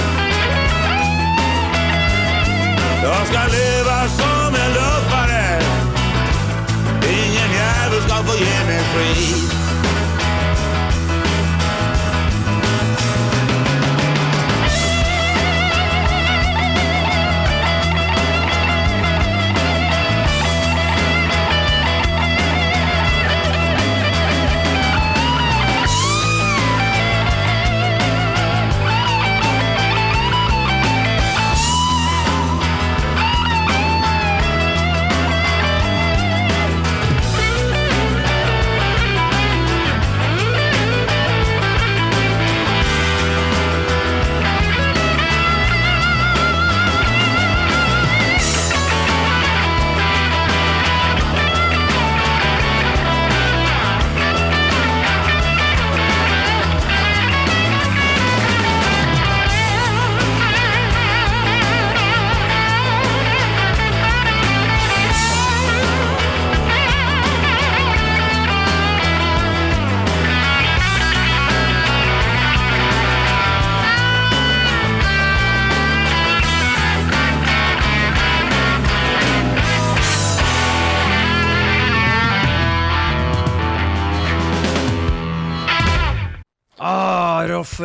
Jag 3.04 3.28
ska 3.28 3.40
leva 3.58 4.08
som 4.08 4.56
en 4.56 4.74
luffare. 4.74 5.62
Ingen 7.04 7.52
jävel 7.52 8.02
ska 8.02 8.16
få 8.16 8.38
ge 8.38 8.66
mig 8.66 8.84
skit 8.94 9.67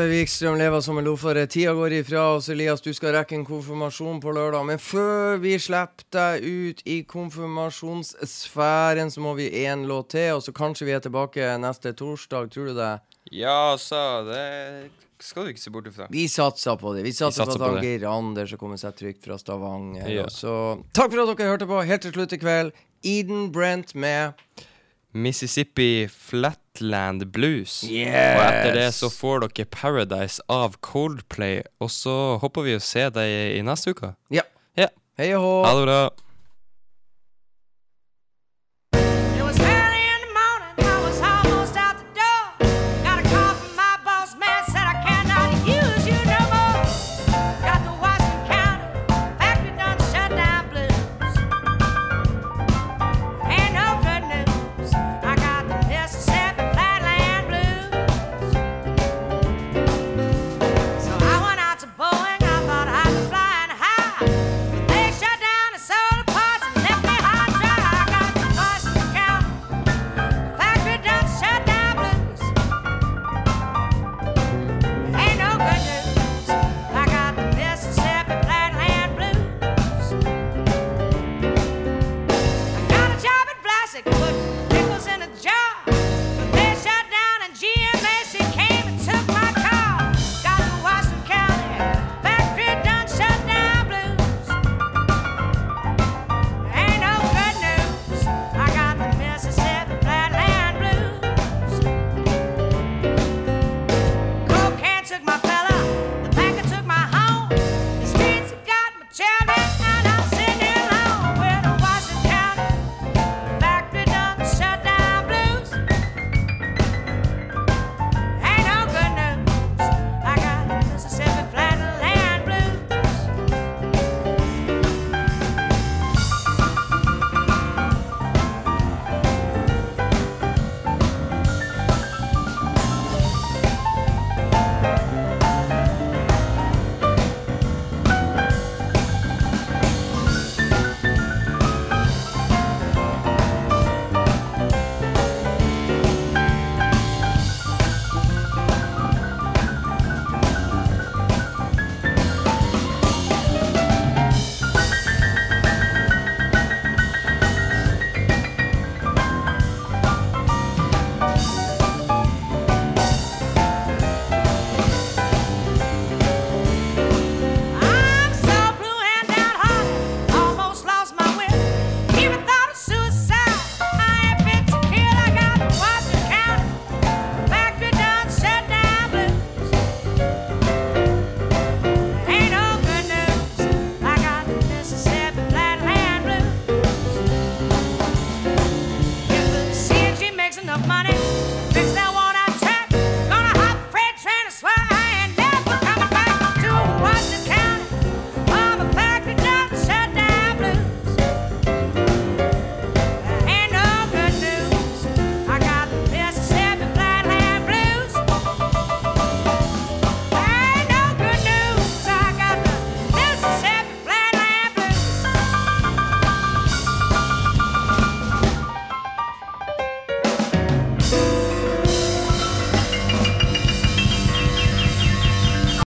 Ah, 0.03 0.09
Wikstrøm 0.09 0.57
lever 0.59 0.81
som 0.83 0.99
en 0.99 1.05
loffere. 1.07 1.45
Tida 1.47 1.73
går 1.79 1.93
ifra 2.01 2.23
oss, 2.35 2.49
Elias. 2.51 2.81
Du 2.83 2.91
skal 2.95 3.13
rekke 3.15 3.37
en 3.37 3.45
konfirmasjon 3.47 4.19
på 4.23 4.33
lørdag. 4.35 4.65
Men 4.67 4.81
før 4.83 5.37
vi 5.39 5.53
slipper 5.63 6.07
deg 6.17 6.43
ut 6.43 6.83
i 6.91 6.97
konfirmasjonssfæren, 7.07 9.13
så 9.15 9.23
må 9.23 9.37
vi 9.39 9.47
én 9.63 9.87
låt 9.87 10.11
til, 10.17 10.33
og 10.35 10.43
så 10.43 10.55
kanskje 10.57 10.89
vi 10.89 10.97
er 10.97 11.05
tilbake 11.05 11.53
neste 11.63 11.93
torsdag. 11.95 12.51
Tror 12.51 12.73
du 12.73 12.75
det? 12.81 12.91
Ja, 13.31 13.77
altså, 13.77 14.01
det 14.27 14.91
skal 15.23 15.47
du 15.47 15.55
ikke 15.55 15.65
se 15.69 15.75
bort 15.77 15.87
ifra. 15.93 16.11
Vi 16.11 16.27
satser 16.27 16.83
på 16.83 16.97
det. 16.97 17.07
Vi 17.07 17.15
satser, 17.15 17.45
satser 17.45 17.63
på 17.63 17.71
på 17.71 17.79
at. 17.79 17.87
Geir 17.87 18.09
Anders 18.11 18.57
kommer 18.59 18.83
seg 18.83 18.99
trygt 18.99 19.23
fra 19.29 19.39
Stavanger. 19.39 20.11
Ja. 20.11 20.27
Så 20.35 20.83
takk 20.91 21.15
for 21.15 21.23
at 21.23 21.31
dere 21.31 21.55
hørte 21.55 21.71
på. 21.71 21.79
Helt 21.87 22.03
til 22.09 22.17
slutt 22.17 22.35
i 22.35 22.43
kveld, 22.43 22.75
Eden 23.07 23.53
Brent 23.55 23.95
med 23.95 24.35
Mississippi 25.15 26.09
Flatland 26.83 27.27
Blues. 27.33 27.85
Yes! 27.85 28.37
Og 28.37 28.43
etter 28.43 28.75
det 28.75 28.89
så 28.97 29.11
får 29.13 29.47
dere 29.47 29.67
Paradise 29.71 30.43
av 30.51 30.75
Coldplay, 30.81 31.63
og 31.81 31.91
så 31.91 32.39
håper 32.43 32.67
vi 32.67 32.77
å 32.77 32.83
se 32.83 33.09
deg 33.15 33.59
i 33.59 33.63
neste 33.63 33.95
uke. 33.95 34.15
Ja. 34.35 34.43
Ja. 34.79 34.89
Hei 35.19 35.33
og 35.37 35.45
hå. 35.45 35.55
Ha 35.67 35.73
det 35.79 35.87
bra. 35.87 36.01